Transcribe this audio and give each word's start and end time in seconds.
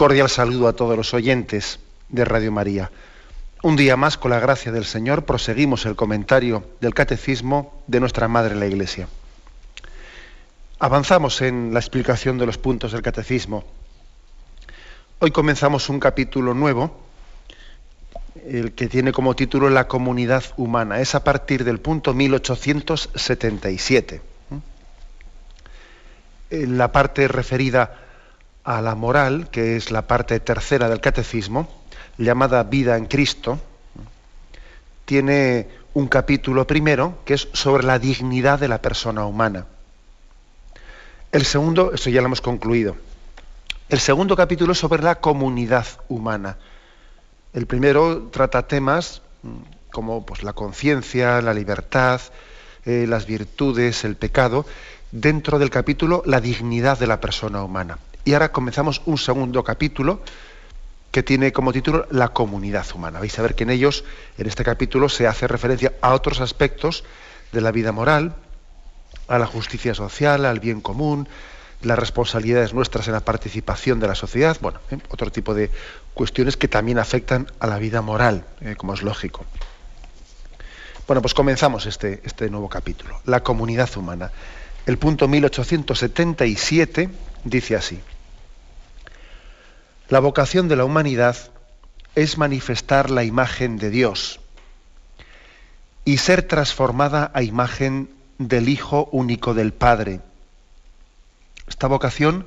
Cordial 0.00 0.30
saludo 0.30 0.66
a 0.66 0.72
todos 0.72 0.96
los 0.96 1.12
oyentes 1.12 1.78
de 2.08 2.24
Radio 2.24 2.50
María. 2.50 2.90
Un 3.62 3.76
día 3.76 3.98
más, 3.98 4.16
con 4.16 4.30
la 4.30 4.40
gracia 4.40 4.72
del 4.72 4.86
Señor, 4.86 5.26
proseguimos 5.26 5.84
el 5.84 5.94
comentario 5.94 6.64
del 6.80 6.94
Catecismo 6.94 7.82
de 7.86 8.00
nuestra 8.00 8.26
Madre 8.26 8.54
la 8.54 8.66
Iglesia. 8.66 9.08
Avanzamos 10.78 11.42
en 11.42 11.74
la 11.74 11.80
explicación 11.80 12.38
de 12.38 12.46
los 12.46 12.56
puntos 12.56 12.92
del 12.92 13.02
Catecismo. 13.02 13.62
Hoy 15.18 15.32
comenzamos 15.32 15.90
un 15.90 16.00
capítulo 16.00 16.54
nuevo, 16.54 16.98
el 18.46 18.72
que 18.72 18.88
tiene 18.88 19.12
como 19.12 19.36
título 19.36 19.68
La 19.68 19.86
comunidad 19.86 20.44
humana. 20.56 21.00
Es 21.00 21.14
a 21.14 21.22
partir 21.22 21.62
del 21.62 21.78
punto 21.78 22.14
1877. 22.14 24.22
En 26.48 26.78
la 26.78 26.90
parte 26.90 27.28
referida 27.28 28.06
a 28.64 28.80
la 28.80 28.94
moral, 28.94 29.48
que 29.50 29.76
es 29.76 29.90
la 29.90 30.06
parte 30.06 30.38
tercera 30.40 30.88
del 30.88 31.00
catecismo, 31.00 31.68
llamada 32.18 32.62
vida 32.64 32.96
en 32.96 33.06
Cristo, 33.06 33.58
tiene 35.04 35.68
un 35.94 36.08
capítulo 36.08 36.66
primero 36.66 37.18
que 37.24 37.34
es 37.34 37.48
sobre 37.52 37.84
la 37.84 37.98
dignidad 37.98 38.60
de 38.60 38.68
la 38.68 38.80
persona 38.80 39.24
humana. 39.26 39.66
El 41.32 41.44
segundo, 41.44 41.92
esto 41.92 42.10
ya 42.10 42.20
lo 42.20 42.26
hemos 42.26 42.40
concluido. 42.40 42.96
El 43.88 43.98
segundo 43.98 44.36
capítulo 44.36 44.72
es 44.72 44.78
sobre 44.78 45.02
la 45.02 45.16
comunidad 45.16 45.86
humana. 46.08 46.58
El 47.52 47.66
primero 47.66 48.28
trata 48.30 48.68
temas 48.68 49.22
mm, 49.42 49.90
como 49.90 50.24
pues, 50.24 50.42
la 50.42 50.52
conciencia, 50.52 51.42
la 51.42 51.54
libertad, 51.54 52.20
eh, 52.84 53.06
las 53.08 53.26
virtudes, 53.26 54.04
el 54.04 54.16
pecado, 54.16 54.64
dentro 55.10 55.58
del 55.58 55.70
capítulo 55.70 56.22
la 56.24 56.40
dignidad 56.40 56.98
de 56.98 57.08
la 57.08 57.20
persona 57.20 57.64
humana. 57.64 57.98
Y 58.24 58.32
ahora 58.34 58.52
comenzamos 58.52 59.02
un 59.06 59.18
segundo 59.18 59.64
capítulo 59.64 60.22
que 61.10 61.22
tiene 61.22 61.52
como 61.52 61.72
título 61.72 62.06
La 62.10 62.28
comunidad 62.28 62.86
humana. 62.94 63.18
Vais 63.18 63.38
a 63.38 63.42
ver 63.42 63.54
que 63.54 63.64
en 63.64 63.70
ellos, 63.70 64.04
en 64.38 64.46
este 64.46 64.62
capítulo, 64.62 65.08
se 65.08 65.26
hace 65.26 65.48
referencia 65.48 65.92
a 66.00 66.14
otros 66.14 66.40
aspectos 66.40 67.04
de 67.52 67.60
la 67.60 67.72
vida 67.72 67.92
moral, 67.92 68.34
a 69.26 69.38
la 69.38 69.46
justicia 69.46 69.94
social, 69.94 70.44
al 70.44 70.60
bien 70.60 70.80
común, 70.80 71.28
las 71.82 71.98
responsabilidades 71.98 72.74
nuestras 72.74 73.06
en 73.08 73.14
la 73.14 73.20
participación 73.20 74.00
de 74.00 74.08
la 74.08 74.14
sociedad, 74.14 74.56
bueno, 74.60 74.80
otro 75.08 75.30
tipo 75.30 75.54
de 75.54 75.70
cuestiones 76.14 76.56
que 76.56 76.68
también 76.68 76.98
afectan 76.98 77.50
a 77.58 77.66
la 77.66 77.78
vida 77.78 78.02
moral, 78.02 78.44
¿eh? 78.60 78.76
como 78.76 78.94
es 78.94 79.02
lógico. 79.02 79.44
Bueno, 81.06 81.22
pues 81.22 81.34
comenzamos 81.34 81.86
este, 81.86 82.20
este 82.24 82.50
nuevo 82.50 82.68
capítulo, 82.68 83.20
la 83.24 83.42
comunidad 83.42 83.88
humana. 83.96 84.30
El 84.90 84.98
punto 84.98 85.28
1877 85.28 87.10
dice 87.44 87.76
así. 87.76 88.00
La 90.08 90.18
vocación 90.18 90.66
de 90.66 90.74
la 90.74 90.84
humanidad 90.84 91.36
es 92.16 92.38
manifestar 92.38 93.08
la 93.08 93.22
imagen 93.22 93.78
de 93.78 93.90
Dios 93.90 94.40
y 96.04 96.16
ser 96.16 96.42
transformada 96.42 97.30
a 97.34 97.44
imagen 97.44 98.10
del 98.38 98.68
Hijo 98.68 99.08
único 99.12 99.54
del 99.54 99.72
Padre. 99.72 100.22
Esta 101.68 101.86
vocación 101.86 102.46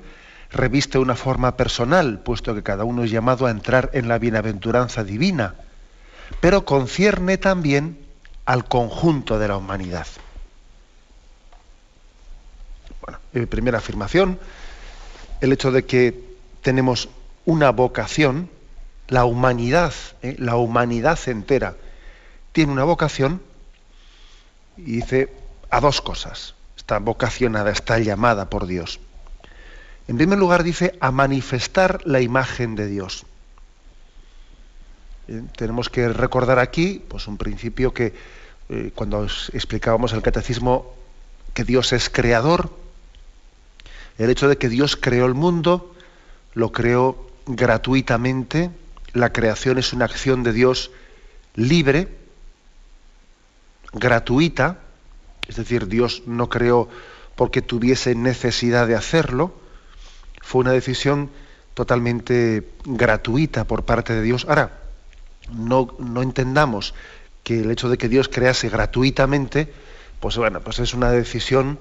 reviste 0.52 0.98
una 0.98 1.16
forma 1.16 1.56
personal, 1.56 2.20
puesto 2.20 2.54
que 2.54 2.62
cada 2.62 2.84
uno 2.84 3.06
es 3.06 3.12
llamado 3.12 3.46
a 3.46 3.52
entrar 3.52 3.90
en 3.94 4.10
la 4.10 4.20
bienaventuranza 4.20 5.06
divina, 5.06 5.56
pero 6.42 6.66
concierne 6.66 7.38
también 7.38 8.00
al 8.44 8.66
conjunto 8.66 9.40
de 9.40 9.48
la 9.48 9.56
humanidad. 9.56 10.08
Bueno, 13.06 13.20
eh, 13.34 13.48
primera 13.48 13.80
afirmación, 13.80 14.40
el 15.42 15.52
hecho 15.52 15.74
de 15.74 15.86
que 15.86 16.24
tenemos 16.62 17.10
una 17.46 17.70
vocación, 17.72 18.50
la 19.10 19.26
humanidad, 19.26 19.94
¿eh? 20.22 20.38
la 20.40 20.56
humanidad 20.56 21.20
entera 21.28 21.76
tiene 22.54 22.72
una 22.72 22.86
vocación 22.86 23.42
y 24.78 24.94
dice 25.02 25.34
a 25.70 25.82
dos 25.82 26.00
cosas. 26.00 26.56
Está 26.78 27.00
vocacionada, 27.00 27.72
está 27.72 28.00
llamada 28.00 28.50
por 28.50 28.68
Dios. 28.68 29.02
En 30.08 30.16
primer 30.16 30.40
lugar 30.40 30.64
dice 30.64 30.98
a 31.02 31.12
manifestar 31.12 32.00
la 32.06 32.22
imagen 32.22 32.76
de 32.76 32.88
Dios. 32.88 33.26
¿Eh? 35.28 35.42
Tenemos 35.58 35.90
que 35.90 36.08
recordar 36.08 36.58
aquí 36.58 37.04
pues, 37.06 37.28
un 37.28 37.38
principio 37.38 37.94
que 37.94 38.14
cuando 38.96 39.26
explicábamos 39.26 40.14
el 40.14 40.22
catecismo 40.22 40.96
que 41.54 41.64
Dios 41.66 41.94
es 41.94 42.10
creador, 42.10 42.72
el 44.18 44.30
hecho 44.30 44.48
de 44.48 44.58
que 44.58 44.70
Dios 44.70 44.96
creó 44.96 45.26
el 45.26 45.34
mundo, 45.34 45.94
lo 46.54 46.72
creó 46.72 47.28
gratuitamente, 47.46 48.72
la 49.14 49.32
creación 49.32 49.78
es 49.78 49.94
una 49.94 50.06
acción 50.06 50.44
de 50.44 50.54
Dios 50.54 50.92
libre, 51.56 52.18
gratuita, 53.94 54.80
es 55.48 55.56
decir, 55.56 55.88
Dios 55.88 56.24
no 56.26 56.50
creó 56.50 56.90
porque 57.36 57.62
tuviese 57.62 58.16
necesidad 58.16 58.88
de 58.88 58.96
hacerlo, 58.96 59.54
fue 60.42 60.62
una 60.62 60.72
decisión 60.72 61.30
totalmente 61.74 62.70
gratuita 62.86 63.66
por 63.66 63.84
parte 63.84 64.14
de 64.14 64.22
Dios. 64.22 64.46
Ahora, 64.48 64.80
no, 65.52 65.96
no 66.00 66.22
entendamos 66.22 66.94
que 67.44 67.60
el 67.60 67.72
hecho 67.72 67.90
de 67.90 67.98
que 67.98 68.10
Dios 68.10 68.30
crease 68.30 68.70
gratuitamente, 68.70 69.74
pues 70.20 70.38
bueno, 70.38 70.62
pues 70.62 70.80
es 70.80 70.94
una 70.94 71.12
decisión 71.12 71.80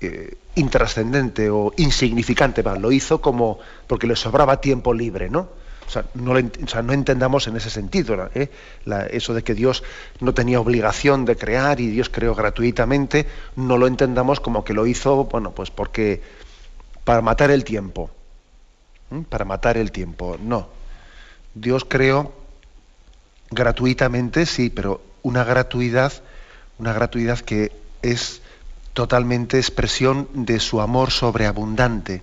eh, 0.00 0.36
intrascendente 0.56 1.50
o 1.50 1.72
insignificante, 1.76 2.62
lo 2.62 2.92
hizo 2.92 3.20
como 3.20 3.58
porque 3.86 4.06
le 4.06 4.16
sobraba 4.16 4.60
tiempo 4.60 4.92
libre, 4.92 5.30
¿no? 5.30 5.48
O 5.86 5.90
sea, 5.90 6.04
no, 6.14 6.36
entendamos 6.92 7.46
en 7.46 7.56
ese 7.56 7.70
sentido 7.70 8.28
¿eh? 8.34 8.50
eso 9.10 9.34
de 9.34 9.44
que 9.44 9.54
Dios 9.54 9.84
no 10.18 10.34
tenía 10.34 10.58
obligación 10.58 11.24
de 11.24 11.36
crear 11.36 11.80
y 11.80 11.86
Dios 11.86 12.08
creó 12.08 12.34
gratuitamente, 12.34 13.26
no 13.54 13.78
lo 13.78 13.86
entendamos 13.86 14.40
como 14.40 14.64
que 14.64 14.74
lo 14.74 14.86
hizo, 14.86 15.24
bueno, 15.24 15.52
pues 15.52 15.70
porque 15.70 16.22
para 17.04 17.22
matar 17.22 17.52
el 17.52 17.62
tiempo, 17.62 18.10
para 19.28 19.44
matar 19.44 19.76
el 19.76 19.92
tiempo, 19.92 20.36
no. 20.42 20.68
Dios 21.54 21.84
creó 21.88 22.32
gratuitamente, 23.50 24.44
sí, 24.44 24.70
pero 24.70 25.00
una 25.22 25.44
gratuidad, 25.44 26.12
una 26.78 26.92
gratuidad 26.92 27.38
que 27.38 27.70
es 28.02 28.42
totalmente 28.96 29.58
expresión 29.58 30.26
de 30.32 30.58
su 30.58 30.80
amor 30.80 31.10
sobreabundante. 31.10 32.22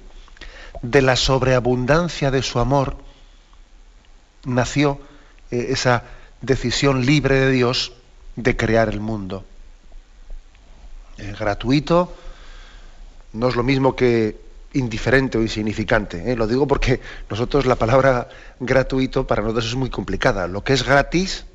De 0.81 1.03
la 1.03 1.15
sobreabundancia 1.15 2.31
de 2.31 2.41
su 2.41 2.57
amor 2.57 2.97
nació 4.43 4.99
eh, 5.51 5.67
esa 5.69 6.03
decisión 6.41 7.05
libre 7.05 7.35
de 7.35 7.51
Dios 7.51 7.93
de 8.35 8.57
crear 8.57 8.89
el 8.89 8.99
mundo. 8.99 9.45
Gratuito 11.39 12.11
no 13.33 13.49
es 13.49 13.55
lo 13.55 13.61
mismo 13.61 13.95
que 13.95 14.41
indiferente 14.73 15.37
o 15.37 15.43
insignificante. 15.43 16.31
¿eh? 16.31 16.35
Lo 16.35 16.47
digo 16.47 16.67
porque 16.67 17.01
nosotros 17.29 17.67
la 17.67 17.75
palabra 17.75 18.29
gratuito 18.59 19.27
para 19.27 19.43
nosotros 19.43 19.67
es 19.67 19.75
muy 19.75 19.91
complicada. 19.91 20.47
Lo 20.47 20.63
que 20.63 20.73
es 20.73 20.83
gratis, 20.83 21.45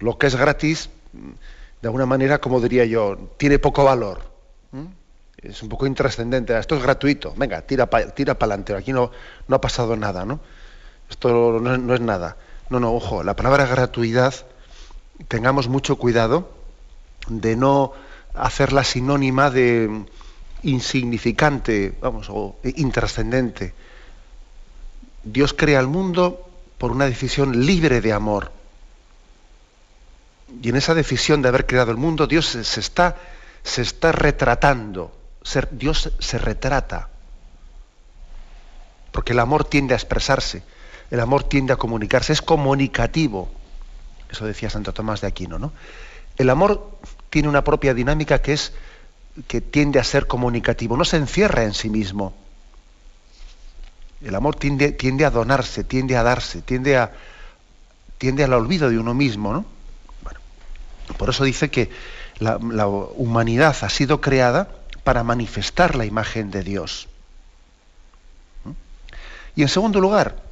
lo 0.00 0.18
que 0.18 0.26
es 0.26 0.34
gratis 0.34 0.90
de 1.84 1.88
alguna 1.88 2.06
manera, 2.06 2.40
como 2.40 2.62
diría 2.62 2.86
yo, 2.86 3.14
tiene 3.36 3.58
poco 3.58 3.84
valor. 3.84 4.22
Es 5.36 5.62
un 5.62 5.68
poco 5.68 5.86
intrascendente. 5.86 6.58
Esto 6.58 6.76
es 6.76 6.82
gratuito. 6.82 7.34
Venga, 7.36 7.60
tira 7.60 7.90
para 7.90 8.06
adelante. 8.06 8.74
Aquí 8.74 8.90
no, 8.90 9.10
no 9.48 9.56
ha 9.56 9.60
pasado 9.60 9.94
nada, 9.94 10.24
¿no? 10.24 10.40
Esto 11.10 11.60
no, 11.60 11.94
es 11.94 12.00
nada. 12.00 12.38
No, 12.70 12.80
no, 12.80 12.94
ojo, 12.94 13.22
la 13.22 13.36
palabra 13.36 13.66
gratuidad, 13.66 14.34
tengamos 15.28 15.68
mucho 15.68 15.96
cuidado 15.96 16.48
de 17.28 17.54
no 17.54 17.92
hacerla 18.32 18.82
sinónima 18.82 19.50
de 19.50 20.06
insignificante, 20.62 21.92
vamos, 22.00 22.28
o 22.30 22.56
intrascendente. 22.64 23.74
Dios 25.22 25.52
crea 25.52 25.80
el 25.80 25.88
mundo 25.88 26.48
por 26.78 26.92
una 26.92 27.04
decisión 27.04 27.66
libre 27.66 28.00
de 28.00 28.14
amor. 28.14 28.52
Y 30.62 30.68
en 30.68 30.76
esa 30.76 30.94
decisión 30.94 31.42
de 31.42 31.48
haber 31.48 31.66
creado 31.66 31.90
el 31.90 31.96
mundo, 31.96 32.26
Dios 32.26 32.46
se, 32.46 32.80
está, 32.80 33.16
se 33.62 33.82
está 33.82 34.12
retratando. 34.12 35.12
Dios 35.72 36.10
se 36.18 36.38
retrata. 36.38 37.08
Porque 39.12 39.32
el 39.32 39.38
amor 39.38 39.64
tiende 39.64 39.94
a 39.94 39.96
expresarse, 39.96 40.62
el 41.10 41.20
amor 41.20 41.44
tiende 41.44 41.72
a 41.72 41.76
comunicarse, 41.76 42.32
es 42.32 42.42
comunicativo. 42.42 43.48
Eso 44.30 44.46
decía 44.46 44.70
Santo 44.70 44.92
Tomás 44.92 45.20
de 45.20 45.28
Aquino, 45.28 45.58
¿no? 45.58 45.72
El 46.36 46.50
amor 46.50 46.98
tiene 47.30 47.48
una 47.48 47.62
propia 47.62 47.94
dinámica 47.94 48.42
que 48.42 48.54
es 48.54 48.72
que 49.46 49.60
tiende 49.60 49.98
a 49.98 50.04
ser 50.04 50.26
comunicativo, 50.26 50.96
no 50.96 51.04
se 51.04 51.16
encierra 51.16 51.64
en 51.64 51.74
sí 51.74 51.90
mismo. 51.90 52.34
El 54.22 54.34
amor 54.34 54.56
tiende, 54.56 54.92
tiende 54.92 55.24
a 55.24 55.30
donarse, 55.30 55.84
tiende 55.84 56.16
a 56.16 56.22
darse, 56.22 56.62
tiende, 56.62 56.96
a, 56.96 57.12
tiende 58.18 58.44
al 58.44 58.52
olvido 58.52 58.88
de 58.88 58.98
uno 58.98 59.12
mismo, 59.12 59.52
¿no? 59.52 59.64
Por 61.18 61.30
eso 61.30 61.44
dice 61.44 61.70
que 61.70 61.90
la, 62.38 62.58
la 62.60 62.86
humanidad 62.86 63.76
ha 63.82 63.88
sido 63.88 64.20
creada 64.20 64.68
para 65.04 65.22
manifestar 65.22 65.94
la 65.94 66.04
imagen 66.04 66.50
de 66.50 66.62
Dios. 66.62 67.08
Y 69.56 69.62
en 69.62 69.68
segundo 69.68 70.00
lugar, 70.00 70.42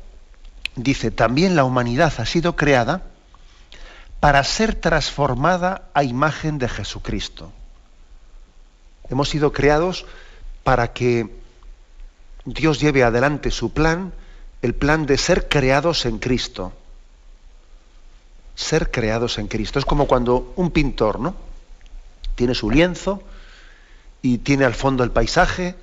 dice, 0.76 1.10
también 1.10 1.56
la 1.56 1.64
humanidad 1.64 2.12
ha 2.18 2.26
sido 2.26 2.54
creada 2.54 3.02
para 4.20 4.44
ser 4.44 4.76
transformada 4.76 5.88
a 5.94 6.04
imagen 6.04 6.58
de 6.58 6.68
Jesucristo. 6.68 7.50
Hemos 9.10 9.28
sido 9.30 9.52
creados 9.52 10.06
para 10.62 10.92
que 10.92 11.28
Dios 12.44 12.80
lleve 12.80 13.02
adelante 13.02 13.50
su 13.50 13.72
plan, 13.72 14.12
el 14.62 14.74
plan 14.74 15.06
de 15.06 15.18
ser 15.18 15.48
creados 15.48 16.06
en 16.06 16.18
Cristo. 16.18 16.72
Ser 18.54 18.90
creados 18.90 19.38
en 19.38 19.48
Cristo. 19.48 19.78
Es 19.78 19.84
como 19.84 20.06
cuando 20.06 20.52
un 20.56 20.70
pintor, 20.70 21.20
¿no? 21.20 21.34
Tiene 22.34 22.54
su 22.54 22.70
lienzo 22.70 23.22
y 24.22 24.38
tiene 24.38 24.64
al 24.64 24.74
fondo 24.74 25.04
el 25.04 25.10
paisaje 25.10 25.74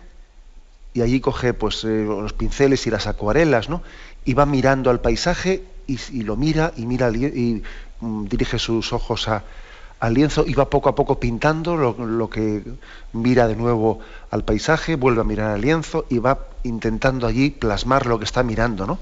y 0.94 1.01
allí 1.01 1.19
coge 1.19 1.54
pues 1.54 1.83
eh, 1.83 2.06
los 2.07 2.33
pinceles 2.33 2.88
y 2.88 2.89
las 2.89 3.07
acuarelas, 3.07 3.69
¿no? 3.69 3.83
Y 4.25 4.33
va 4.33 4.45
mirando 4.45 4.89
al 4.89 5.01
paisaje 5.01 5.63
y, 5.88 6.21
lo 6.21 6.36
mira 6.36 6.71
y 6.77 6.86
mira 6.86 7.10
y 7.10 7.63
Mm, 8.01 8.25
dirige 8.27 8.60
sus 8.60 8.94
ojos 8.94 9.27
al 9.27 10.13
lienzo 10.13 10.45
y 10.48 10.54
va 10.54 10.69
poco 10.69 10.88
a 10.88 10.95
poco 10.95 11.19
pintando 11.19 11.75
lo, 11.75 12.30
que 12.30 12.63
mira 13.12 13.48
de 13.48 13.57
nuevo 13.57 14.00
al 14.31 14.45
paisaje, 14.45 14.95
vuelve 14.95 15.21
a 15.21 15.25
mirar 15.25 15.51
al 15.51 15.62
lienzo 15.62 16.06
y 16.10 16.19
va 16.19 16.39
intentando 16.63 17.27
allí 17.27 17.50
plasmar 17.50 18.06
lo 18.06 18.18
que 18.18 18.24
está 18.24 18.42
mirando, 18.42 18.88
¿no? 18.88 19.00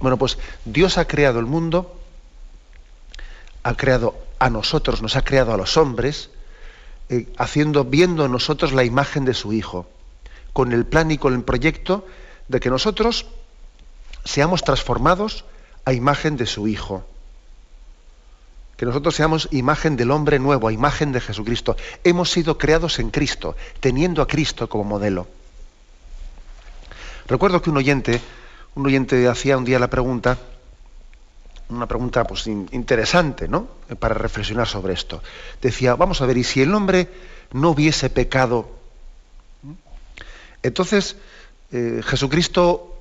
Bueno, 0.00 0.16
pues 0.16 0.38
Dios 0.64 0.98
ha 0.98 1.06
creado 1.06 1.40
el 1.40 1.46
mundo, 1.46 1.97
ha 3.62 3.74
creado 3.74 4.16
a 4.38 4.50
nosotros, 4.50 5.02
nos 5.02 5.16
ha 5.16 5.22
creado 5.22 5.52
a 5.52 5.56
los 5.56 5.76
hombres, 5.76 6.30
eh, 7.08 7.28
haciendo, 7.38 7.84
viendo 7.84 8.24
en 8.24 8.32
nosotros 8.32 8.72
la 8.72 8.84
imagen 8.84 9.24
de 9.24 9.34
su 9.34 9.52
Hijo, 9.52 9.88
con 10.52 10.72
el 10.72 10.86
plan 10.86 11.10
y 11.10 11.18
con 11.18 11.34
el 11.34 11.42
proyecto 11.42 12.06
de 12.48 12.60
que 12.60 12.70
nosotros 12.70 13.26
seamos 14.24 14.62
transformados 14.62 15.44
a 15.84 15.92
imagen 15.92 16.36
de 16.36 16.46
su 16.46 16.68
Hijo 16.68 17.04
que 18.78 18.86
nosotros 18.86 19.16
seamos 19.16 19.48
imagen 19.50 19.96
del 19.96 20.12
hombre 20.12 20.38
nuevo, 20.38 20.68
a 20.68 20.72
imagen 20.72 21.10
de 21.10 21.20
Jesucristo. 21.20 21.76
Hemos 22.04 22.30
sido 22.30 22.58
creados 22.58 23.00
en 23.00 23.10
Cristo, 23.10 23.56
teniendo 23.80 24.22
a 24.22 24.28
Cristo 24.28 24.68
como 24.68 24.84
modelo. 24.84 25.26
Recuerdo 27.26 27.60
que 27.60 27.70
un 27.70 27.76
oyente, 27.76 28.20
un 28.76 28.86
oyente 28.86 29.26
hacía 29.26 29.58
un 29.58 29.64
día 29.64 29.80
la 29.80 29.90
pregunta, 29.90 30.38
una 31.70 31.86
pregunta 31.86 32.24
pues, 32.24 32.46
interesante, 32.46 33.48
¿no? 33.48 33.68
Para 33.98 34.14
reflexionar 34.14 34.66
sobre 34.66 34.94
esto. 34.94 35.22
Decía, 35.60 35.94
vamos 35.94 36.20
a 36.20 36.26
ver, 36.26 36.38
¿y 36.38 36.44
si 36.44 36.62
el 36.62 36.74
hombre 36.74 37.08
no 37.52 37.70
hubiese 37.70 38.10
pecado? 38.10 38.68
Entonces, 40.62 41.16
eh, 41.72 42.00
Jesucristo 42.04 42.94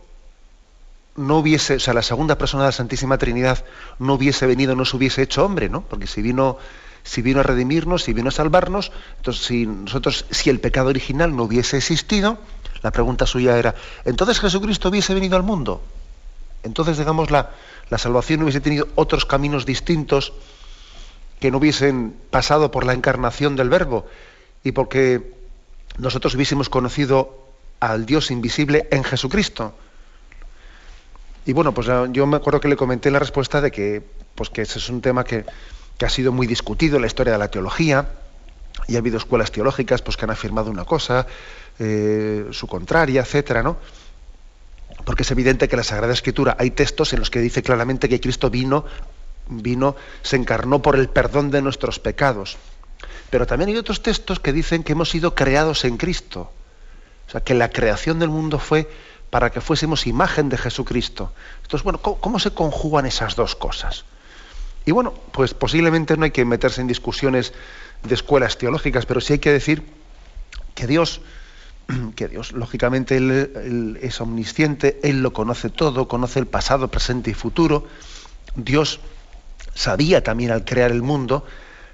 no 1.16 1.38
hubiese, 1.38 1.76
o 1.76 1.80
sea, 1.80 1.94
la 1.94 2.04
segunda 2.04 2.38
persona 2.38 2.64
de 2.64 2.68
la 2.70 2.74
Santísima 2.74 3.18
Trinidad 3.18 3.66
no 4.00 4.14
hubiese 4.14 4.46
venido, 4.46 4.76
no 4.76 4.86
se 4.86 4.98
hubiese 4.98 5.24
hecho 5.24 5.46
hombre, 5.46 5.70
¿no? 5.70 5.82
Porque 5.82 6.06
si 6.06 6.22
vino, 6.22 6.58
si 7.04 7.22
vino 7.22 7.40
a 7.40 7.44
redimirnos, 7.44 8.04
si 8.04 8.14
vino 8.14 8.30
a 8.30 8.32
salvarnos, 8.32 8.92
entonces 9.18 9.46
si 9.46 9.66
nosotros, 9.66 10.26
si 10.30 10.50
el 10.50 10.60
pecado 10.60 10.90
original 10.90 11.36
no 11.36 11.44
hubiese 11.44 11.78
existido, 11.78 12.38
la 12.84 12.92
pregunta 12.92 13.26
suya 13.26 13.58
era, 13.58 13.74
¿entonces 14.06 14.40
Jesucristo 14.40 14.90
hubiese 14.90 15.16
venido 15.16 15.38
al 15.38 15.44
mundo? 15.44 15.82
Entonces, 16.64 16.98
digamos, 16.98 17.32
la, 17.32 17.52
la 17.90 17.98
salvación 17.98 18.44
hubiese 18.44 18.62
tenido 18.62 18.88
otros 18.96 19.26
caminos 19.26 19.66
distintos 19.66 20.34
que 21.40 21.52
no 21.52 21.58
hubiesen 21.58 22.16
pasado 22.32 22.72
por 22.72 22.86
la 22.86 22.94
encarnación 22.94 23.56
del 23.56 23.70
Verbo 23.70 24.08
y 24.64 24.72
porque 24.72 25.34
nosotros 25.98 26.36
hubiésemos 26.36 26.70
conocido 26.70 27.48
al 27.80 28.06
Dios 28.06 28.32
invisible 28.32 28.88
en 28.92 29.04
Jesucristo. 29.04 29.74
Y 31.46 31.54
bueno, 31.54 31.74
pues 31.74 31.88
yo 32.12 32.28
me 32.28 32.38
acuerdo 32.38 32.60
que 32.60 32.68
le 32.68 32.76
comenté 32.76 33.10
la 33.10 33.20
respuesta 33.20 33.62
de 33.62 33.72
que, 33.72 34.04
pues 34.36 34.50
que 34.50 34.64
ese 34.64 34.80
es 34.80 34.90
un 34.90 35.02
tema 35.02 35.24
que, 35.24 35.46
ha 36.04 36.10
sido 36.10 36.32
muy 36.32 36.46
discutido 36.46 36.98
en 36.98 37.02
la 37.02 37.08
historia 37.08 37.34
de 37.34 37.40
la 37.40 37.50
teología, 37.50 38.10
y 38.88 38.96
ha 38.96 39.00
habido 39.00 39.18
escuelas 39.18 39.52
teológicas 39.52 40.02
pues, 40.02 40.18
que 40.18 40.26
han 40.26 40.32
afirmado 40.32 40.70
una 40.70 40.86
cosa, 40.86 41.26
eh, 41.80 42.46
su 42.52 42.68
contraria, 42.68 43.22
etcétera, 43.22 43.64
¿no? 43.64 43.78
Porque 45.08 45.24
es 45.24 45.32
evidente 45.32 45.70
que 45.70 45.76
en 45.76 45.78
la 45.78 45.84
Sagrada 45.86 46.12
Escritura 46.12 46.58
hay 46.60 46.72
textos 46.72 47.14
en 47.14 47.20
los 47.20 47.30
que 47.30 47.40
dice 47.40 47.64
claramente 47.64 48.10
que 48.10 48.20
Cristo 48.20 48.50
vino, 48.50 48.84
vino, 49.48 49.96
se 50.22 50.36
encarnó 50.36 50.82
por 50.82 50.98
el 50.98 51.08
perdón 51.08 51.50
de 51.50 51.62
nuestros 51.62 51.98
pecados. 51.98 52.58
Pero 53.30 53.48
también 53.48 53.70
hay 53.70 53.78
otros 53.78 54.04
textos 54.04 54.42
que 54.42 54.52
dicen 54.52 54.84
que 54.84 54.92
hemos 54.92 55.10
sido 55.10 55.34
creados 55.34 55.86
en 55.86 55.96
Cristo. 55.96 56.52
O 57.26 57.32
sea, 57.32 57.40
que 57.40 57.54
la 57.54 57.70
creación 57.70 58.20
del 58.20 58.28
mundo 58.28 58.60
fue 58.60 58.90
para 59.30 59.50
que 59.50 59.62
fuésemos 59.62 60.08
imagen 60.08 60.50
de 60.50 60.58
Jesucristo. 60.58 61.32
Entonces, 61.62 61.86
bueno, 61.86 62.02
¿cómo, 62.02 62.38
se 62.38 62.52
conjugan 62.52 63.06
esas 63.06 63.38
dos 63.38 63.56
cosas? 63.56 64.04
Y 64.86 64.92
bueno, 64.92 65.14
pues 65.32 65.54
posiblemente 65.54 66.18
no 66.18 66.26
hay 66.26 66.32
que 66.32 66.44
meterse 66.44 66.82
en 66.82 66.88
discusiones 66.88 67.54
de 68.04 68.14
escuelas 68.14 68.58
teológicas, 68.58 69.06
pero 69.06 69.22
sí 69.22 69.32
hay 69.32 69.40
que 69.40 69.54
decir 69.54 69.86
que 70.76 70.86
Dios, 70.86 71.22
que 72.16 72.28
Dios, 72.28 72.52
lógicamente, 72.52 73.18
él, 73.18 74.00
es 74.02 74.22
omnisciente, 74.22 75.00
Él 75.04 75.22
lo 75.22 75.34
conoce 75.34 75.70
todo, 75.70 76.08
conoce 76.08 76.40
el 76.40 76.48
pasado, 76.48 76.90
presente 76.90 77.32
y 77.32 77.34
futuro. 77.34 77.86
Dios 78.56 79.00
sabía 79.74 80.24
también 80.24 80.52
al 80.52 80.66
crear 80.66 80.92
el 80.92 81.02
mundo, 81.02 81.46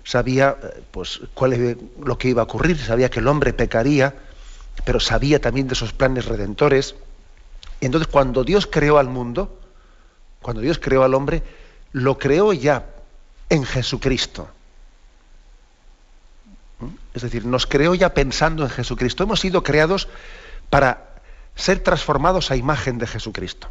sabía 0.04 0.58
eh, 0.62 0.84
pues 0.92 1.22
cuál 1.34 1.54
es 1.54 1.78
lo 2.04 2.18
que 2.18 2.30
iba 2.30 2.42
a 2.42 2.46
ocurrir, 2.46 2.78
sabía 2.78 3.10
que 3.10 3.20
el 3.20 3.28
hombre 3.28 3.54
pecaría, 3.54 4.16
pero 4.86 5.00
sabía 5.00 5.40
también 5.40 5.68
de 5.68 5.74
esos 5.74 5.94
planes 5.94 6.26
redentores. 6.26 6.96
Y 7.80 7.86
entonces 7.86 8.08
cuando 8.08 8.44
Dios 8.44 8.68
creó 8.68 8.98
al 8.98 9.10
mundo, 9.10 9.60
cuando 10.42 10.62
Dios 10.62 10.80
creó 10.80 11.04
al 11.04 11.14
hombre, 11.14 11.44
lo 11.92 12.18
creó 12.18 12.54
ya 12.54 12.86
en 13.50 13.66
Jesucristo. 13.66 14.50
Es 17.13 17.22
decir, 17.22 17.46
nos 17.46 17.67
creó 17.67 17.96
ya 17.96 18.13
pensando 18.13 18.63
en 18.63 18.70
Jesucristo. 18.70 19.24
Hemos 19.24 19.39
sido 19.39 19.63
creados 19.63 20.08
para 20.70 21.13
ser 21.55 21.79
transformados 21.79 22.51
a 22.51 22.55
imagen 22.55 22.98
de 22.98 23.08
Jesucristo. 23.08 23.70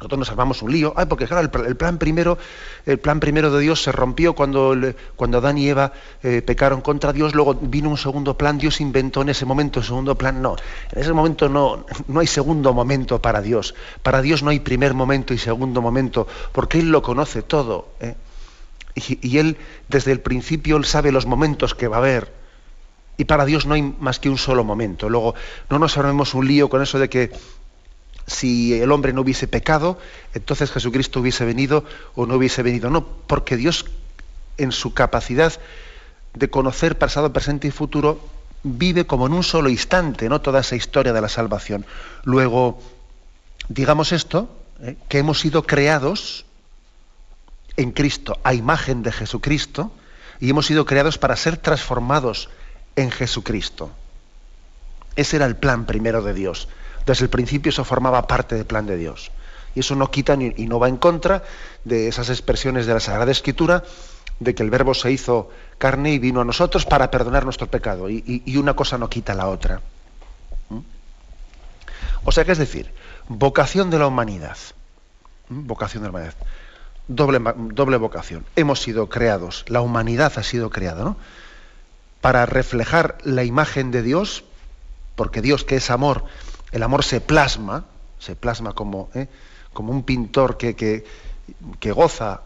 Nosotros 0.00 0.18
nos 0.18 0.30
armamos 0.30 0.62
un 0.62 0.72
lío, 0.72 0.94
ay, 0.96 1.04
porque 1.04 1.26
claro, 1.26 1.50
el, 1.66 1.76
plan 1.76 1.98
primero, 1.98 2.38
el 2.86 2.98
plan 2.98 3.20
primero 3.20 3.50
de 3.50 3.60
Dios 3.60 3.82
se 3.82 3.92
rompió 3.92 4.34
cuando, 4.34 4.74
cuando 5.14 5.38
Adán 5.38 5.58
y 5.58 5.68
Eva 5.68 5.92
eh, 6.22 6.40
pecaron 6.40 6.80
contra 6.80 7.12
Dios, 7.12 7.34
luego 7.34 7.54
vino 7.54 7.90
un 7.90 7.98
segundo 7.98 8.34
plan, 8.38 8.56
Dios 8.56 8.80
inventó 8.80 9.20
en 9.20 9.28
ese 9.28 9.44
momento 9.44 9.80
el 9.80 9.84
segundo 9.84 10.16
plan, 10.16 10.40
no, 10.40 10.56
en 10.90 11.02
ese 11.02 11.12
momento 11.12 11.50
no, 11.50 11.84
no 12.08 12.20
hay 12.20 12.26
segundo 12.26 12.72
momento 12.72 13.20
para 13.20 13.42
Dios, 13.42 13.74
para 14.02 14.22
Dios 14.22 14.42
no 14.42 14.48
hay 14.48 14.60
primer 14.60 14.94
momento 14.94 15.34
y 15.34 15.38
segundo 15.38 15.82
momento, 15.82 16.26
porque 16.52 16.78
Él 16.78 16.90
lo 16.90 17.02
conoce 17.02 17.42
todo, 17.42 17.88
¿eh? 18.00 18.14
y, 18.94 19.18
y 19.20 19.36
Él 19.36 19.58
desde 19.88 20.12
el 20.12 20.20
principio 20.20 20.78
Él 20.78 20.86
sabe 20.86 21.12
los 21.12 21.26
momentos 21.26 21.74
que 21.74 21.88
va 21.88 21.96
a 21.96 22.00
haber, 22.00 22.39
y 23.20 23.26
para 23.26 23.44
Dios 23.44 23.66
no 23.66 23.74
hay 23.74 23.82
más 23.82 24.18
que 24.18 24.30
un 24.30 24.38
solo 24.38 24.64
momento. 24.64 25.10
Luego, 25.10 25.34
no 25.68 25.78
nos 25.78 25.98
armemos 25.98 26.32
un 26.32 26.48
lío 26.48 26.70
con 26.70 26.80
eso 26.80 26.98
de 26.98 27.10
que 27.10 27.30
si 28.26 28.72
el 28.80 28.90
hombre 28.92 29.12
no 29.12 29.20
hubiese 29.20 29.46
pecado, 29.46 29.98
entonces 30.32 30.70
Jesucristo 30.70 31.20
hubiese 31.20 31.44
venido 31.44 31.84
o 32.14 32.24
no 32.24 32.36
hubiese 32.36 32.62
venido. 32.62 32.88
No, 32.88 33.06
porque 33.26 33.58
Dios 33.58 33.84
en 34.56 34.72
su 34.72 34.94
capacidad 34.94 35.52
de 36.32 36.48
conocer 36.48 36.96
pasado, 36.96 37.30
presente 37.30 37.68
y 37.68 37.70
futuro 37.70 38.26
vive 38.62 39.06
como 39.06 39.26
en 39.26 39.34
un 39.34 39.42
solo 39.42 39.68
instante, 39.68 40.30
¿no? 40.30 40.40
Toda 40.40 40.60
esa 40.60 40.76
historia 40.76 41.12
de 41.12 41.20
la 41.20 41.28
salvación. 41.28 41.84
Luego, 42.24 42.80
digamos 43.68 44.12
esto, 44.12 44.48
¿eh? 44.80 44.96
que 45.10 45.18
hemos 45.18 45.40
sido 45.40 45.66
creados 45.66 46.46
en 47.76 47.92
Cristo, 47.92 48.38
a 48.44 48.54
imagen 48.54 49.02
de 49.02 49.12
Jesucristo, 49.12 49.92
y 50.40 50.48
hemos 50.48 50.64
sido 50.64 50.86
creados 50.86 51.18
para 51.18 51.36
ser 51.36 51.58
transformados 51.58 52.48
en 53.02 53.10
Jesucristo. 53.10 53.90
Ese 55.16 55.36
era 55.36 55.46
el 55.46 55.56
plan 55.56 55.86
primero 55.86 56.22
de 56.22 56.34
Dios. 56.34 56.68
Desde 57.06 57.24
el 57.24 57.30
principio 57.30 57.70
eso 57.70 57.84
formaba 57.84 58.26
parte 58.26 58.54
del 58.54 58.66
plan 58.66 58.86
de 58.86 58.96
Dios. 58.96 59.30
Y 59.74 59.80
eso 59.80 59.94
no 59.94 60.10
quita 60.10 60.36
ni, 60.36 60.52
y 60.56 60.66
no 60.66 60.78
va 60.78 60.88
en 60.88 60.96
contra 60.96 61.44
de 61.84 62.08
esas 62.08 62.28
expresiones 62.30 62.86
de 62.86 62.94
la 62.94 63.00
Sagrada 63.00 63.30
Escritura 63.30 63.84
de 64.40 64.54
que 64.54 64.62
el 64.62 64.70
Verbo 64.70 64.94
se 64.94 65.12
hizo 65.12 65.50
carne 65.78 66.12
y 66.12 66.18
vino 66.18 66.40
a 66.40 66.44
nosotros 66.44 66.86
para 66.86 67.10
perdonar 67.10 67.44
nuestro 67.44 67.68
pecado. 67.68 68.08
Y, 68.10 68.56
una 68.56 68.74
cosa 68.74 68.98
no 68.98 69.08
quita 69.08 69.34
la 69.34 69.48
otra. 69.48 69.80
¿Mm? 70.70 70.78
O 72.24 72.32
sea 72.32 72.44
que 72.44 72.52
es 72.52 72.58
decir, 72.58 72.92
vocación 73.28 73.90
de 73.90 73.98
la 73.98 74.06
humanidad. 74.06 74.56
¿Mm? 75.48 75.66
Vocación 75.66 76.02
de 76.02 76.08
la 76.08 76.10
humanidad. 76.10 76.34
Doble, 77.06 77.40
doble 77.56 77.96
vocación. 77.98 78.46
Hemos 78.56 78.80
sido 78.80 79.08
creados, 79.08 79.64
la 79.68 79.80
humanidad 79.80 80.32
ha 80.36 80.42
sido 80.42 80.70
creada, 80.70 81.04
¿no? 81.04 81.16
Para 82.20 82.46
reflejar 82.46 83.18
la 83.24 83.44
imagen 83.44 83.90
de 83.90 84.02
Dios, 84.02 84.44
porque 85.16 85.42
Dios 85.42 85.64
que 85.64 85.76
es 85.76 85.90
amor, 85.90 86.24
el 86.72 86.82
amor 86.82 87.04
se 87.04 87.20
plasma, 87.20 87.86
se 88.18 88.36
plasma 88.36 88.72
como, 88.74 89.10
¿eh? 89.14 89.28
como 89.72 89.92
un 89.92 90.02
pintor 90.02 90.56
que, 90.56 90.76
que, 90.76 91.04
que 91.78 91.92
goza 91.92 92.42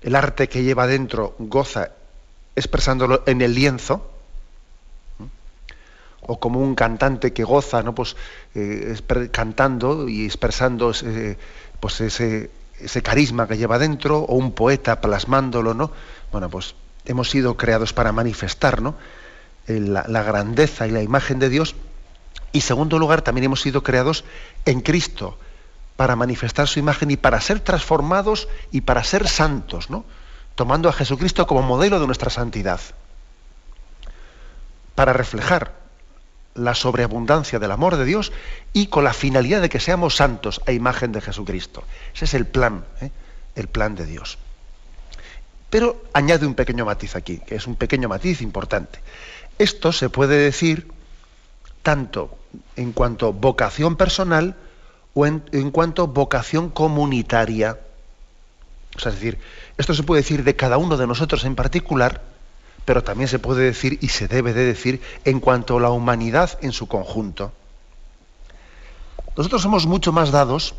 el 0.00 0.14
arte 0.14 0.48
que 0.48 0.62
lleva 0.62 0.86
dentro 0.86 1.34
goza 1.38 1.90
expresándolo 2.54 3.22
en 3.26 3.40
el 3.40 3.54
lienzo, 3.54 4.10
o 6.22 6.38
como 6.40 6.60
un 6.60 6.74
cantante 6.74 7.32
que 7.32 7.44
goza, 7.44 7.82
¿no? 7.82 7.94
pues, 7.94 8.16
eh, 8.54 8.96
cantando 9.30 10.08
y 10.08 10.26
expresando 10.26 10.90
ese, 10.90 11.38
pues 11.80 12.00
ese, 12.00 12.50
ese, 12.80 13.02
carisma 13.02 13.46
que 13.46 13.56
lleva 13.56 13.78
dentro, 13.78 14.18
o 14.18 14.34
un 14.34 14.52
poeta 14.52 15.00
plasmándolo, 15.00 15.72
¿no? 15.72 15.90
Bueno, 16.32 16.50
pues 16.50 16.74
hemos 17.08 17.30
sido 17.30 17.56
creados 17.56 17.92
para 17.92 18.12
manifestar 18.12 18.80
la, 19.66 20.04
la 20.06 20.22
grandeza 20.22 20.86
y 20.86 20.92
la 20.92 21.02
imagen 21.02 21.40
de 21.40 21.48
Dios. 21.48 21.74
Y 22.52 22.60
segundo 22.60 22.98
lugar, 22.98 23.22
también 23.22 23.44
hemos 23.44 23.60
sido 23.60 23.82
creados 23.82 24.24
en 24.64 24.80
Cristo, 24.80 25.36
para 25.98 26.14
manifestar 26.14 26.68
su 26.68 26.78
imagen 26.78 27.10
y 27.10 27.16
para 27.16 27.40
ser 27.40 27.58
transformados 27.58 28.46
y 28.70 28.82
para 28.82 29.02
ser 29.02 29.26
santos, 29.26 29.90
¿no? 29.90 30.04
tomando 30.54 30.88
a 30.88 30.92
Jesucristo 30.92 31.48
como 31.48 31.62
modelo 31.62 31.98
de 31.98 32.06
nuestra 32.06 32.30
santidad, 32.30 32.80
para 34.94 35.12
reflejar 35.12 35.72
la 36.54 36.76
sobreabundancia 36.76 37.58
del 37.58 37.72
amor 37.72 37.96
de 37.96 38.04
Dios 38.04 38.30
y 38.72 38.86
con 38.86 39.02
la 39.02 39.12
finalidad 39.12 39.60
de 39.60 39.68
que 39.68 39.80
seamos 39.80 40.14
santos 40.14 40.60
a 40.66 40.72
imagen 40.72 41.10
de 41.10 41.20
Jesucristo. 41.20 41.82
Ese 42.14 42.26
es 42.26 42.34
el 42.34 42.46
plan, 42.46 42.84
¿eh? 43.00 43.10
el 43.56 43.66
plan 43.66 43.96
de 43.96 44.06
Dios. 44.06 44.38
Pero 45.70 46.02
añade 46.12 46.46
un 46.46 46.54
pequeño 46.54 46.84
matiz 46.84 47.16
aquí, 47.16 47.38
que 47.38 47.56
es 47.56 47.66
un 47.66 47.76
pequeño 47.76 48.08
matiz 48.08 48.40
importante. 48.40 49.00
Esto 49.58 49.92
se 49.92 50.08
puede 50.08 50.38
decir 50.38 50.90
tanto 51.82 52.36
en 52.76 52.92
cuanto 52.92 53.32
vocación 53.32 53.96
personal, 53.96 54.56
o 55.14 55.26
en, 55.26 55.70
cuanto 55.72 56.06
vocación 56.06 56.70
comunitaria. 56.70 57.78
es 58.96 59.04
decir, 59.04 59.38
esto 59.76 59.92
se 59.92 60.04
puede 60.04 60.22
decir 60.22 60.44
de 60.44 60.54
cada 60.54 60.78
uno 60.78 60.96
de 60.96 61.08
nosotros 61.08 61.44
en 61.44 61.56
particular, 61.56 62.22
pero 62.84 63.02
también 63.02 63.28
se 63.28 63.40
puede 63.40 63.64
decir 63.64 63.98
y 64.00 64.08
se 64.08 64.28
debe 64.28 64.52
de 64.52 64.64
decir 64.64 65.02
en 65.24 65.40
cuanto 65.40 65.76
a 65.76 65.80
la 65.80 65.90
humanidad 65.90 66.56
en 66.62 66.70
su 66.70 66.86
conjunto. 66.86 67.52
Nosotros 69.36 69.60
somos 69.60 69.86
mucho 69.86 70.12
más 70.12 70.30
dados, 70.30 70.76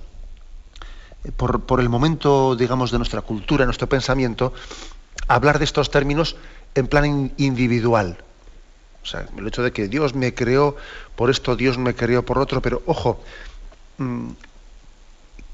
por, 1.35 1.79
el 1.79 1.89
momento, 1.89 2.55
digamos, 2.55 2.91
de 2.91 2.97
nuestra 2.97 3.21
cultura, 3.21 3.65
nuestro 3.65 3.89
pensamiento, 3.89 4.53
hablar 5.27 5.59
de 5.59 5.65
estos 5.65 5.91
términos 5.91 6.35
en 6.75 6.87
plan 6.87 7.31
individual. 7.37 8.17
O 9.03 9.05
sea, 9.05 9.27
el 9.37 9.47
hecho 9.47 9.63
de 9.63 9.71
que 9.71 9.87
Dios 9.87 10.13
me 10.13 10.33
creó 10.33 10.75
por 11.15 11.29
esto, 11.29 11.55
Dios 11.55 11.77
me 11.77 11.95
creó 11.95 12.25
por 12.25 12.37
otro, 12.37 12.61
pero 12.61 12.81
ojo, 12.85 13.21
Mm, 13.99 14.31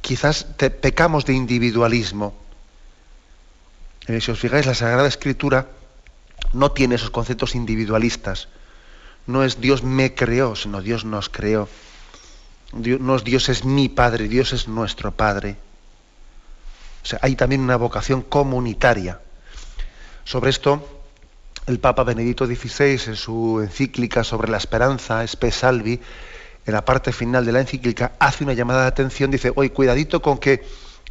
quizás 0.01 0.45
pecamos 0.85 1.25
de 1.25 1.33
individualismo. 1.33 2.37
Eh, 4.07 4.21
si 4.21 4.29
os 4.31 4.39
fijáis, 4.39 4.67
la 4.67 4.75
Sagrada 4.75 5.07
Escritura 5.07 5.67
no 6.53 6.71
tiene 6.71 6.95
esos 6.95 7.09
conceptos 7.09 7.55
individualistas. 7.55 8.47
No 9.25 9.43
es 9.43 9.59
Dios 9.59 9.81
me 9.81 10.13
creó, 10.13 10.55
sino 10.55 10.81
Dios 10.81 11.05
nos 11.05 11.27
creó. 11.29 11.67
Dios, 12.75 12.99
no 12.99 13.15
es 13.15 13.23
Dios 13.23 13.49
es 13.49 13.65
mi 13.65 13.89
Padre, 13.89 14.27
Dios 14.27 14.53
es 14.53 14.67
nuestro 14.67 15.11
Padre. 15.11 15.55
O 17.03 17.05
sea, 17.05 17.19
hay 17.21 17.35
también 17.35 17.61
una 17.61 17.77
vocación 17.77 18.21
comunitaria. 18.21 19.19
Sobre 20.23 20.49
esto, 20.49 21.03
el 21.67 21.79
Papa 21.79 22.03
Benedicto 22.03 22.45
XVI, 22.45 22.99
en 23.07 23.15
su 23.15 23.61
encíclica 23.61 24.23
sobre 24.23 24.51
la 24.51 24.57
esperanza, 24.57 25.23
Spe 25.23 25.51
Salvi, 25.51 25.99
en 26.65 26.73
la 26.73 26.83
parte 26.83 27.11
final 27.11 27.45
de 27.45 27.51
la 27.51 27.61
encíclica, 27.61 28.13
hace 28.19 28.43
una 28.43 28.53
llamada 28.53 28.81
de 28.81 28.87
atención, 28.87 29.31
dice, 29.31 29.51
oye, 29.55 29.71
cuidadito 29.71 30.21
con 30.21 30.37
que 30.37 30.63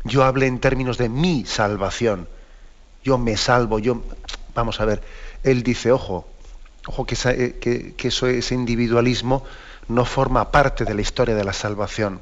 yo 0.05 0.25
hable 0.25 0.47
en 0.47 0.59
términos 0.59 0.99
de 0.99 1.09
mi 1.09 1.45
salvación. 1.45 2.29
Yo 3.03 3.19
me 3.19 3.37
salvo, 3.37 3.79
yo... 3.79 4.03
Vamos 4.55 4.81
a 4.81 4.85
ver, 4.85 5.03
él 5.43 5.63
dice, 5.63 5.91
ojo, 5.91 6.29
ojo 6.87 7.07
que, 7.07 7.17
eh, 7.25 7.95
que, 7.97 8.09
eso, 8.09 8.27
ese 8.27 8.55
individualismo 8.55 9.45
no 9.89 10.05
forma 10.05 10.51
parte 10.51 10.85
de 10.85 10.95
la 10.95 11.01
historia 11.01 11.35
de 11.35 11.45
la 11.45 11.53
salvación. 11.53 12.21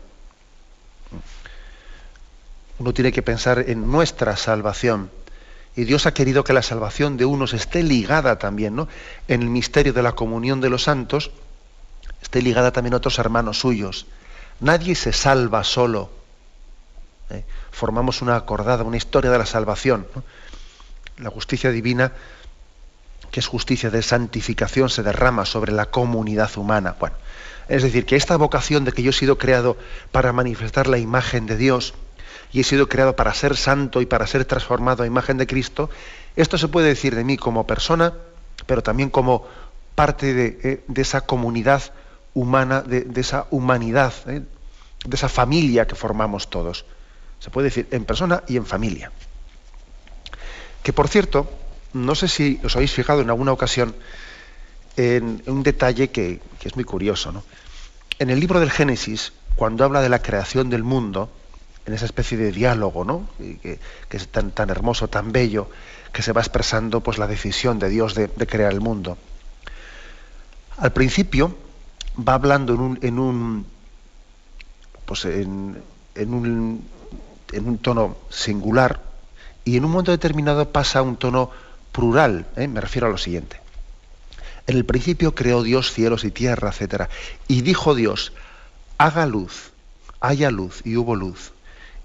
Uno 2.79 2.93
tiene 2.93 3.13
que 3.13 3.23
pensar 3.23 3.65
en 3.69 3.91
nuestra 3.91 4.37
salvación. 4.37 5.11
Y 5.75 5.85
Dios 5.85 6.07
ha 6.07 6.15
querido 6.15 6.45
que 6.45 6.53
la 6.53 6.63
salvación 6.63 7.17
de 7.17 7.25
unos 7.25 7.55
esté 7.55 7.83
ligada 7.83 8.39
también, 8.39 8.77
¿no? 8.77 8.89
En 9.29 9.43
el 9.43 9.49
misterio 9.49 9.93
de 9.93 10.03
la 10.03 10.13
comunión 10.13 10.61
de 10.61 10.69
los 10.69 10.83
santos, 10.83 11.31
esté 12.21 12.43
ligada 12.43 12.73
también 12.73 12.95
a 12.95 12.99
otros 12.99 13.19
hermanos 13.19 13.61
suyos. 13.61 14.07
Nadie 14.61 14.95
se 14.95 15.13
salva 15.13 15.65
solo. 15.65 16.11
¿eh? 17.31 17.45
Formamos 17.71 18.21
una 18.21 18.37
acordada, 18.37 18.85
una 18.85 18.97
historia 18.97 19.31
de 19.31 19.39
la 19.39 19.47
salvación. 19.47 20.07
La 21.19 21.31
justicia 21.31 21.71
divina, 21.71 22.13
que 23.31 23.41
es 23.41 23.47
justicia 23.47 23.91
de 23.91 24.03
santificación, 24.03 24.91
se 24.91 25.03
derrama 25.03 25.47
sobre 25.47 25.73
la 25.73 25.87
comunidad 25.87 26.51
humana. 26.57 26.97
Bueno, 26.99 27.17
es 27.69 27.83
decir, 27.83 28.07
que 28.07 28.17
esta 28.17 28.37
vocación 28.37 28.85
de 28.85 28.93
que 28.93 29.03
yo 29.03 29.11
he 29.11 29.15
sido 29.15 29.39
creado 29.39 29.77
para 30.11 30.33
manifestar 30.33 30.87
la 30.87 30.99
imagen 30.99 31.47
de 31.47 31.57
Dios 31.57 31.95
y 32.53 32.61
he 32.61 32.65
sido 32.65 32.89
creado 32.89 33.17
para 33.17 33.33
ser 33.35 33.57
santo 33.57 34.01
y 34.01 34.07
para 34.07 34.27
ser 34.27 34.45
transformado 34.45 35.03
a 35.03 35.07
imagen 35.07 35.39
de 35.39 35.47
Cristo, 35.47 35.91
esto 36.37 36.59
se 36.59 36.69
puede 36.69 36.89
decir 36.89 37.15
de 37.15 37.25
mí 37.25 37.37
como 37.37 37.67
persona, 37.67 38.13
pero 38.67 38.83
también 38.83 39.11
como 39.11 39.47
parte 39.95 40.35
de, 40.35 40.59
eh, 40.63 40.85
esa 40.97 41.23
comunidad 41.23 41.83
humana, 42.35 42.83
de, 42.83 43.09
esa 43.17 43.47
humanidad, 43.51 44.13
¿eh? 44.27 44.43
de 45.05 45.17
esa 45.17 45.29
familia 45.29 45.87
que 45.87 45.95
formamos 45.95 46.49
todos. 46.51 46.85
Se 47.39 47.51
puede 47.51 47.67
decir 47.69 47.89
en 47.91 48.05
persona 48.05 48.43
y 48.47 48.57
en 48.57 48.67
familia. 48.67 49.11
Que 50.83 50.93
por 50.93 51.09
cierto, 51.09 51.51
no 51.93 52.15
sé 52.15 52.29
si 52.29 52.61
os 52.65 52.75
habéis 52.77 52.93
fijado 52.93 53.21
en 53.21 53.31
alguna 53.31 53.53
ocasión 53.53 53.95
en 54.97 55.43
un 55.47 55.63
detalle 55.63 56.11
que, 56.11 56.41
es 56.63 56.75
muy 56.77 56.85
curioso. 56.85 57.33
¿no? 57.33 57.43
En 58.19 58.31
el 58.31 58.41
libro 58.41 58.61
del 58.61 58.71
Génesis, 58.71 59.33
cuando 59.57 59.85
habla 59.85 60.01
de 60.01 60.09
la 60.09 60.23
creación 60.23 60.71
del 60.71 60.83
mundo, 60.83 61.31
en 61.85 61.95
esa 61.95 62.05
especie 62.05 62.39
de 62.39 62.53
diálogo, 62.53 63.05
¿no? 63.05 63.29
que, 63.39 63.79
es 64.11 64.29
tan, 64.29 64.53
hermoso, 64.71 65.09
tan 65.09 65.33
bello, 65.33 65.69
que 66.13 66.23
se 66.23 66.33
va 66.33 66.41
expresando 66.41 67.01
pues, 67.01 67.19
la 67.19 67.27
decisión 67.27 67.79
de 67.79 67.89
Dios 67.89 68.15
de, 68.15 68.29
de 68.29 68.47
crear 68.47 68.73
el 68.73 68.81
mundo. 68.81 69.19
Al 70.79 70.93
principio, 70.93 71.57
va 72.17 72.35
hablando 72.35 72.75
en 72.75 72.81
un, 72.81 72.99
en 73.03 73.19
un 73.19 73.67
pues 75.05 75.25
en, 75.25 75.83
en, 76.15 76.35
un, 76.35 76.85
en 77.53 77.69
un 77.69 77.79
tono 77.79 78.17
singular 78.31 79.01
y 79.65 79.77
en 79.77 79.85
un 79.85 79.91
momento 79.91 80.11
determinado 80.11 80.71
pasa 80.71 81.01
a 81.01 81.03
un 81.03 81.17
tono 81.17 81.51
plural. 81.93 82.47
¿eh? 82.57 82.69
Me 82.69 82.81
refiero 82.81 83.07
a 83.07 83.11
lo 83.11 83.19
siguiente. 83.19 83.62
En 84.67 84.77
el 84.77 84.85
principio 84.85 85.35
creó 85.35 85.63
Dios 85.63 85.93
cielos 85.93 86.25
y 86.25 86.31
tierra, 86.31 86.71
etc. 86.71 87.05
Y 87.49 87.63
dijo 87.63 87.95
Dios, 87.95 88.33
haga 88.99 89.27
luz, 89.27 89.73
haya 90.21 90.51
luz, 90.51 90.83
y 90.85 90.97
hubo 90.97 91.17
luz. 91.17 91.53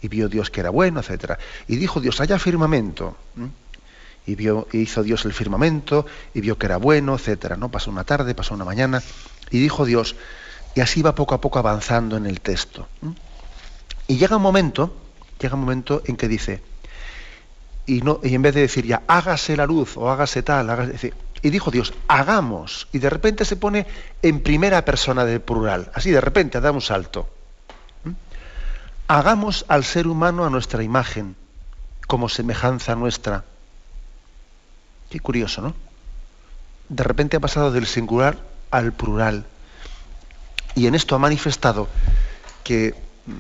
Y 0.02 0.08
vio 0.08 0.30
Dios 0.30 0.50
que 0.50 0.62
era 0.62 0.70
bueno, 0.70 1.00
etc. 1.00 1.34
Y 1.68 1.76
dijo 1.78 2.00
Dios, 2.00 2.20
haya 2.20 2.40
firmamento. 2.40 3.16
Y 4.26 4.36
vio, 4.36 4.68
hizo 4.74 5.04
Dios 5.04 5.26
el 5.26 5.34
firmamento, 5.34 6.06
y 6.34 6.42
vio 6.42 6.58
que 6.58 6.66
era 6.66 6.78
bueno, 6.78 7.16
etc. 7.16 7.56
¿no? 7.58 7.70
Pasó 7.70 7.92
una 7.92 8.04
tarde, 8.04 8.36
pasó 8.36 8.54
una 8.54 8.66
mañana, 8.66 9.02
y 9.52 9.60
dijo 9.60 9.86
Dios, 9.86 10.16
y 10.76 10.82
así 10.82 11.02
va 11.02 11.16
poco 11.16 11.36
a 11.36 11.42
poco 11.42 11.60
avanzando 11.60 12.18
en 12.18 12.26
el 12.26 12.42
texto. 12.42 12.88
Y 14.08 14.18
llega 14.18 14.36
un 14.36 14.42
momento, 14.42 14.96
llega 15.40 15.56
un 15.56 15.62
momento 15.62 16.02
en 16.06 16.16
que 16.18 16.28
dice, 16.28 16.62
y, 17.86 18.02
no, 18.02 18.20
y 18.22 18.36
en 18.36 18.42
vez 18.42 18.54
de 18.54 18.62
decir 18.62 18.86
ya, 18.86 19.02
hágase 19.08 19.56
la 19.56 19.66
luz 19.66 19.96
o 19.96 20.10
hágase 20.12 20.44
tal, 20.44 20.70
hágase, 20.70 21.14
y 21.48 21.50
dijo 21.50 21.72
Dios, 21.72 21.94
hagamos, 22.10 22.90
y 22.92 23.00
de 23.00 23.10
repente 23.10 23.46
se 23.46 23.56
pone 23.56 23.88
en 24.22 24.44
primera 24.44 24.84
persona 24.84 25.24
del 25.24 25.40
plural, 25.40 25.90
así 25.94 26.12
de 26.12 26.20
repente 26.20 26.60
da 26.60 26.74
un 26.74 26.82
salto. 26.82 27.30
Hagamos 29.08 29.64
al 29.70 29.86
ser 29.86 30.08
humano 30.08 30.46
a 30.46 30.50
nuestra 30.50 30.84
imagen, 30.84 31.38
como 32.06 32.28
semejanza 32.28 32.96
nuestra. 32.96 33.46
Qué 35.10 35.22
curioso, 35.22 35.62
¿no? 35.62 35.74
De 36.90 37.06
repente 37.06 37.38
ha 37.38 37.40
pasado 37.40 37.72
del 37.72 37.88
singular 37.88 38.38
al 38.70 38.92
plural. 38.92 39.46
Y 40.76 40.88
en 40.88 40.96
esto 40.96 41.16
ha 41.16 41.20
manifestado 41.20 41.88
que 42.66 42.94
mm, 43.26 43.32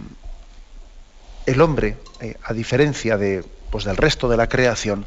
el 1.47 1.59
hombre, 1.59 1.97
eh, 2.21 2.37
a 2.41 2.53
diferencia 2.53 3.17
de, 3.17 3.43
pues, 3.69 3.83
del 3.83 3.97
resto 3.97 4.29
de 4.29 4.37
la 4.37 4.47
creación, 4.47 5.05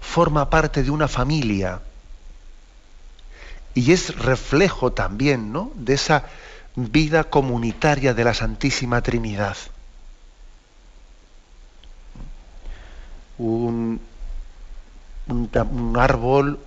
forma 0.00 0.48
parte 0.48 0.84
de 0.84 0.92
una 0.92 1.08
familia 1.08 1.80
y 3.76 3.92
es 3.92 4.16
reflejo 4.16 4.92
también 4.92 5.52
¿no? 5.52 5.70
de 5.74 5.92
esa 5.94 6.24
vida 6.76 7.24
comunitaria 7.24 8.14
de 8.14 8.24
la 8.24 8.32
Santísima 8.32 9.02
Trinidad. 9.02 9.54
Un, 13.36 14.00
un, 15.28 15.96
árbol, 15.98 16.58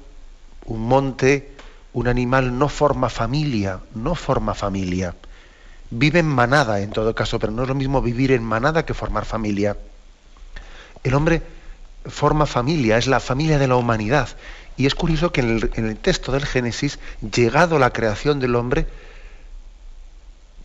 un 0.66 0.88
monte, 0.88 1.52
un 1.94 2.08
animal 2.08 2.60
no 2.60 2.70
forma 2.70 3.10
familia, 3.10 3.80
no 3.96 4.14
forma 4.14 4.54
familia. 4.54 5.16
Vive 5.90 6.20
en 6.20 6.28
manada 6.28 6.80
en 6.80 6.92
todo 6.92 7.16
caso, 7.16 7.40
pero 7.40 7.52
no 7.52 7.64
es 7.64 7.70
lo 7.70 7.76
mismo 7.76 8.04
vivir 8.04 8.34
en 8.34 8.44
manada 8.44 8.86
que 8.86 8.94
formar 8.94 9.26
familia. 9.26 9.76
El 11.04 11.16
hombre 11.16 11.42
forma 12.06 12.46
familia, 12.46 13.00
es 13.00 13.08
la 13.08 13.20
familia 13.20 13.58
de 13.58 13.68
la 13.68 13.78
humanidad. 13.78 14.30
Y 14.80 14.86
es 14.86 14.96
curioso 14.96 15.34
que 15.34 15.42
en 15.42 15.72
el, 15.76 15.98
texto 15.98 16.32
del 16.32 16.46
Génesis, 16.46 17.00
llegado 17.20 17.80
la 17.80 17.92
creación 17.92 18.40
del 18.40 18.56
hombre, 18.56 18.88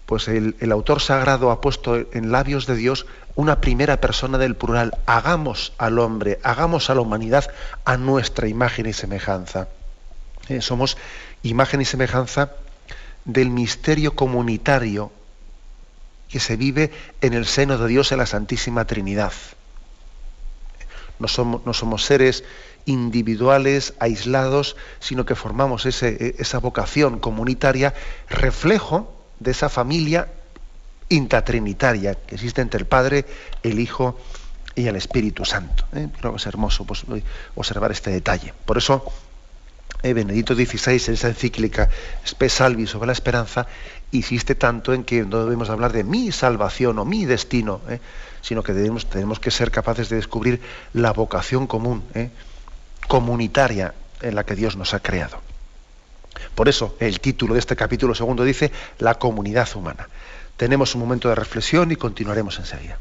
pues 0.06 0.28
el, 0.28 0.54
autor 0.70 1.00
sagrado 1.00 1.50
ha 1.50 1.60
puesto 1.60 1.96
en 1.96 2.30
labios 2.30 2.66
de 2.66 2.76
Dios 2.76 3.06
una 3.34 3.60
primera 3.60 4.00
persona 4.00 4.38
del 4.38 4.54
plural. 4.54 4.96
Hagamos 5.06 5.72
al 5.78 5.98
hombre, 5.98 6.38
hagamos 6.44 6.90
a 6.90 6.94
la 6.94 7.00
humanidad 7.00 7.50
a 7.84 7.96
nuestra 7.96 8.46
imagen 8.46 8.86
y 8.86 8.92
semejanza. 8.92 9.66
Eh, 10.48 10.60
somos 10.60 10.96
imagen 11.42 11.80
y 11.80 11.84
semejanza 11.84 12.52
del 13.24 13.50
misterio 13.50 14.14
comunitario 14.14 15.10
que 16.28 16.38
se 16.38 16.54
vive 16.54 16.92
en 17.20 17.32
el 17.32 17.46
seno 17.46 17.78
de 17.78 17.88
Dios 17.88 18.12
en 18.12 18.18
la 18.18 18.26
Santísima 18.26 18.84
Trinidad. 18.84 19.32
No 21.18 21.26
somos 21.28 22.04
seres 22.04 22.44
individuales, 22.86 23.94
aislados, 23.98 24.76
sino 25.00 25.24
que 25.24 25.34
formamos 25.34 25.86
ese, 25.86 26.36
esa 26.38 26.58
vocación 26.58 27.18
comunitaria, 27.18 27.94
reflejo 28.28 29.14
de 29.40 29.50
esa 29.50 29.68
familia 29.68 30.28
intratrinitaria 31.08 32.14
que 32.14 32.34
existe 32.34 32.62
entre 32.62 32.80
el 32.80 32.86
Padre, 32.86 33.24
el 33.62 33.78
Hijo 33.78 34.18
y 34.74 34.86
el 34.86 34.96
Espíritu 34.96 35.44
Santo. 35.44 35.84
¿eh? 35.94 36.08
Creo 36.18 36.32
que 36.32 36.38
es 36.38 36.46
hermoso 36.46 36.84
pues, 36.84 37.04
observar 37.54 37.92
este 37.92 38.10
detalle. 38.10 38.52
Por 38.64 38.78
eso, 38.78 39.04
eh, 40.02 40.12
Benedito 40.12 40.54
XVI, 40.54 41.02
en 41.06 41.14
esa 41.14 41.28
encíclica 41.28 41.88
Spe 42.26 42.48
Salvi 42.48 42.86
sobre 42.86 43.06
la 43.06 43.12
esperanza, 43.12 43.66
insiste 44.12 44.54
tanto 44.54 44.92
en 44.92 45.04
que 45.04 45.24
no 45.24 45.44
debemos 45.44 45.70
hablar 45.70 45.92
de 45.92 46.04
mi 46.04 46.32
salvación 46.32 46.98
o 46.98 47.04
mi 47.04 47.24
destino, 47.24 47.80
¿eh? 47.88 48.00
sino 48.40 48.62
que 48.62 48.72
tenemos 48.72 49.40
que 49.40 49.50
ser 49.50 49.70
capaces 49.70 50.08
de 50.08 50.16
descubrir 50.16 50.60
la 50.92 51.12
vocación 51.12 51.66
común, 51.66 52.04
¿eh? 52.14 52.30
Comunitaria 53.08 53.94
en 54.20 54.34
la 54.34 54.44
que 54.44 54.54
Dios 54.54 54.76
nos 54.76 54.94
ha 54.94 55.00
creado. 55.00 55.38
Por 56.54 56.68
eso 56.68 56.96
el 57.00 57.20
título 57.20 57.54
de 57.54 57.60
este 57.60 57.76
capítulo 57.76 58.14
segundo 58.14 58.44
dice 58.44 58.72
la 58.98 59.14
comunidad 59.14 59.68
humana. 59.74 60.08
Tenemos 60.56 60.94
un 60.94 61.00
momento 61.00 61.28
de 61.28 61.34
reflexión 61.34 61.90
y 61.90 61.96
continuaremos 61.96 62.58
enseguida. 62.58 62.98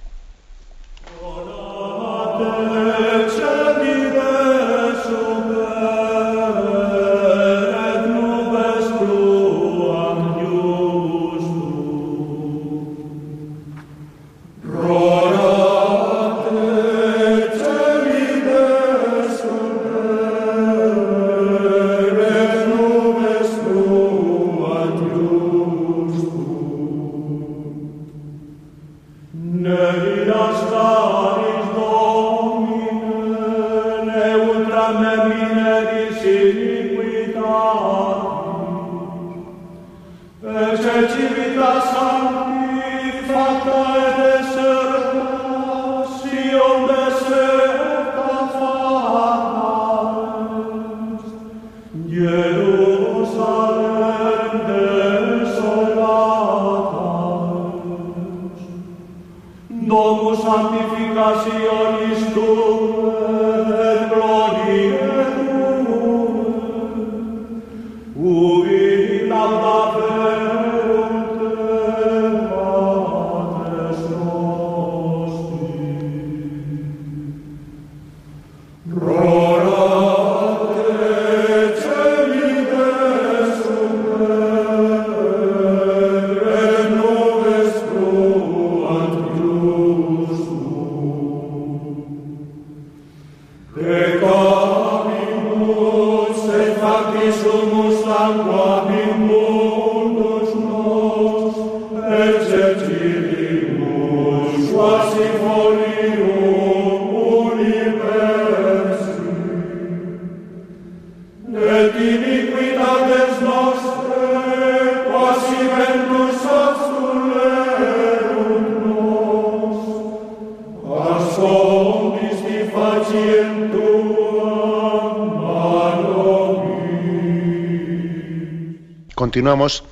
Continuamos 129.33 129.83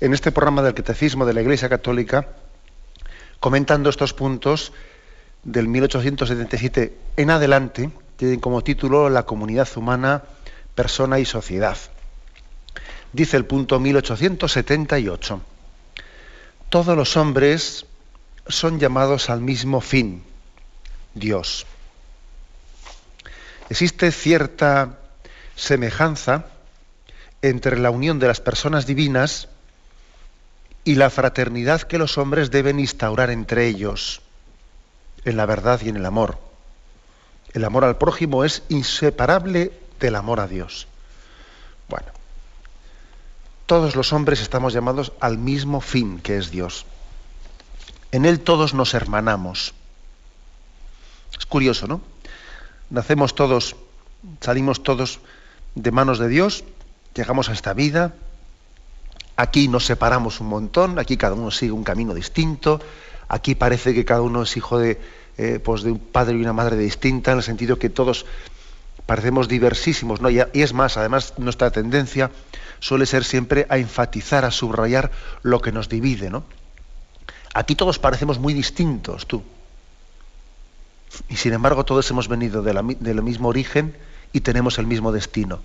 en 0.00 0.14
este 0.14 0.32
programa 0.32 0.62
del 0.62 0.74
Catecismo 0.74 1.24
de 1.24 1.32
la 1.32 1.42
Iglesia 1.42 1.68
Católica 1.68 2.26
comentando 3.38 3.88
estos 3.88 4.14
puntos 4.14 4.72
del 5.44 5.68
1877 5.68 6.98
en 7.16 7.30
adelante, 7.30 7.92
tienen 8.16 8.40
como 8.40 8.64
título 8.64 9.08
La 9.08 9.22
comunidad 9.22 9.68
humana, 9.76 10.24
persona 10.74 11.20
y 11.20 11.24
sociedad. 11.24 11.78
Dice 13.12 13.36
el 13.36 13.44
punto 13.44 13.78
1878. 13.78 15.40
Todos 16.68 16.96
los 16.96 17.16
hombres 17.16 17.86
son 18.48 18.80
llamados 18.80 19.30
al 19.30 19.40
mismo 19.40 19.80
fin, 19.80 20.24
Dios. 21.14 21.64
Existe 23.68 24.10
cierta 24.10 24.98
semejanza 25.54 26.46
entre 27.42 27.78
la 27.78 27.90
unión 27.90 28.18
de 28.18 28.26
las 28.26 28.40
personas 28.40 28.86
divinas 28.86 29.48
y 30.84 30.94
la 30.94 31.10
fraternidad 31.10 31.82
que 31.82 31.98
los 31.98 32.18
hombres 32.18 32.50
deben 32.50 32.80
instaurar 32.80 33.30
entre 33.30 33.66
ellos, 33.66 34.22
en 35.24 35.36
la 35.36 35.46
verdad 35.46 35.80
y 35.82 35.88
en 35.88 35.96
el 35.96 36.06
amor. 36.06 36.38
El 37.52 37.64
amor 37.64 37.84
al 37.84 37.98
prójimo 37.98 38.44
es 38.44 38.62
inseparable 38.68 39.72
del 39.98 40.16
amor 40.16 40.40
a 40.40 40.46
Dios. 40.46 40.86
Bueno, 41.88 42.08
todos 43.66 43.96
los 43.96 44.12
hombres 44.12 44.40
estamos 44.40 44.72
llamados 44.72 45.12
al 45.20 45.38
mismo 45.38 45.80
fin 45.80 46.20
que 46.20 46.36
es 46.36 46.50
Dios. 46.50 46.86
En 48.12 48.24
Él 48.24 48.40
todos 48.40 48.74
nos 48.74 48.94
hermanamos. 48.94 49.74
Es 51.38 51.46
curioso, 51.46 51.86
¿no? 51.86 52.00
Nacemos 52.90 53.34
todos, 53.34 53.76
salimos 54.40 54.82
todos 54.82 55.20
de 55.74 55.90
manos 55.92 56.18
de 56.18 56.28
Dios 56.28 56.64
llegamos 57.14 57.48
a 57.48 57.52
esta 57.52 57.72
vida 57.74 58.14
Aquí 59.40 59.68
nos 59.68 59.86
separamos 59.86 60.38
un 60.40 60.48
montón, 60.48 60.98
aquí 60.98 61.16
cada 61.16 61.32
uno 61.32 61.50
sigue 61.50 61.72
un 61.72 61.82
camino 61.82 62.12
distinto, 62.12 62.78
aquí 63.26 63.54
parece 63.54 63.94
que 63.94 64.04
cada 64.04 64.20
uno 64.20 64.42
es 64.42 64.54
hijo 64.58 64.78
de, 64.78 65.00
eh, 65.38 65.58
pues 65.64 65.82
de 65.82 65.92
un 65.92 65.98
padre 65.98 66.36
y 66.36 66.42
una 66.42 66.52
madre 66.52 66.76
distinta, 66.76 67.32
en 67.32 67.38
el 67.38 67.42
sentido 67.42 67.78
que 67.78 67.88
todos 67.88 68.26
parecemos 69.06 69.48
diversísimos, 69.48 70.20
¿no? 70.20 70.28
Y, 70.28 70.42
es 70.52 70.74
más, 70.74 70.98
además 70.98 71.32
nuestra 71.38 71.70
tendencia 71.70 72.30
suele 72.80 73.06
ser 73.06 73.24
siempre 73.24 73.66
a 73.70 73.78
enfatizar, 73.78 74.44
a 74.44 74.50
subrayar 74.50 75.10
lo 75.40 75.62
que 75.62 75.72
nos 75.72 75.88
divide, 75.88 76.28
¿no? 76.28 76.44
Aquí 77.54 77.74
todos 77.74 77.98
parecemos 77.98 78.38
muy 78.38 78.52
distintos, 78.52 79.26
tú. 79.26 79.42
Y 81.30 81.36
sin 81.36 81.54
embargo 81.54 81.86
todos 81.86 82.10
hemos 82.10 82.28
venido 82.28 82.62
del 82.62 83.22
mismo 83.22 83.48
origen 83.48 83.96
y 84.34 84.40
tenemos 84.40 84.78
el 84.78 84.86
mismo 84.86 85.12
destino. 85.12 85.60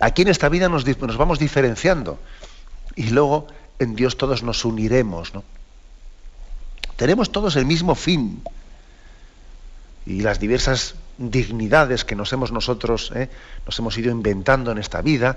Aquí 0.00 0.22
en 0.22 0.28
esta 0.28 0.48
vida 0.48 0.68
nos, 0.68 0.84
vamos 1.16 1.38
diferenciando 1.38 2.18
y 2.94 3.10
luego 3.10 3.46
en 3.78 3.96
Dios 3.96 4.16
todos 4.16 4.42
nos 4.42 4.64
uniremos. 4.64 5.32
Tenemos 6.96 7.32
todos 7.32 7.56
el 7.56 7.66
mismo 7.66 7.94
fin 7.94 8.42
y 10.06 10.20
las 10.20 10.38
diversas 10.38 10.94
dignidades 11.18 12.04
que 12.04 12.14
nos 12.14 12.32
hemos 12.32 12.52
nosotros, 12.52 13.12
¿eh? 13.14 13.28
nos 13.66 13.78
hemos 13.78 13.98
ido 13.98 14.10
inventando 14.10 14.70
en 14.70 14.78
esta 14.78 15.02
vida, 15.02 15.36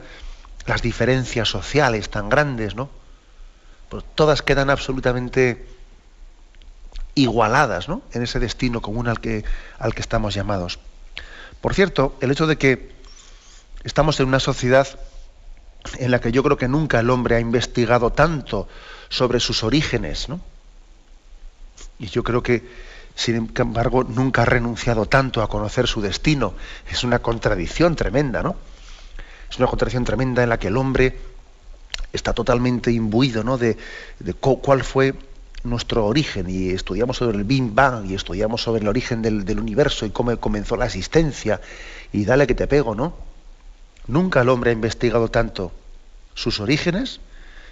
las 0.68 0.82
diferencias 0.82 1.50
sociales 1.50 2.10
tan 2.10 2.30
grandes, 2.30 2.76
¿no? 2.76 2.90
Pues 3.90 4.06
todas 4.16 4.42
quedan 4.42 4.70
absolutamente 4.70 5.68
igualadas 7.16 7.88
en 8.14 8.24
ese 8.24 8.40
destino 8.40 8.82
común 8.82 9.08
al 9.08 9.20
que, 9.20 9.44
al 9.80 9.94
que 9.94 10.02
estamos 10.02 10.34
llamados. 10.34 10.80
Por 11.60 11.74
cierto, 11.74 12.16
el 12.22 12.32
hecho 12.32 12.48
de 12.48 12.58
que 12.58 13.01
estamos 13.84 14.20
en 14.20 14.28
una 14.28 14.40
sociedad 14.40 14.88
en 15.98 16.12
la 16.12 16.22
que 16.22 16.32
yo 16.32 16.44
creo 16.44 16.58
que 16.58 16.68
nunca 16.68 17.00
el 17.00 17.10
hombre 17.10 17.36
ha 17.36 17.40
investigado 17.40 18.12
tanto 18.12 18.68
sobre 19.10 19.40
sus 19.40 19.64
orígenes, 19.64 20.30
¿no? 20.30 20.40
Y 22.00 22.08
yo 22.08 22.24
creo 22.24 22.44
que, 22.44 22.64
sin 23.16 23.52
embargo, 23.56 24.04
nunca 24.04 24.44
ha 24.44 24.46
renunciado 24.46 25.06
tanto 25.06 25.42
a 25.42 25.50
conocer 25.50 25.88
su 25.88 26.02
destino. 26.02 26.54
Es 26.90 27.04
una 27.04 27.20
contradicción 27.20 27.96
tremenda, 27.96 28.42
¿no? 28.42 28.56
Es 29.50 29.58
una 29.58 29.68
contradicción 29.68 30.04
tremenda 30.04 30.44
en 30.44 30.50
la 30.50 30.58
que 30.60 30.68
el 30.68 30.78
hombre 30.78 31.18
está 32.14 32.34
totalmente 32.34 32.92
imbuido, 32.92 33.44
¿no? 33.44 33.58
De, 33.58 33.78
cuál 34.40 34.84
fue 34.84 35.14
nuestro 35.64 36.06
origen 36.06 36.50
y 36.50 36.70
estudiamos 36.70 37.18
sobre 37.18 37.38
el 37.38 37.44
Big 37.44 37.72
Bang 37.72 38.10
y 38.10 38.16
estudiamos 38.16 38.64
sobre 38.64 38.82
el 38.82 38.88
origen 38.88 39.22
del, 39.22 39.60
universo 39.60 40.06
y 40.06 40.10
cómo 40.10 40.36
comenzó 40.38 40.76
la 40.76 40.86
existencia 40.86 41.62
y 42.12 42.26
dale 42.26 42.48
que 42.48 42.56
te 42.56 42.68
pego, 42.68 42.96
¿no? 42.96 43.31
Nunca 44.08 44.42
el 44.42 44.50
hombre 44.50 44.72
ha 44.72 44.74
investigado 44.74 45.30
tanto 45.30 45.72
sus 46.34 46.60
orígenes 46.60 47.20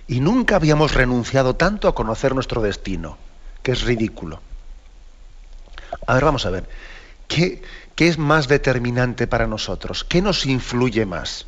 y 0.07 0.19
nunca 0.19 0.55
habíamos 0.55 0.93
renunciado 0.93 1.55
tanto 1.55 1.87
a 1.87 1.95
conocer 1.95 2.33
nuestro 2.33 2.61
destino, 2.61 3.17
que 3.63 3.71
es 3.71 3.83
ridículo. 3.83 4.41
A 6.05 6.13
ver, 6.13 6.23
vamos 6.23 6.45
a 6.45 6.49
ver, 6.49 6.67
¿qué, 7.27 7.61
qué 7.95 8.07
es 8.07 8.17
más 8.17 8.47
determinante 8.47 9.27
para 9.27 9.47
nosotros? 9.47 10.03
¿Qué 10.03 10.21
nos 10.21 10.45
influye 10.45 11.05
más? 11.05 11.45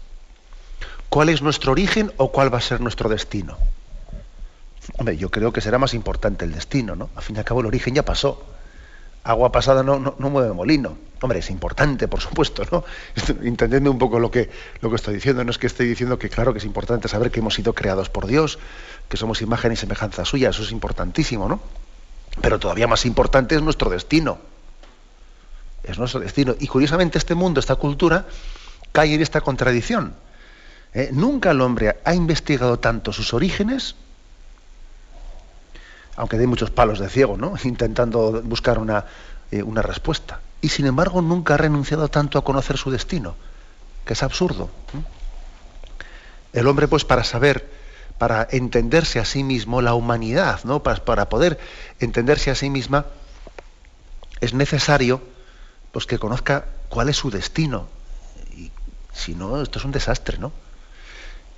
¿Cuál 1.10 1.30
es 1.30 1.41
nuestro 1.41 1.74
origen 1.74 2.12
o 2.17 2.32
cuál 2.32 2.54
va 2.54 2.60
a 2.60 2.62
ser 2.62 2.82
nuestro 2.82 3.10
destino? 3.10 3.58
Hombre, 4.98 5.17
yo 5.17 5.30
creo 5.30 5.52
que 5.52 5.62
será 5.62 5.78
más 5.78 5.94
importante 5.94 6.46
el 6.46 6.54
destino, 6.54 6.96
¿no? 6.96 7.10
Al 7.15 7.24
fin 7.24 7.36
y 7.36 7.39
al 7.39 7.46
cabo 7.46 7.62
el 7.62 7.67
origen 7.67 7.94
ya 7.94 8.04
pasó. 8.04 8.44
Agua 9.24 9.52
pasada 9.52 9.84
no, 9.84 10.00
no, 10.00 10.30
mueve 10.30 10.52
molino. 10.54 10.98
Hombre, 11.22 11.40
es 11.40 11.50
importante, 11.52 12.08
por 12.08 12.22
supuesto, 12.22 12.64
¿no? 12.72 12.84
Entendedme 13.44 13.90
un 13.90 14.00
poco 14.00 14.20
lo 14.20 14.32
que, 14.32 14.50
lo 14.82 14.90
que 14.90 14.96
estoy 14.96 15.14
diciendo. 15.14 15.44
No 15.44 15.52
es 15.52 15.60
que 15.60 15.68
estoy 15.68 15.88
diciendo 15.88 16.18
que 16.18 16.30
claro 16.30 16.54
que 16.54 16.60
es 16.60 16.66
importante 16.66 17.08
saber 17.08 17.30
que 17.30 17.40
hemos 17.40 17.54
sido 17.54 17.74
creados 17.74 18.10
por 18.10 18.26
Dios, 18.26 18.58
que 19.08 19.18
somos 19.18 19.42
imagen 19.42 19.72
y 19.72 19.76
semejanza 19.76 20.26
suya, 20.26 20.50
eso 20.50 20.64
es 20.64 20.72
importantísimo, 20.72 21.48
¿no? 21.48 21.62
Pero 22.42 22.60
todavía 22.60 22.88
más 22.88 23.06
importante 23.06 23.56
es 23.56 23.62
nuestro 23.62 23.90
destino. 23.90 24.40
Es 25.84 26.00
nuestro 26.00 26.20
destino. 26.20 26.56
Y 26.60 26.68
curiosamente 26.68 27.18
este 27.18 27.36
mundo, 27.36 27.60
esta 27.60 27.76
cultura, 27.76 28.26
cae 28.92 29.14
en 29.14 29.22
esta 29.22 29.42
contradicción. 29.42 30.16
¿Eh? 30.94 31.10
Nunca 31.14 31.52
el 31.52 31.62
hombre 31.62 31.98
ha 32.04 32.16
investigado 32.16 32.80
tanto 32.80 33.14
sus 33.14 33.34
orígenes 33.34 33.96
aunque 36.15 36.38
dé 36.38 36.47
muchos 36.47 36.71
palos 36.71 37.00
de 37.00 37.10
ciego, 37.10 37.38
¿no? 37.38 37.54
intentando 37.63 38.41
buscar 38.41 38.80
una, 38.80 39.06
eh, 39.52 39.63
una 39.63 39.82
respuesta. 39.82 40.39
Y 40.62 40.69
sin 40.69 40.86
embargo 40.86 41.21
nunca 41.21 41.56
ha 41.56 41.58
renunciado 41.58 42.08
tanto 42.10 42.38
a 42.38 42.43
conocer 42.43 42.78
su 42.78 42.91
destino, 42.91 43.36
que 44.06 44.13
es 44.13 44.24
absurdo. 44.24 44.69
El 46.54 46.67
hombre, 46.67 46.88
pues, 46.88 47.06
para 47.06 47.24
saber, 47.24 47.67
para 48.17 48.47
entenderse 48.52 49.19
a 49.19 49.26
sí 49.26 49.43
mismo, 49.43 49.82
la 49.82 49.93
humanidad, 49.93 50.60
¿no? 50.63 50.84
Para, 50.84 51.04
para 51.04 51.30
poder 51.30 51.60
entenderse 52.00 52.52
a 52.52 52.56
sí 52.56 52.69
misma, 52.69 53.06
es 54.41 54.54
necesario 54.54 55.21
pues, 55.91 56.06
que 56.06 56.19
conozca 56.19 56.65
cuál 56.89 57.10
es 57.10 57.17
su 57.17 57.32
destino. 57.32 57.88
Y 58.56 58.71
si 59.13 59.34
no, 59.34 59.62
esto 59.62 59.80
es 59.80 59.86
un 59.86 59.91
desastre, 59.91 60.38
¿no? 60.38 60.52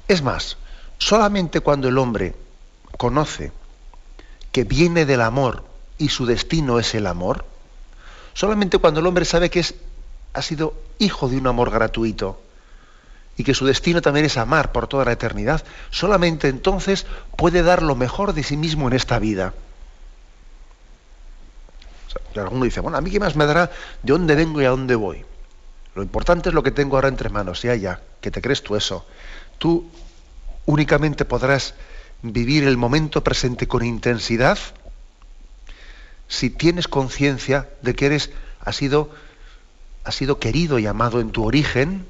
Es 0.07 0.21
más, 0.21 0.57
solamente 0.97 1.61
cuando 1.61 1.87
el 1.87 1.97
hombre 1.97 2.35
conoce 2.97 3.51
que 4.53 4.63
viene 4.63 5.05
del 5.05 5.19
amor 5.19 5.65
y 5.97 6.09
su 6.09 6.25
destino 6.25 6.79
es 6.79 6.95
el 6.95 7.07
amor, 7.07 7.43
solamente 8.33 8.77
cuando 8.77 9.01
el 9.01 9.07
hombre 9.07 9.25
sabe 9.25 9.49
que 9.49 9.59
es, 9.59 9.75
ha 10.33 10.41
sido 10.41 10.75
hijo 10.99 11.27
de 11.27 11.37
un 11.37 11.47
amor 11.47 11.71
gratuito 11.71 12.39
y 13.35 13.43
que 13.43 13.55
su 13.55 13.65
destino 13.65 14.01
también 14.01 14.27
es 14.27 14.37
amar 14.37 14.71
por 14.71 14.87
toda 14.87 15.05
la 15.05 15.11
eternidad, 15.11 15.63
solamente 15.89 16.47
entonces 16.47 17.07
puede 17.35 17.63
dar 17.63 17.81
lo 17.81 17.95
mejor 17.95 18.33
de 18.33 18.43
sí 18.43 18.55
mismo 18.55 18.87
en 18.87 18.93
esta 18.93 19.17
vida. 19.17 19.53
alguno 22.35 22.65
dice, 22.65 22.79
bueno, 22.79 22.97
a 22.97 23.01
mí 23.01 23.09
qué 23.09 23.19
más 23.19 23.35
me 23.35 23.47
dará 23.47 23.67
de 24.03 24.13
dónde 24.13 24.35
vengo 24.35 24.61
y 24.61 24.65
a 24.65 24.69
dónde 24.69 24.93
voy. 24.93 25.25
Lo 25.95 26.03
importante 26.03 26.49
es 26.49 26.55
lo 26.55 26.61
que 26.61 26.71
tengo 26.71 26.95
ahora 26.95 27.07
entre 27.07 27.29
manos, 27.29 27.63
ya, 27.63 27.75
ya, 27.75 28.01
que 28.21 28.29
te 28.29 28.41
crees 28.41 28.61
tú 28.61 28.75
eso. 28.75 29.05
Tú 29.57 29.89
únicamente 30.65 31.25
podrás 31.25 31.73
vivir 32.23 32.63
el 32.63 32.77
momento 32.77 33.23
presente 33.23 33.67
con 33.67 33.83
intensidad 33.83 34.57
si 36.27 36.49
tienes 36.49 36.88
conciencia 36.88 37.69
de 37.81 37.93
que 37.93 38.07
eres, 38.07 38.31
sido, 38.71 39.12
has 40.03 40.15
sido 40.15 40.39
querido 40.39 40.79
y 40.79 40.88
amado 40.88 41.19
en 41.19 41.31
tu 41.31 41.43
origen 41.45 42.07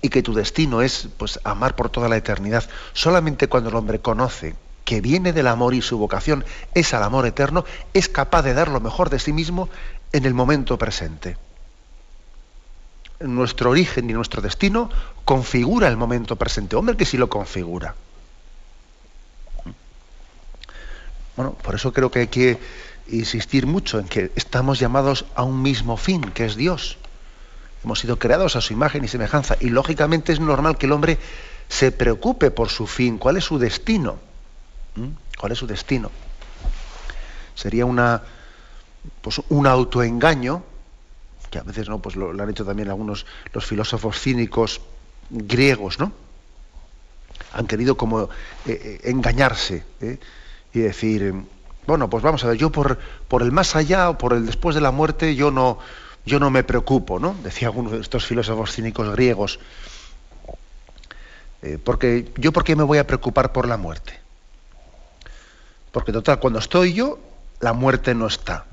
y 0.00 0.08
que 0.08 0.22
tu 0.22 0.34
destino 0.34 0.82
es 0.82 1.08
pues, 1.18 1.38
amar 1.44 1.76
por 1.76 1.90
toda 1.90 2.08
la 2.08 2.16
eternidad. 2.16 2.68
Solamente 2.94 3.48
cuando 3.48 3.68
el 3.68 3.76
hombre 3.76 4.00
conoce 4.00 4.56
que 4.84 5.00
viene 5.00 5.32
del 5.32 5.46
amor 5.46 5.74
y 5.74 5.82
su 5.82 5.98
vocación 5.98 6.44
es 6.74 6.92
al 6.94 7.02
amor 7.02 7.26
eterno, 7.26 7.64
es 7.92 8.08
capaz 8.08 8.42
de 8.42 8.54
dar 8.54 8.68
lo 8.68 8.80
mejor 8.80 9.08
de 9.08 9.18
sí 9.18 9.32
mismo 9.32 9.68
en 10.12 10.24
el 10.24 10.34
momento 10.34 10.76
presente. 10.78 11.36
Nuestro 13.20 13.70
origen 13.70 14.10
y 14.10 14.14
nuestro 14.14 14.42
destino 14.42 14.90
configura 15.24 15.88
el 15.88 15.96
momento 15.96 16.36
presente. 16.36 16.76
Hombre, 16.76 16.96
que 16.96 17.06
sí 17.06 17.16
lo 17.16 17.28
configura. 17.28 17.94
Bueno, 21.36 21.52
por 21.54 21.74
eso 21.74 21.92
creo 21.92 22.10
que 22.10 22.20
hay 22.20 22.26
que 22.28 22.58
insistir 23.08 23.66
mucho 23.66 23.98
en 23.98 24.06
que 24.06 24.30
estamos 24.34 24.78
llamados 24.78 25.26
a 25.34 25.42
un 25.42 25.62
mismo 25.62 25.96
fin, 25.96 26.22
que 26.22 26.44
es 26.44 26.56
Dios. 26.56 26.96
Hemos 27.84 28.00
sido 28.00 28.18
creados 28.18 28.56
a 28.56 28.60
su 28.60 28.72
imagen 28.72 29.04
y 29.04 29.08
semejanza 29.08 29.56
y 29.60 29.68
lógicamente 29.68 30.32
es 30.32 30.40
normal 30.40 30.78
que 30.78 30.86
el 30.86 30.92
hombre 30.92 31.18
se 31.68 31.92
preocupe 31.92 32.50
por 32.50 32.70
su 32.70 32.86
fin, 32.86 33.18
cuál 33.18 33.36
es 33.36 33.44
su 33.44 33.58
destino. 33.58 34.18
¿Mm? 34.94 35.08
¿Cuál 35.38 35.52
es 35.52 35.58
su 35.58 35.66
destino? 35.66 36.10
Sería 37.54 37.84
una, 37.84 38.22
pues, 39.20 39.40
un 39.48 39.66
autoengaño, 39.66 40.62
que 41.50 41.58
a 41.58 41.62
veces 41.62 41.88
¿no? 41.88 41.98
pues 42.00 42.16
lo, 42.16 42.30
han 42.30 42.50
hecho 42.50 42.64
también 42.64 42.88
algunos 42.88 43.26
los 43.52 43.66
filósofos 43.66 44.18
cínicos 44.18 44.80
griegos, 45.30 45.98
¿no? 45.98 46.12
Han 47.52 47.66
querido 47.66 47.96
como 47.96 48.22
eh, 48.22 48.28
eh, 48.66 49.00
engañarse. 49.04 49.84
¿eh? 50.00 50.18
Y 50.74 50.80
decir, 50.80 51.32
bueno, 51.86 52.10
pues 52.10 52.22
vamos 52.22 52.42
a 52.44 52.48
ver, 52.48 52.56
yo 52.56 52.70
por, 52.70 52.98
el 53.40 53.52
más 53.52 53.76
allá 53.76 54.10
o 54.10 54.18
por 54.18 54.32
el 54.32 54.44
después 54.44 54.74
de 54.74 54.80
la 54.80 54.90
muerte 54.90 55.36
yo 55.36 55.52
no, 55.52 55.78
yo 56.26 56.40
no 56.40 56.50
me 56.50 56.64
preocupo, 56.64 57.20
¿no? 57.20 57.36
Decía 57.44 57.68
alguno 57.68 57.90
de 57.90 58.00
estos 58.00 58.26
filósofos 58.26 58.72
cínicos 58.72 59.08
griegos. 59.10 59.60
Eh, 61.62 61.78
porque 61.82 62.30
yo 62.36 62.52
por 62.52 62.64
qué 62.64 62.74
me 62.74 62.82
voy 62.82 62.98
a 62.98 63.06
preocupar 63.06 63.52
por 63.52 63.68
la 63.68 63.76
muerte. 63.76 64.18
Porque 65.92 66.12
total, 66.12 66.40
cuando 66.40 66.58
estoy 66.58 66.92
yo, 66.92 67.20
la 67.60 67.72
muerte 67.72 68.14
no 68.14 68.26
está. 68.26 68.64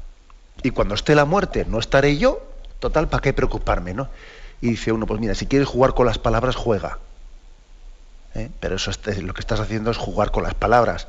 Y 0.64 0.72
cuando 0.72 0.96
esté 0.96 1.14
la 1.14 1.26
muerte, 1.26 1.66
no 1.68 1.78
estaré 1.78 2.18
yo, 2.18 2.42
total, 2.80 3.10
¿para 3.10 3.22
qué 3.22 3.32
preocuparme, 3.32 3.94
no? 3.94 4.10
Y 4.60 4.72
dice 4.72 4.92
uno, 4.92 5.06
pues 5.06 5.20
mira, 5.20 5.36
si 5.36 5.46
quieres 5.46 5.68
jugar 5.68 5.94
con 5.94 6.08
las 6.08 6.18
palabras, 6.18 6.56
juega. 6.56 6.98
¿Eh? 8.34 8.50
Pero 8.60 8.76
eso 8.76 8.92
lo 9.22 9.34
que 9.34 9.42
estás 9.42 9.60
haciendo 9.60 9.92
es 9.92 9.98
jugar 9.98 10.32
con 10.32 10.44
las 10.44 10.56
palabras 10.56 11.08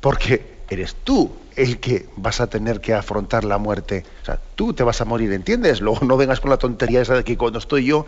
porque 0.00 0.56
eres 0.68 0.94
tú 0.94 1.32
el 1.56 1.80
que 1.80 2.06
vas 2.16 2.40
a 2.40 2.48
tener 2.48 2.80
que 2.80 2.94
afrontar 2.94 3.44
la 3.44 3.58
muerte. 3.58 4.04
O 4.22 4.24
sea, 4.24 4.38
tú 4.54 4.74
te 4.74 4.82
vas 4.82 5.00
a 5.00 5.04
morir, 5.04 5.32
¿entiendes? 5.32 5.80
Luego 5.80 6.04
no 6.04 6.16
vengas 6.16 6.40
con 6.40 6.50
la 6.50 6.58
tontería 6.58 7.00
esa 7.00 7.14
de 7.14 7.24
que 7.24 7.36
cuando 7.36 7.58
estoy 7.58 7.86
yo, 7.86 8.06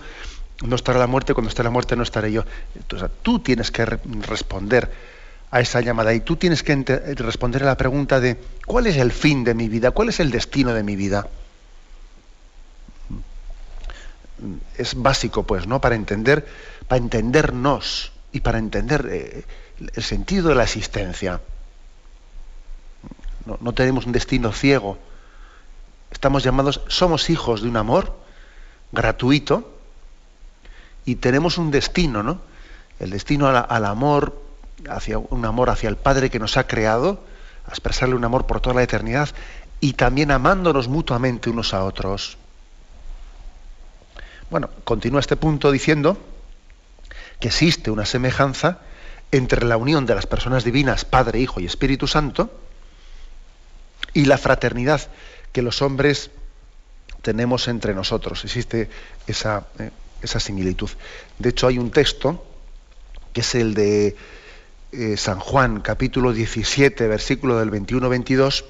no 0.63 0.77
estará 0.77 0.99
la 0.99 1.07
muerte, 1.07 1.35
cuando 1.35 1.49
esté 1.49 1.63
la 1.63 1.71
muerte 1.71 1.97
no 1.97 2.03
estaré 2.03 2.33
yo. 2.33 2.45
Entonces, 2.75 3.11
tú 3.23 3.39
tienes 3.39 3.71
que 3.71 3.87
responder 3.87 4.91
a 5.51 5.61
esa 5.61 5.81
llamada 5.81 6.13
y 6.13 6.21
tú 6.21 6.37
tienes 6.37 6.63
que 6.63 6.77
responder 7.17 7.63
a 7.63 7.67
la 7.67 7.77
pregunta 7.77 8.21
de 8.21 8.37
¿cuál 8.67 8.87
es 8.87 8.97
el 8.97 9.13
fin 9.13 9.45
de 9.45 9.55
mi 9.55 9.69
vida? 9.69 9.93
¿Cuál 9.93 10.11
es 10.11 10.21
el 10.21 10.31
destino 10.31 10.75
de 10.75 10.83
mi 10.83 10.97
vida? 10.97 11.29
Es 14.77 14.95
básico, 14.95 15.45
pues, 15.45 15.67
¿no? 15.67 15.81
Para 15.81 15.95
entender, 15.95 16.47
para 16.87 17.01
entendernos 17.01 18.13
y 18.33 18.41
para 18.41 18.59
entender 18.59 19.09
eh, 19.11 19.45
el 19.95 20.03
sentido 20.03 20.51
de 20.51 20.55
la 20.55 20.65
existencia. 20.65 21.41
No, 23.61 23.73
tenemos 23.73 24.05
un 24.05 24.13
destino 24.13 24.53
ciego. 24.53 24.99
Estamos 26.11 26.43
llamados, 26.43 26.83
somos 26.89 27.31
hijos 27.31 27.63
de 27.63 27.69
un 27.69 27.77
amor 27.77 28.15
gratuito, 28.93 29.79
y 31.09 31.17
tenemos 31.17 31.57
un 31.57 31.71
destino, 31.71 32.23
¿no? 32.23 32.39
El 33.01 33.11
destino 33.11 33.49
al, 33.49 33.85
amor, 33.87 34.43
hacia 34.91 35.19
un 35.19 35.47
amor 35.47 35.71
hacia 35.71 35.89
el 35.89 35.97
Padre 35.97 36.29
que 36.29 36.39
nos 36.39 36.59
ha 36.59 36.67
creado, 36.67 37.25
a 37.67 37.71
expresarle 37.71 38.15
un 38.15 38.25
amor 38.25 38.47
por 38.47 38.61
toda 38.61 38.77
la 38.77 38.83
eternidad 38.83 39.31
y 39.81 39.95
también 39.95 40.31
amándonos 40.31 40.89
mutuamente 40.89 41.49
unos 41.49 41.73
a 41.73 41.85
otros. 41.85 42.37
Bueno, 44.51 44.69
continúa 44.85 45.21
este 45.21 45.37
punto 45.37 45.71
diciendo 45.71 46.19
que 47.41 47.49
existe 47.49 47.91
una 47.91 48.05
semejanza 48.05 48.81
entre 49.33 49.65
la 49.65 49.79
unión 49.79 50.05
de 50.05 50.15
las 50.15 50.27
personas 50.27 50.63
divinas, 50.63 51.07
Padre, 51.07 51.41
Hijo 51.41 51.61
y 51.61 51.65
Espíritu 51.65 52.07
Santo, 52.07 52.51
y 54.19 54.25
la 54.25 54.37
fraternidad 54.37 55.01
que 55.53 55.63
los 55.63 55.81
hombres 55.81 56.33
tenemos 57.23 57.69
entre 57.69 57.95
nosotros. 57.95 58.45
Existe 58.45 58.91
esa, 59.29 59.69
eh, 59.79 59.91
esa 60.21 60.41
similitud. 60.41 60.91
De 61.39 61.51
hecho, 61.51 61.69
hay 61.69 61.79
un 61.79 61.93
texto 61.93 62.45
que 63.33 63.43
es 63.43 63.55
el 63.55 63.75
de 63.75 64.17
eh, 64.91 65.17
San 65.17 65.39
Juan, 65.39 65.83
capítulo 65.83 66.33
17, 66.33 67.07
versículo 67.07 67.61
del 67.61 67.71
21-22. 67.71 68.65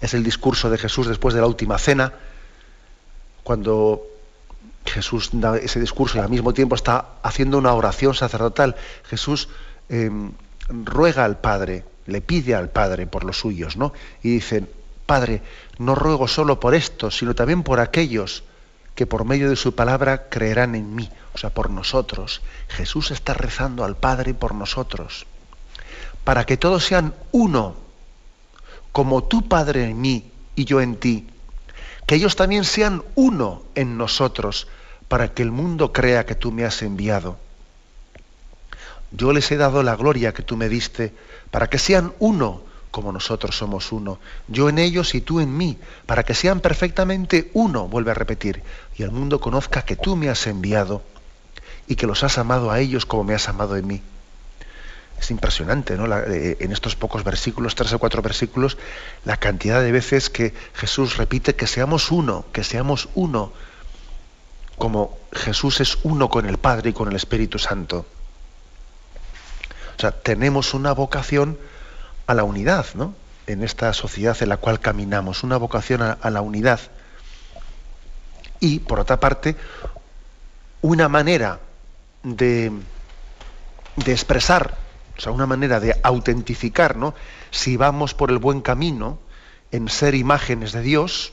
Es 0.00 0.12
el 0.12 0.24
discurso 0.24 0.70
de 0.70 0.78
Jesús 0.78 1.06
después 1.06 1.32
de 1.32 1.40
la 1.40 1.46
última 1.46 1.78
cena, 1.78 2.12
cuando 3.44 4.08
Jesús 4.86 5.30
da 5.34 5.56
ese 5.56 5.78
discurso 5.78 6.18
y 6.18 6.20
al 6.20 6.30
mismo 6.30 6.52
tiempo 6.52 6.74
está 6.74 7.10
haciendo 7.22 7.58
una 7.58 7.72
oración 7.74 8.12
sacerdotal. 8.12 8.74
Jesús 9.04 9.48
em, 9.88 10.32
ruega 10.68 11.24
al 11.24 11.38
Padre, 11.38 11.84
le 12.06 12.20
pide 12.20 12.54
al 12.54 12.70
Padre 12.70 13.06
por 13.06 13.24
los 13.24 13.38
suyos, 13.38 13.76
¿no? 13.76 13.92
Y 14.22 14.30
dice, 14.30 14.64
Padre, 15.06 15.42
no 15.78 15.94
ruego 15.94 16.28
solo 16.28 16.58
por 16.58 16.74
estos, 16.74 17.16
sino 17.16 17.34
también 17.34 17.62
por 17.62 17.80
aquellos 17.80 18.44
que 18.94 19.06
por 19.06 19.24
medio 19.24 19.50
de 19.50 19.56
su 19.56 19.74
palabra 19.74 20.28
creerán 20.28 20.74
en 20.74 20.94
mí, 20.94 21.10
o 21.34 21.38
sea, 21.38 21.50
por 21.50 21.70
nosotros. 21.70 22.40
Jesús 22.68 23.10
está 23.10 23.34
rezando 23.34 23.84
al 23.84 23.96
Padre 23.96 24.34
por 24.34 24.54
nosotros, 24.54 25.26
para 26.24 26.44
que 26.44 26.56
todos 26.56 26.84
sean 26.84 27.14
uno, 27.30 27.76
como 28.92 29.24
tu 29.24 29.46
Padre 29.46 29.84
en 29.84 30.00
mí 30.00 30.30
y 30.54 30.64
yo 30.64 30.80
en 30.80 30.96
ti, 30.96 31.28
que 32.06 32.14
ellos 32.14 32.36
también 32.36 32.64
sean 32.64 33.02
uno 33.14 33.62
en 33.74 33.98
nosotros, 33.98 34.66
para 35.08 35.34
que 35.34 35.42
el 35.42 35.52
mundo 35.52 35.92
crea 35.92 36.26
que 36.26 36.34
tú 36.34 36.50
me 36.50 36.64
has 36.64 36.82
enviado. 36.82 37.38
Yo 39.10 39.32
les 39.32 39.50
he 39.50 39.56
dado 39.56 39.82
la 39.82 39.96
gloria 39.96 40.34
que 40.34 40.42
tú 40.42 40.56
me 40.56 40.68
diste, 40.68 41.12
para 41.50 41.68
que 41.68 41.78
sean 41.78 42.12
uno 42.18 42.62
como 42.96 43.12
nosotros 43.12 43.54
somos 43.54 43.92
uno, 43.92 44.18
yo 44.48 44.70
en 44.70 44.78
ellos 44.78 45.14
y 45.14 45.20
tú 45.20 45.40
en 45.40 45.54
mí, 45.54 45.76
para 46.06 46.22
que 46.22 46.32
sean 46.32 46.60
perfectamente 46.60 47.50
uno, 47.52 47.88
vuelve 47.88 48.12
a 48.12 48.14
repetir, 48.14 48.62
y 48.96 49.02
el 49.02 49.10
mundo 49.10 49.38
conozca 49.38 49.82
que 49.82 49.96
tú 49.96 50.16
me 50.16 50.30
has 50.30 50.46
enviado 50.46 51.02
y 51.86 51.96
que 51.96 52.06
los 52.06 52.24
has 52.24 52.38
amado 52.38 52.70
a 52.70 52.80
ellos 52.80 53.04
como 53.04 53.22
me 53.22 53.34
has 53.34 53.50
amado 53.50 53.76
en 53.76 53.86
mí. 53.86 54.02
Es 55.20 55.30
impresionante, 55.30 55.98
¿no? 55.98 56.06
Eh, 56.16 56.56
en 56.58 56.72
estos 56.72 56.96
pocos 56.96 57.22
versículos, 57.22 57.74
tres 57.74 57.92
o 57.92 57.98
cuatro 57.98 58.22
versículos, 58.22 58.78
la 59.26 59.36
cantidad 59.36 59.82
de 59.82 59.92
veces 59.92 60.30
que 60.30 60.54
Jesús 60.72 61.18
repite 61.18 61.54
que 61.54 61.66
seamos 61.66 62.10
uno, 62.10 62.46
que 62.50 62.64
seamos 62.64 63.10
uno, 63.14 63.52
como 64.78 65.18
Jesús 65.32 65.82
es 65.82 65.98
uno 66.02 66.30
con 66.30 66.46
el 66.46 66.56
Padre 66.56 66.90
y 66.90 66.92
con 66.94 67.08
el 67.10 67.16
Espíritu 67.16 67.58
Santo. 67.58 68.06
O 69.96 70.00
sea, 70.00 70.10
tenemos 70.10 70.74
una 70.74 70.92
vocación 70.92 71.58
a 72.26 72.34
la 72.34 72.44
unidad, 72.44 72.86
¿no? 72.94 73.14
En 73.46 73.62
esta 73.62 73.92
sociedad 73.92 74.36
en 74.40 74.48
la 74.48 74.56
cual 74.56 74.80
caminamos, 74.80 75.42
una 75.42 75.56
vocación 75.56 76.02
a, 76.02 76.30
la 76.30 76.40
unidad. 76.40 76.80
Y, 78.60 78.80
por 78.80 79.00
otra 79.00 79.20
parte, 79.20 79.56
una 80.82 81.08
manera 81.08 81.60
de, 82.22 82.72
de 83.96 84.12
expresar, 84.12 84.76
o 85.16 85.20
sea, 85.20 85.32
una 85.32 85.46
manera 85.46 85.80
de 85.80 85.98
autentificar, 86.02 86.96
¿no? 86.96 87.14
Si 87.50 87.76
vamos 87.76 88.12
por 88.12 88.30
el 88.30 88.38
buen 88.38 88.60
camino 88.60 89.18
en 89.70 89.88
ser 89.88 90.14
imágenes 90.14 90.72
de 90.72 90.82
Dios, 90.82 91.32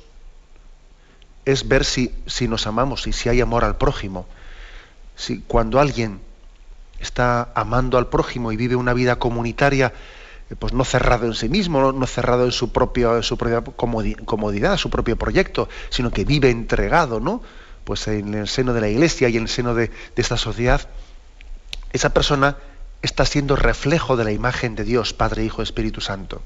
es 1.46 1.68
ver 1.68 1.84
si, 1.84 2.16
si 2.28 2.48
nos 2.48 2.68
amamos 2.68 3.08
y 3.08 3.14
si 3.14 3.28
hay 3.28 3.42
amor 3.42 3.66
al 3.66 3.78
prójimo. 3.78 4.26
Si 5.16 5.40
cuando 5.42 5.80
alguien 5.80 6.22
está 7.04 7.52
amando 7.54 7.98
al 7.98 8.08
prójimo 8.08 8.52
y 8.52 8.58
vive 8.58 8.76
una 8.76 8.94
vida 8.94 9.18
comunitaria 9.18 9.94
eh, 10.50 10.56
pues 10.58 10.74
no 10.74 10.84
cerrado 10.84 11.26
en 11.26 11.34
sí 11.34 11.50
mismo, 11.50 11.92
no, 11.92 12.08
cerrado 12.08 12.46
en 12.46 12.52
su, 12.52 12.72
propio, 12.72 13.22
su 13.24 13.38
propia 13.38 13.62
comodidad, 13.62 14.78
su 14.78 14.90
propio 14.90 15.18
proyecto, 15.18 15.70
sino 15.90 16.12
que 16.12 16.26
vive 16.26 16.50
entregado, 16.50 17.20
¿no? 17.20 17.42
Pues 17.84 18.08
en 18.08 18.34
el 18.34 18.48
seno 18.48 18.74
de 18.74 18.82
la 18.82 18.90
iglesia 18.90 19.30
y 19.30 19.38
en 19.38 19.44
el 19.44 19.50
seno 19.50 19.76
de, 19.76 19.92
esta 20.16 20.38
sociedad, 20.38 20.82
esa 21.92 22.14
persona 22.14 22.58
está 23.02 23.26
siendo 23.26 23.56
reflejo 23.56 24.16
de 24.16 24.24
la 24.24 24.32
imagen 24.32 24.76
de 24.76 24.84
Dios, 24.84 25.14
Padre, 25.14 25.44
Hijo, 25.44 25.62
Espíritu 25.62 26.02
Santo. 26.02 26.42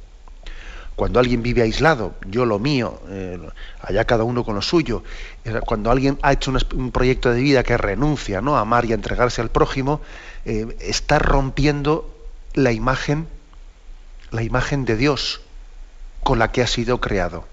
Cuando 0.96 1.20
alguien 1.20 1.44
vive 1.44 1.62
aislado, 1.62 2.16
yo 2.26 2.44
lo 2.46 2.58
mío, 2.58 3.00
eh, 3.10 3.40
allá 3.82 4.06
cada 4.06 4.24
uno 4.24 4.44
con 4.44 4.56
lo 4.56 4.64
suyo, 4.64 5.04
cuando 5.68 5.92
alguien 5.92 6.18
ha 6.24 6.34
hecho 6.34 6.52
un, 6.74 6.92
proyecto 6.92 7.32
de 7.32 7.40
vida 7.40 7.62
que 7.62 7.78
renuncia 7.78 8.42
¿no? 8.42 8.58
a 8.58 8.62
amar 8.62 8.86
y 8.86 8.94
a 8.94 8.96
entregarse 8.96 9.42
al 9.42 9.52
prójimo, 9.52 10.02
eh, 10.48 10.76
está 10.80 11.20
rompiendo 11.20 12.12
la 12.54 12.72
imagen 12.72 13.28
la 14.32 14.44
imagen 14.44 14.86
de 14.86 14.96
Dios 14.96 15.42
con 16.24 16.40
la 16.40 16.52
que 16.52 16.62
ha 16.62 16.68
sido 16.68 17.00
creado. 17.00 17.46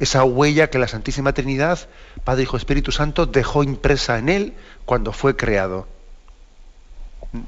Esa 0.00 0.24
huella 0.24 0.70
que 0.70 0.78
la 0.78 0.88
Santísima 0.88 1.32
Trinidad, 1.32 1.78
Padre, 2.24 2.42
Hijo, 2.42 2.56
Espíritu 2.56 2.90
Santo, 2.90 3.26
dejó 3.26 3.62
impresa 3.62 4.18
en 4.18 4.28
él 4.28 4.54
cuando 4.84 5.12
fue 5.12 5.36
creado. 5.36 5.86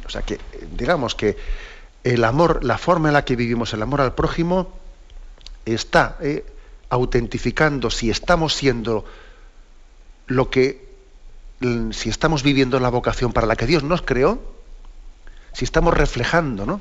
O 0.04 0.08
sea 0.08 0.22
que, 0.22 0.38
digamos 0.72 1.14
que 1.14 1.36
el 2.04 2.24
amor, 2.24 2.64
la 2.64 2.78
forma 2.78 3.08
en 3.08 3.14
la 3.14 3.24
que 3.24 3.36
vivimos 3.36 3.72
el 3.72 3.82
amor 3.82 4.00
al 4.00 4.14
prójimo, 4.14 4.72
está 5.64 6.16
eh, 6.20 6.44
autentificando 6.88 7.90
si 7.90 8.10
estamos 8.10 8.54
siendo 8.54 9.04
lo 10.28 10.50
que, 10.50 10.85
si 11.92 12.08
estamos 12.08 12.42
viviendo 12.42 12.80
la 12.80 12.90
vocación 12.90 13.32
para 13.32 13.46
la 13.46 13.56
que 13.56 13.66
Dios 13.66 13.82
nos 13.82 14.02
creó, 14.02 14.40
si 15.52 15.64
estamos 15.64 15.94
reflejando. 15.94 16.80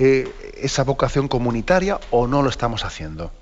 Eh, 0.00 0.32
esa 0.62 0.84
vocación 0.84 1.26
comunitaria 1.26 1.98
o 2.10 2.28
no 2.28 2.42
lo 2.42 2.50
estamos 2.50 2.84
haciendo. 2.84 3.32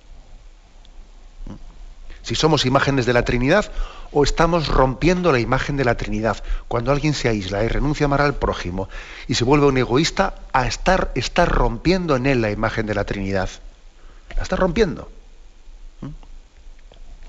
Si 2.23 2.35
somos 2.35 2.65
imágenes 2.65 3.05
de 3.05 3.13
la 3.13 3.25
Trinidad 3.25 3.71
o 4.11 4.25
estamos 4.25 4.69
rompiendo 4.69 5.33
la 5.33 5.39
imagen 5.39 5.77
de 5.77 5.85
la 5.85 5.97
Trinidad. 5.97 6.43
Cuando 6.67 6.93
alguien 6.93 7.13
se 7.13 7.29
aísla 7.29 7.63
y 7.63 7.69
renuncia 7.69 8.05
a 8.05 8.07
amar 8.07 8.23
al 8.23 8.35
prójimo 8.35 8.89
y 9.29 9.35
se 9.35 9.45
vuelve 9.45 9.67
un 9.67 9.77
egoísta, 9.77 10.35
a 10.53 10.67
estar 10.67 11.13
rompiendo 11.47 12.17
en 12.17 12.27
él 12.27 12.41
la 12.41 12.51
imagen 12.51 12.87
de 12.87 12.95
la 12.95 13.05
Trinidad. 13.05 13.51
La 14.35 14.43
está 14.43 14.57
rompiendo. 14.57 15.11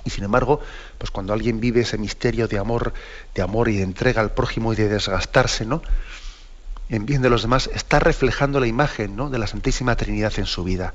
Y 0.08 0.10
sin 0.10 0.24
embargo, 0.24 0.62
pues 0.98 1.12
cuando 1.12 1.34
alguien 1.34 1.60
vive 1.60 1.82
ese 1.82 1.98
misterio 1.98 2.48
de 2.48 2.58
amor, 2.58 2.94
de 3.36 3.42
amor 3.42 3.68
y 3.68 3.76
de 3.76 3.84
entrega 3.84 4.22
al 4.22 4.32
prójimo 4.32 4.72
y 4.72 4.78
de 4.78 4.88
desgastarse, 4.88 5.66
¿no? 5.66 5.82
en 6.88 7.06
bien 7.06 7.22
de 7.22 7.30
los 7.30 7.42
demás, 7.42 7.70
está 7.74 8.00
reflejando 8.00 8.62
la 8.62 8.68
imagen 8.68 9.18
¿no? 9.18 9.30
de 9.30 9.38
la 9.38 9.48
Santísima 9.48 9.98
Trinidad 9.98 10.32
en 10.38 10.46
su 10.46 10.64
vida. 10.64 10.94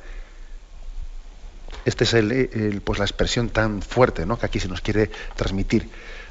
Esta 1.85 2.05
es 2.05 2.14
el, 2.14 2.81
pues 2.83 2.98
la 2.98 3.05
expresión 3.05 3.51
tan 3.51 3.83
fuerte 3.83 4.25
¿no? 4.25 4.38
que 4.38 4.46
aquí 4.46 4.59
se 4.59 4.68
nos 4.68 4.81
quiere 4.81 5.11
transmitir. 5.37 5.90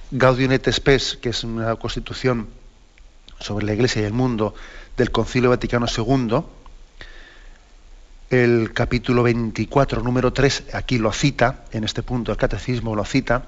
Gaudium 0.10 0.52
et 0.52 0.68
Spes, 0.72 1.20
que 1.22 1.30
es 1.30 1.44
una 1.44 1.76
constitución 1.76 2.50
sobre 3.40 3.68
la 3.68 3.74
Iglesia 3.74 4.02
y 4.02 4.06
el 4.06 4.14
mundo 4.14 4.56
del 4.98 5.12
Concilio 5.12 5.52
Vaticano 5.52 5.86
II, 5.86 6.44
el 8.32 8.72
capítulo 8.72 9.24
24, 9.24 10.02
número 10.02 10.32
3, 10.32 10.74
aquí 10.74 10.98
lo 10.98 11.12
cita, 11.12 11.66
en 11.74 11.84
este 11.84 12.02
punto 12.02 12.32
el 12.32 12.38
catecismo 12.38 12.96
lo 12.96 13.04
cita, 13.04 13.44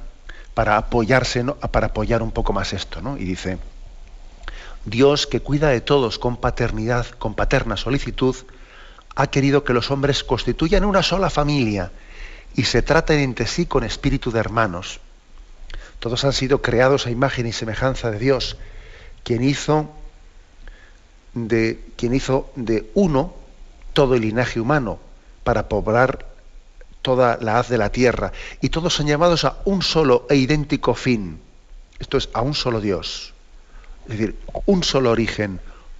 para 0.53 0.75
apoyarse, 0.75 1.45
para 1.71 1.87
apoyar 1.87 2.21
un 2.21 2.31
poco 2.31 2.51
más 2.51 2.73
esto, 2.73 3.01
¿no? 3.01 3.17
Y 3.17 3.23
dice, 3.23 3.59
Dios, 4.83 5.25
que 5.25 5.39
cuida 5.39 5.69
de 5.69 5.79
todos 5.79 6.19
con 6.19 6.35
paternidad, 6.35 7.07
con 7.17 7.33
paterna 7.33 7.77
solicitud, 7.77 8.35
ha 9.15 9.27
querido 9.27 9.63
que 9.63 9.71
los 9.71 9.89
hombres 9.89 10.25
constituyan 10.25 10.83
una 10.83 11.01
sola 11.01 11.29
familia 11.29 11.93
y 12.53 12.65
se 12.65 12.81
traten 12.81 13.19
entre 13.19 13.47
sí 13.47 13.65
con 13.65 13.85
espíritu 13.85 14.31
de 14.31 14.41
hermanos. 14.41 14.99
Todos 15.99 16.25
han 16.25 16.33
sido 16.33 16.61
creados 16.61 17.07
a 17.07 17.09
imagen 17.09 17.47
y 17.47 17.53
semejanza 17.53 18.11
de 18.11 18.19
Dios, 18.19 18.57
quien 19.23 19.43
hizo 19.45 19.89
de, 21.33 21.79
quien 21.95 22.13
hizo 22.13 22.51
de 22.57 22.91
uno 22.95 23.42
todo 23.93 24.15
el 24.15 24.21
linaje 24.21 24.59
humano 24.59 24.99
para 25.43 25.69
poblar 25.69 26.25
toda 27.01 27.37
la 27.41 27.59
haz 27.59 27.69
de 27.69 27.77
la 27.77 27.89
tierra. 27.89 28.31
Y 28.61 28.69
todos 28.69 28.93
son 28.93 29.07
llamados 29.07 29.45
a 29.45 29.57
un 29.65 29.81
solo 29.81 30.25
e 30.29 30.35
idéntico 30.35 30.95
fin. 30.95 31.39
Esto 31.99 32.17
es, 32.17 32.29
a 32.33 32.41
un 32.41 32.55
solo 32.55 32.81
Dios. 32.81 33.33
Es 34.05 34.17
decir, 34.17 34.39
un 34.65 34.83
solo 34.83 35.11
origen, 35.11 35.59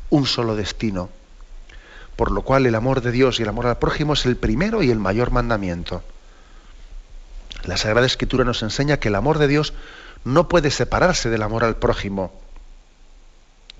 un 0.09 0.25
solo 0.25 0.55
destino. 0.55 1.09
Por 2.15 2.31
lo 2.31 2.41
cual 2.41 2.65
el 2.65 2.75
amor 2.75 3.01
de 3.01 3.11
Dios 3.11 3.39
y 3.39 3.43
el 3.43 3.49
amor 3.49 3.67
al 3.67 3.77
prójimo 3.77 4.13
es 4.13 4.25
el 4.25 4.37
primero 4.37 4.83
y 4.83 4.91
el 4.91 4.99
mayor 4.99 5.31
mandamiento. 5.31 6.03
La 7.65 7.77
Sagrada 7.77 8.05
Escritura 8.05 8.43
nos 8.43 8.61
enseña 8.61 8.97
que 8.97 9.07
el 9.07 9.15
amor 9.15 9.37
de 9.37 9.47
Dios 9.47 9.73
no 10.25 10.47
puede 10.47 10.69
separarse 10.71 11.29
del 11.29 11.43
amor 11.43 11.63
al 11.63 11.77
prójimo. 11.77 12.33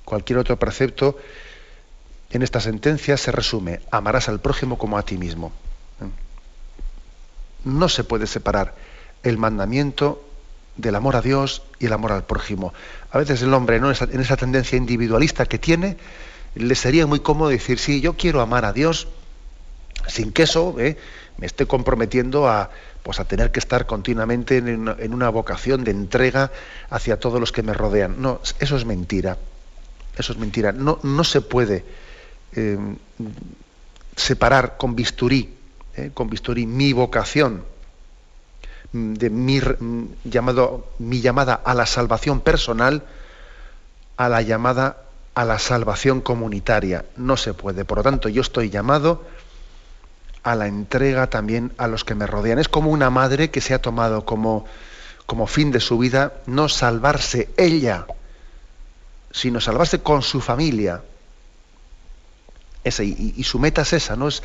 Cualquier 0.06 0.39
otro 0.39 0.58
precepto 0.58 1.17
en 2.34 2.41
esta 2.41 2.60
sentencia 2.60 3.15
se 3.15 3.32
resume, 3.32 3.82
amarás 3.91 4.28
al 4.28 4.39
prójimo 4.39 4.78
como 4.78 4.98
a 4.98 5.04
ti 5.04 5.17
mismo. 5.17 5.52
No 7.63 7.88
se 7.89 8.04
puede 8.04 8.28
separar 8.28 8.76
el 9.22 9.38
mandamiento 9.38 10.28
del 10.76 10.96
amor 10.96 11.15
a 11.15 11.22
Dios 11.22 11.62
y 11.80 11.86
el 11.86 11.93
amor 11.93 12.12
al 12.12 12.26
prójimo. 12.26 12.74
A 13.12 13.19
veces 13.19 13.41
el 13.43 13.54
hombre, 13.54 13.80
¿no? 13.80 13.91
en 13.91 14.19
esa 14.19 14.36
tendencia 14.36 14.78
individualista 14.78 15.46
que 15.46 15.60
tiene, 15.60 15.98
le 16.56 16.74
sería 16.76 17.06
muy 17.06 17.19
cómodo 17.19 17.50
decir, 17.50 17.78
sí, 17.78 18.02
yo 18.02 18.17
quiero 18.17 18.41
amar 18.41 18.65
a 18.65 18.74
Dios 18.74 19.08
sin 20.08 20.32
que 20.32 20.43
eso 20.43 20.76
¿eh? 20.80 20.98
me 21.38 21.46
esté 21.46 21.67
comprometiendo 21.67 22.48
a, 22.50 22.72
pues 23.04 23.19
a 23.19 23.26
tener 23.26 23.52
que 23.52 23.60
estar 23.60 23.86
continuamente 23.86 24.58
en 24.58 25.13
una, 25.13 25.30
vocación 25.30 25.84
de 25.84 25.91
entrega 25.91 26.52
hacia 26.89 27.19
todos 27.19 27.39
los 27.39 27.52
que 27.52 27.62
me 27.62 27.74
rodean. 27.74 28.22
No, 28.22 28.41
eso 28.60 28.76
es 28.76 28.86
mentira. 28.86 29.38
Eso 30.17 30.34
es 30.34 30.39
mentira. 30.39 30.72
No, 30.72 31.00
no 31.04 31.24
se 31.24 31.41
puede 31.41 31.86
eh, 32.56 32.78
separar 34.16 34.78
con 34.78 34.96
bisturí, 34.96 35.54
eh, 35.96 36.12
con 36.13 36.30
bisturí 36.30 36.66
mi 36.66 36.94
vocación 36.94 37.63
de 38.92 39.30
mi, 39.30 39.60
llamado, 40.24 40.88
mi 41.00 41.20
llamada 41.20 41.56
a 41.56 41.74
la 41.74 41.86
salvación 41.86 42.42
personal 42.42 43.04
a 44.18 44.30
la 44.30 44.42
llamada 44.42 44.98
a 45.36 45.46
la 45.46 45.58
salvación 45.58 46.22
comunitaria. 46.22 47.06
No 47.18 47.38
se 47.38 47.56
puede. 47.56 47.86
Por 47.86 47.98
lo 47.98 48.04
tanto, 48.04 48.30
yo 48.30 48.42
estoy 48.42 48.70
llamado 48.70 49.24
a 50.44 50.56
la 50.56 50.68
entrega 50.68 51.28
también 51.28 51.72
a 51.78 51.88
los 51.88 52.04
que 52.04 52.16
me 52.16 52.28
rodean. 52.28 52.60
Es 52.60 52.70
como 52.70 52.92
una 52.92 53.10
madre 53.10 53.50
que 53.50 53.62
se 53.62 53.74
ha 53.74 53.82
tomado 53.82 54.26
como, 54.26 54.66
como 55.26 55.48
fin 55.48 55.72
de 55.72 55.80
su 55.80 55.98
vida 55.98 56.34
no 56.46 56.70
salvarse 56.70 57.50
ella, 57.58 58.06
sino 59.32 59.60
salvarse 59.60 60.02
con 60.02 60.22
su 60.22 60.42
familia. 60.42 61.02
Esa, 62.84 63.04
y, 63.04 63.43
su 63.43 63.60
meta 63.60 63.84
es 63.84 63.93
esa, 63.93 64.15
no 64.15 64.28
es, 64.28 64.43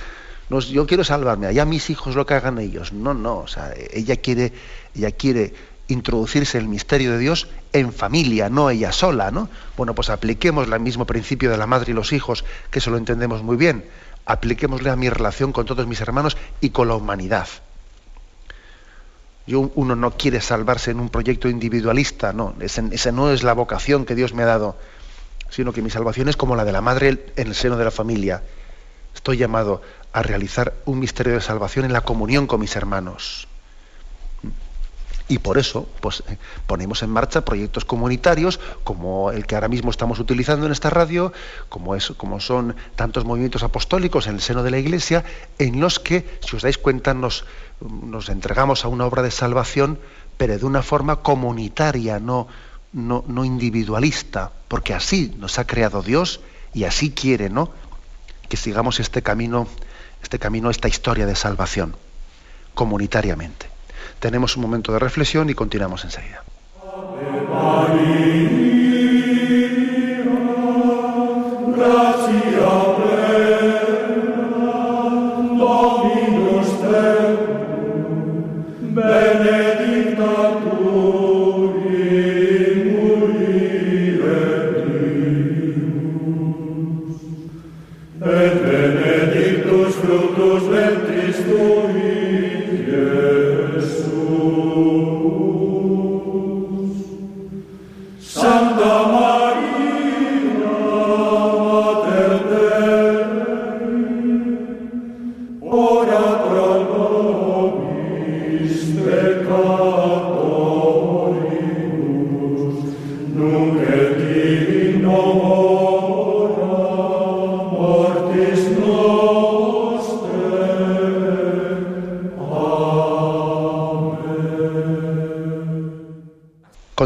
no 0.48 0.60
yo 0.60 0.86
quiero 0.86 1.04
salvarme, 1.04 1.46
allá 1.46 1.64
mis 1.64 1.90
hijos 1.90 2.14
lo 2.14 2.26
que 2.26 2.34
hagan 2.34 2.58
ellos. 2.58 2.92
No, 2.92 3.14
no, 3.14 3.38
o 3.38 3.48
sea, 3.48 3.74
ella 3.92 4.16
quiere, 4.16 4.52
ella 4.94 5.10
quiere 5.10 5.54
introducirse 5.88 6.58
el 6.58 6.68
misterio 6.68 7.12
de 7.12 7.18
Dios 7.18 7.48
en 7.72 7.92
familia, 7.92 8.48
no 8.50 8.70
ella 8.70 8.92
sola, 8.92 9.30
¿no? 9.30 9.48
Bueno, 9.76 9.94
pues 9.94 10.10
apliquemos 10.10 10.68
el 10.68 10.80
mismo 10.80 11.06
principio 11.06 11.50
de 11.50 11.56
la 11.56 11.66
madre 11.66 11.92
y 11.92 11.94
los 11.94 12.12
hijos, 12.12 12.44
que 12.70 12.78
eso 12.78 12.90
lo 12.90 12.98
entendemos 12.98 13.42
muy 13.42 13.56
bien 13.56 13.84
apliquémosle 14.28 14.90
a 14.90 14.96
mi 14.96 15.08
relación 15.08 15.52
con 15.52 15.64
todos 15.64 15.86
mis 15.86 16.00
hermanos 16.02 16.36
y 16.60 16.70
con 16.70 16.86
la 16.88 16.94
humanidad. 16.94 17.48
Yo, 19.46 19.72
uno 19.74 19.96
no 19.96 20.10
quiere 20.10 20.42
salvarse 20.42 20.90
en 20.90 21.00
un 21.00 21.08
proyecto 21.08 21.48
individualista, 21.48 22.34
no, 22.34 22.54
esa 22.60 23.12
no 23.12 23.32
es 23.32 23.42
la 23.42 23.54
vocación 23.54 24.04
que 24.04 24.14
Dios 24.14 24.34
me 24.34 24.42
ha 24.42 24.46
dado, 24.46 24.76
sino 25.50 25.72
que 25.72 25.82
mi 25.82 25.90
salvación 25.90 26.28
es 26.28 26.36
como 26.36 26.56
la 26.56 26.64
de 26.64 26.72
la 26.72 26.80
madre 26.80 27.26
en 27.36 27.48
el 27.48 27.54
seno 27.54 27.76
de 27.76 27.84
la 27.84 27.90
familia. 27.90 28.42
Estoy 29.14 29.36
llamado 29.36 29.82
a 30.12 30.22
realizar 30.22 30.74
un 30.84 30.98
misterio 30.98 31.34
de 31.34 31.40
salvación 31.40 31.84
en 31.84 31.92
la 31.92 32.02
comunión 32.02 32.46
con 32.46 32.60
mis 32.60 32.76
hermanos. 32.76 33.48
Y 35.30 35.38
por 35.38 35.58
eso 35.58 35.86
pues, 36.00 36.22
eh, 36.28 36.38
ponemos 36.66 37.02
en 37.02 37.10
marcha 37.10 37.44
proyectos 37.44 37.84
comunitarios 37.84 38.58
como 38.82 39.30
el 39.30 39.46
que 39.46 39.54
ahora 39.54 39.68
mismo 39.68 39.90
estamos 39.90 40.18
utilizando 40.18 40.64
en 40.64 40.72
esta 40.72 40.88
radio, 40.88 41.34
como, 41.68 41.94
es, 41.94 42.12
como 42.16 42.40
son 42.40 42.74
tantos 42.96 43.26
movimientos 43.26 43.62
apostólicos 43.62 44.26
en 44.26 44.36
el 44.36 44.40
seno 44.40 44.62
de 44.62 44.70
la 44.70 44.78
Iglesia, 44.78 45.24
en 45.58 45.80
los 45.80 45.98
que, 45.98 46.38
si 46.40 46.56
os 46.56 46.62
dais 46.62 46.78
cuenta, 46.78 47.12
nos, 47.12 47.44
nos 47.80 48.30
entregamos 48.30 48.86
a 48.86 48.88
una 48.88 49.04
obra 49.04 49.22
de 49.22 49.30
salvación, 49.30 49.98
pero 50.38 50.58
de 50.58 50.64
una 50.64 50.82
forma 50.82 51.16
comunitaria, 51.16 52.18
no, 52.18 52.48
no, 52.92 53.44
individualista, 53.44 54.52
porque 54.68 54.94
así 54.94 55.34
nos 55.38 55.58
ha 55.58 55.66
creado 55.66 56.02
Dios 56.02 56.40
y 56.74 56.84
así 56.84 57.10
quiere 57.10 57.50
¿no? 57.50 57.70
que 58.48 58.56
sigamos 58.56 59.00
este 59.00 59.22
camino, 59.22 59.66
este 60.22 60.38
camino, 60.38 60.70
esta 60.70 60.88
historia 60.88 61.26
de 61.26 61.36
salvación, 61.36 61.96
comunitariamente. 62.74 63.66
Tenemos 64.20 64.56
un 64.56 64.62
momento 64.62 64.92
de 64.92 64.98
reflexión 64.98 65.50
y 65.50 65.54
continuamos 65.54 66.04
enseguida. 66.04 66.42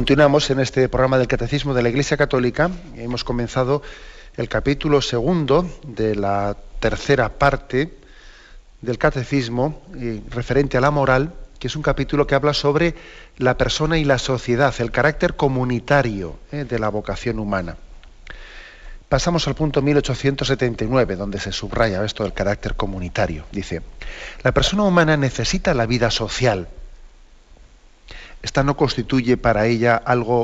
Continuamos 0.03 0.51
en 0.51 0.59
este 0.59 0.89
programa 0.89 1.17
del 1.17 1.29
Catecismo 1.29 1.75
de 1.75 1.83
la 1.83 1.89
Iglesia 1.89 2.17
Católica. 2.17 2.73
Hemos 2.97 3.23
comenzado 3.23 3.83
el 4.37 4.49
capítulo 4.49 5.01
segundo 5.01 5.65
de 5.87 6.17
la 6.17 6.57
tercera 6.81 7.29
parte 7.29 7.95
del 8.81 8.99
Catecismo 8.99 9.81
eh, 9.97 10.21
referente 10.29 10.77
a 10.77 10.81
la 10.81 10.91
moral, 10.91 11.33
que 11.61 11.69
es 11.69 11.77
un 11.77 11.83
capítulo 11.83 12.27
que 12.27 12.35
habla 12.35 12.53
sobre 12.53 12.97
la 13.39 13.57
persona 13.57 13.97
y 13.97 14.05
la 14.05 14.19
sociedad, 14.19 14.75
el 14.81 14.91
carácter 14.91 15.37
comunitario 15.37 16.37
eh, 16.51 16.65
de 16.65 16.81
la 16.81 16.89
vocación 16.89 17.39
humana. 17.39 17.77
Pasamos 19.09 19.47
al 19.47 19.55
punto 19.55 19.83
1879, 19.83 21.15
donde 21.15 21.39
se 21.39 21.53
subraya 21.53 22.05
esto 22.05 22.25
del 22.25 22.33
carácter 22.33 22.75
comunitario. 22.75 23.45
Dice, 23.53 23.83
la 24.43 24.51
persona 24.51 24.83
humana 24.83 25.17
necesita 25.17 25.75
la 25.75 25.87
vida 25.87 26.11
social 26.11 26.67
esta 28.43 28.63
no 28.63 28.77
constituye 28.77 29.37
para 29.37 29.67
ella 29.67 29.97
algo, 29.97 30.41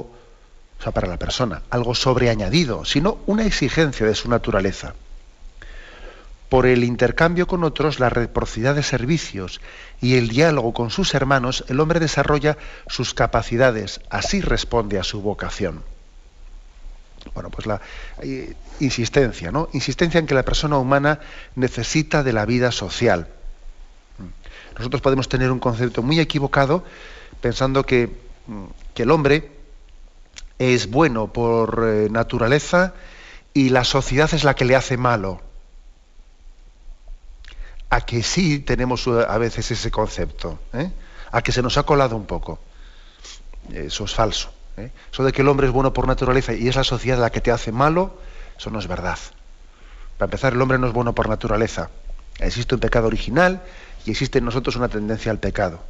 o 0.79 0.83
sea, 0.83 0.93
para 0.93 1.09
la 1.09 1.19
persona, 1.19 1.63
algo 1.71 1.95
sobreañadido, 1.95 2.85
sino 2.85 3.19
una 3.27 3.45
exigencia 3.45 4.07
de 4.07 4.15
su 4.15 4.31
naturaleza. 4.31 4.95
Por 6.49 6.65
el 6.65 6.85
intercambio 6.85 7.47
con 7.47 7.63
otros, 7.63 8.01
la 8.01 8.09
reciprocidad 8.09 8.75
de 8.75 8.83
servicios 8.83 9.61
y 10.01 10.17
el 10.17 10.29
diálogo 10.29 10.73
con 10.73 10.91
sus 10.91 11.13
hermanos, 11.15 11.65
el 11.69 11.79
hombre 11.81 12.01
desarrolla 12.01 12.57
sus 12.87 13.13
capacidades, 13.13 14.01
así 14.09 14.41
responde 14.41 14.99
a 14.99 15.05
su 15.05 15.21
vocación. 15.21 15.83
Bueno, 17.35 17.51
pues 17.51 17.67
la 17.67 17.83
eh, 18.23 18.55
insistencia, 18.81 19.53
¿no? 19.53 19.69
Insistencia 19.73 20.19
en 20.19 20.27
que 20.27 20.35
la 20.35 20.45
persona 20.45 20.79
humana 20.79 21.21
necesita 21.55 22.23
de 22.23 22.33
la 22.33 22.47
vida 22.47 22.73
social. 22.73 23.29
Nosotros 24.79 25.03
podemos 25.03 25.29
tener 25.29 25.51
un 25.51 25.59
concepto 25.59 26.03
muy 26.03 26.21
equivocado 26.21 26.85
pensando 27.41 27.85
que, 27.85 28.29
el 28.97 29.13
hombre 29.13 29.53
es 30.59 30.91
bueno 30.91 31.33
por 31.33 31.85
eh, 31.87 32.09
naturaleza 32.11 32.95
y 33.55 33.69
la 33.69 33.85
sociedad 33.85 34.29
es 34.35 34.43
la 34.43 34.57
que 34.57 34.65
le 34.65 34.75
hace 34.75 34.97
malo. 34.97 35.41
A 37.91 38.01
que 38.01 38.25
sí 38.25 38.59
tenemos 38.59 39.07
eh, 39.07 39.25
a 39.29 39.39
veces 39.39 39.71
ese 39.71 39.93
concepto, 39.93 40.59
¿eh? 40.73 40.91
a 41.31 41.43
que 41.43 41.53
se 41.53 41.63
nos 41.63 41.79
ha 41.79 41.85
colado 41.85 42.17
un 42.17 42.27
poco. 42.27 42.59
Eso 43.73 44.05
es 44.05 44.15
falso. 44.15 44.53
Eso 45.13 45.23
de 45.23 45.31
que 45.31 45.43
el 45.43 45.49
hombre 45.49 45.69
es 45.69 45.73
bueno 45.73 45.93
por 45.93 46.09
naturaleza 46.09 46.53
y 46.53 46.67
es 46.67 46.75
la 46.75 46.85
sociedad 46.85 47.19
la 47.19 47.31
que 47.31 47.41
te 47.41 47.53
hace 47.53 47.71
malo, 47.71 48.19
eso 48.59 48.71
no 48.71 48.81
es 48.81 48.89
verdad. 48.89 49.19
Para 50.17 50.27
empezar, 50.27 50.55
el 50.55 50.61
hombre 50.61 50.79
no 50.79 50.89
es 50.89 50.93
bueno 50.93 51.15
por 51.15 51.29
naturaleza. 51.29 51.91
Existe 52.41 52.75
un 52.75 52.81
pecado 52.81 53.07
original 53.07 53.63
y 54.05 54.11
existe 54.11 54.39
en 54.39 54.45
nosotros 54.45 54.75
una 54.75 54.89
tendencia 54.89 55.31
al 55.31 55.39
pecado. 55.39 55.81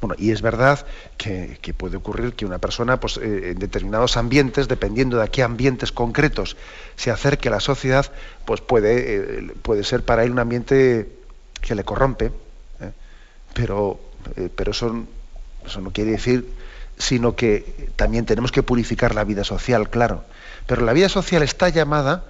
Bueno, 0.00 0.14
y 0.18 0.30
es 0.30 0.42
verdad 0.42 0.84
que, 1.16 1.58
puede 1.76 1.96
ocurrir 1.96 2.34
que 2.34 2.44
una 2.44 2.58
persona, 2.58 3.00
pues, 3.00 3.16
eh, 3.16 3.50
en 3.52 3.58
determinados 3.58 4.16
ambientes, 4.16 4.68
dependiendo 4.68 5.16
de 5.16 5.24
a 5.24 5.28
qué 5.28 5.42
ambientes 5.42 5.90
concretos 5.90 6.56
se 6.96 7.10
acerque 7.10 7.48
a 7.48 7.52
la 7.52 7.60
sociedad, 7.60 8.10
pues 8.44 8.60
puede, 8.60 9.16
eh, 9.16 9.54
puede 9.62 9.84
ser 9.84 10.04
para 10.04 10.24
él 10.24 10.32
un 10.32 10.38
ambiente 10.38 11.08
que 11.62 11.74
le 11.74 11.84
corrompe. 11.84 12.26
¿eh? 12.80 12.92
Pero, 13.54 13.98
pero 14.54 14.70
eso, 14.72 15.06
eso 15.64 15.80
no 15.80 15.90
quiere 15.92 16.12
decir 16.12 16.46
sino 16.98 17.36
que 17.36 17.90
también 17.96 18.24
tenemos 18.24 18.52
que 18.52 18.62
purificar 18.62 19.14
la 19.14 19.24
vida 19.24 19.44
social, 19.44 19.90
claro. 19.90 20.24
Pero 20.66 20.82
la 20.82 20.92
vida 20.92 21.08
social 21.08 21.42
está 21.42 21.68
llamada, 21.68 22.24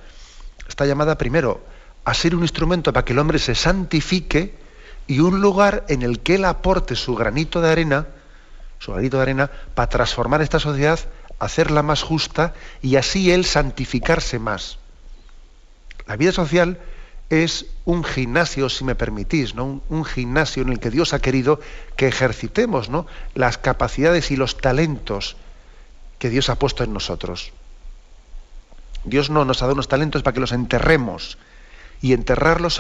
está 0.69 0.87
llamada 0.87 1.19
primero 1.19 1.63
a 2.05 2.15
ser 2.15 2.35
un 2.35 2.43
instrumento 2.43 2.93
para 2.93 3.05
que 3.05 3.13
el 3.13 3.19
hombre 3.19 3.39
se 3.39 3.55
santifique 3.55 4.55
y 5.07 5.21
un 5.21 5.41
lugar 5.41 5.85
en 5.89 6.03
el 6.03 6.21
que 6.21 6.37
él 6.37 6.45
aporte 6.45 6.97
su 6.97 7.15
granito 7.15 7.61
de 7.61 7.71
arena, 7.71 8.07
su 8.79 8.93
granito 8.93 9.17
de 9.19 9.23
arena, 9.23 9.51
para 9.75 9.89
transformar 9.89 10.43
esta 10.43 10.59
sociedad, 10.59 10.99
hacerla 11.39 11.83
más 11.83 12.03
justa 12.03 12.55
y 12.83 12.97
así 12.97 13.31
él 13.31 13.45
santificarse 13.45 14.39
más. 14.39 14.79
La 16.07 16.17
vida 16.17 16.33
social 16.33 16.79
es 17.29 17.67
un 17.85 18.05
gimnasio, 18.05 18.69
si 18.69 18.85
me 18.85 18.95
permitís, 18.95 19.55
¿no? 19.55 19.83
Un, 19.89 20.05
gimnasio 20.05 20.63
en 20.63 20.71
el 20.71 20.79
que 20.79 20.91
Dios 20.91 21.13
ha 21.13 21.21
querido 21.21 21.61
que 21.97 22.07
ejercitemos 22.07 22.89
¿no? 22.89 23.07
las 23.35 23.59
capacidades 23.59 24.31
y 24.31 24.37
los 24.37 24.59
talentos 24.59 25.37
que 26.19 26.31
Dios 26.31 26.49
ha 26.49 26.57
puesto 26.57 26.85
en 26.85 26.93
nosotros. 26.93 27.53
Dios 29.05 29.31
no 29.31 29.45
nos 29.45 29.63
ha 29.63 29.67
dado 29.67 29.75
unos 29.75 29.89
talentos 29.89 30.23
para 30.23 30.35
que 30.35 30.41
los 30.41 30.53
enterremos. 30.53 31.39
Y 32.03 32.13
enterrar 32.13 32.61
los, 32.61 32.77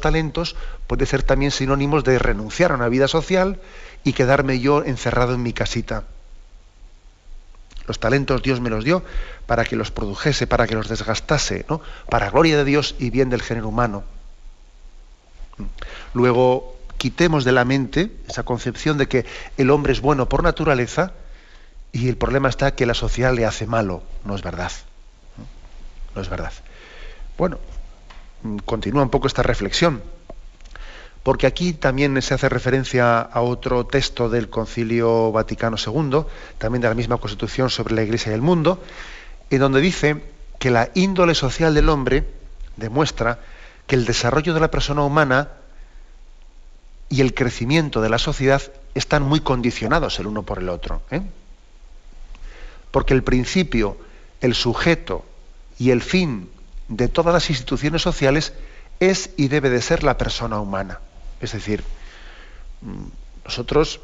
talentos 0.00 0.56
puede 0.86 1.06
ser 1.06 1.22
también 1.22 1.50
sinónimos 1.50 2.04
de 2.04 2.18
renunciar 2.18 2.72
a 2.72 2.76
una 2.76 2.88
vida 2.88 3.08
social 3.08 3.60
y 4.04 4.12
quedarme 4.12 4.60
yo 4.60 4.84
encerrado 4.84 5.34
en 5.34 5.42
mi 5.42 5.52
casita. 5.52 6.04
Los 7.86 7.98
talentos 7.98 8.42
Dios 8.42 8.60
me 8.60 8.70
los 8.70 8.84
dio 8.84 9.02
para 9.46 9.64
que 9.64 9.76
los 9.76 9.90
produjese, 9.90 10.46
para 10.46 10.66
que 10.66 10.74
los 10.74 10.88
desgastase, 10.88 11.66
¿no? 11.68 11.80
para 12.08 12.30
gloria 12.30 12.56
de 12.56 12.64
Dios 12.64 12.94
y 12.98 13.10
bien 13.10 13.28
del 13.30 13.42
género 13.42 13.68
humano. 13.68 14.04
Luego, 16.14 16.76
quitemos 16.98 17.44
de 17.44 17.52
la 17.52 17.64
mente 17.64 18.12
esa 18.28 18.44
concepción 18.44 18.98
de 18.98 19.08
que 19.08 19.26
el 19.56 19.70
hombre 19.70 19.92
es 19.92 20.00
bueno 20.00 20.28
por 20.28 20.42
naturaleza 20.44 21.12
y 21.90 22.08
el 22.08 22.16
problema 22.16 22.48
está 22.48 22.74
que 22.74 22.86
la 22.86 22.94
sociedad 22.94 23.34
le 23.34 23.44
hace 23.44 23.66
malo. 23.66 24.02
No 24.24 24.36
es 24.36 24.42
verdad. 24.42 24.72
No 26.14 26.22
es 26.22 26.28
verdad. 26.28 26.52
Bueno, 27.36 27.58
continúa 28.64 29.02
un 29.02 29.10
poco 29.10 29.26
esta 29.26 29.42
reflexión 29.42 30.02
porque 31.22 31.46
aquí 31.46 31.72
también 31.72 32.20
se 32.20 32.34
hace 32.34 32.48
referencia 32.48 33.20
a 33.20 33.40
otro 33.42 33.86
texto 33.86 34.28
del 34.28 34.50
Concilio 34.50 35.30
Vaticano 35.30 35.76
II, 35.76 36.24
también 36.58 36.82
de 36.82 36.88
la 36.88 36.94
misma 36.94 37.18
Constitución 37.18 37.70
sobre 37.70 37.94
la 37.94 38.02
Iglesia 38.02 38.32
y 38.32 38.34
el 38.34 38.42
mundo, 38.42 38.82
en 39.50 39.60
donde 39.60 39.80
dice 39.80 40.22
que 40.58 40.70
la 40.70 40.90
índole 40.94 41.34
social 41.34 41.74
del 41.74 41.88
hombre 41.88 42.26
demuestra 42.76 43.38
que 43.86 43.94
el 43.94 44.04
desarrollo 44.04 44.54
de 44.54 44.60
la 44.60 44.70
persona 44.70 45.02
humana 45.02 45.48
y 47.08 47.20
el 47.20 47.34
crecimiento 47.34 48.00
de 48.00 48.08
la 48.08 48.18
sociedad 48.18 48.62
están 48.94 49.22
muy 49.22 49.40
condicionados 49.40 50.18
el 50.18 50.26
uno 50.26 50.42
por 50.42 50.58
el 50.58 50.68
otro. 50.68 51.02
¿eh? 51.10 51.22
Porque 52.90 53.14
el 53.14 53.22
principio, 53.22 53.96
el 54.40 54.54
sujeto 54.54 55.24
y 55.78 55.90
el 55.90 56.02
fin 56.02 56.48
de 56.88 57.08
todas 57.08 57.32
las 57.32 57.50
instituciones 57.50 58.02
sociales 58.02 58.52
es 59.00 59.30
y 59.36 59.48
debe 59.48 59.70
de 59.70 59.82
ser 59.82 60.04
la 60.04 60.18
persona 60.18 60.60
humana. 60.60 61.00
Es 61.40 61.52
decir, 61.52 61.82
mm, 62.82 63.04
nosotros, 63.44 64.00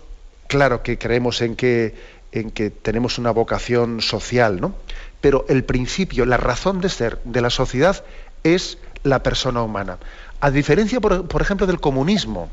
claro 0.47 0.83
que 0.83 0.99
creemos 0.99 1.41
en 1.41 1.57
que, 1.57 1.95
en 2.33 2.51
que 2.51 2.71
tenemos 2.71 3.19
una 3.19 3.31
vocación 3.31 4.01
social, 4.01 4.61
¿no? 4.61 4.75
Pero 5.21 5.45
el 5.49 5.65
principio, 5.65 6.27
la 6.27 6.37
razón 6.37 6.81
de 6.81 6.89
ser 6.89 7.21
de 7.25 7.41
la 7.41 7.51
sociedad 7.51 8.05
es 8.45 8.79
la 9.03 9.23
persona 9.23 9.63
humana. 9.63 9.99
A 10.41 10.51
diferencia, 10.51 11.01
por, 11.01 11.43
ejemplo, 11.43 11.67
del 11.67 11.81
comunismo, 11.81 12.51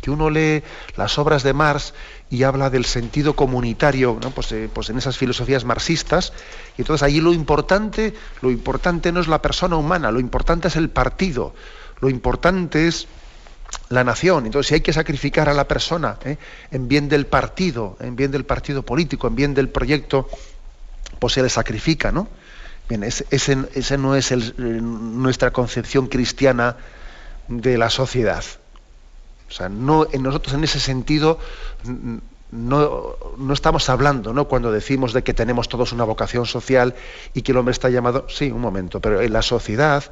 que 0.00 0.10
uno 0.10 0.30
lee 0.30 0.62
las 0.96 1.18
obras 1.18 1.42
de 1.42 1.52
Marx 1.52 1.94
y 2.30 2.44
habla 2.44 2.70
del 2.70 2.84
sentido 2.84 3.34
comunitario, 3.34 4.18
¿no? 4.22 4.30
pues, 4.30 4.52
eh, 4.52 4.70
pues, 4.72 4.88
en 4.90 4.98
esas 4.98 5.18
filosofías 5.18 5.64
marxistas, 5.64 6.32
y 6.78 6.82
entonces 6.82 7.02
allí 7.02 7.20
lo 7.20 7.32
importante, 7.32 8.14
lo 8.40 8.50
importante 8.50 9.12
no 9.12 9.20
es 9.20 9.28
la 9.28 9.42
persona 9.42 9.76
humana, 9.76 10.10
lo 10.10 10.20
importante 10.20 10.68
es 10.68 10.76
el 10.76 10.90
partido, 10.90 11.54
lo 12.00 12.08
importante 12.08 12.86
es 12.86 13.08
la 13.88 14.04
nación. 14.04 14.46
Entonces, 14.46 14.68
si 14.68 14.74
hay 14.74 14.80
que 14.80 14.92
sacrificar 14.92 15.48
a 15.48 15.54
la 15.54 15.66
persona 15.68 16.18
¿eh? 16.24 16.38
en 16.70 16.88
bien 16.88 17.08
del 17.08 17.26
partido, 17.26 17.96
en 18.00 18.16
bien 18.16 18.30
del 18.30 18.44
partido 18.44 18.84
político, 18.84 19.26
en 19.26 19.34
bien 19.34 19.54
del 19.54 19.68
proyecto, 19.68 20.28
pues 21.18 21.34
se 21.34 21.42
le 21.42 21.48
sacrifica, 21.48 22.12
¿no? 22.12 22.28
Bien, 22.88 23.04
ese, 23.04 23.98
no 23.98 24.16
es 24.16 24.32
nuestra 24.58 25.52
concepción 25.52 26.08
cristiana 26.08 26.76
de 27.46 27.78
la 27.78 27.88
sociedad. 27.88 28.42
O 29.50 29.52
sea, 29.52 29.68
no, 29.68 30.06
en 30.12 30.22
nosotros 30.22 30.54
en 30.54 30.64
ese 30.64 30.80
sentido 30.80 31.38
no, 32.52 33.16
no, 33.36 33.52
estamos 33.52 33.88
hablando, 33.88 34.32
¿no? 34.32 34.46
Cuando 34.46 34.72
decimos 34.72 35.12
de 35.12 35.22
que 35.22 35.34
tenemos 35.34 35.68
todos 35.68 35.92
una 35.92 36.04
vocación 36.04 36.46
social 36.46 36.94
y 37.34 37.42
que 37.42 37.52
el 37.52 37.58
hombre 37.58 37.72
está 37.72 37.90
llamado, 37.90 38.26
sí, 38.28 38.50
un 38.50 38.60
momento, 38.60 39.00
pero 39.00 39.20
en 39.20 39.32
la 39.32 39.42
sociedad, 39.42 40.04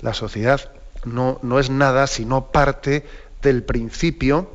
la 0.00 0.14
sociedad 0.14 0.70
no, 1.04 1.38
no 1.42 1.58
es 1.58 1.70
nada 1.70 2.06
sino 2.06 2.46
parte 2.46 3.06
del 3.42 3.62
principio 3.62 4.50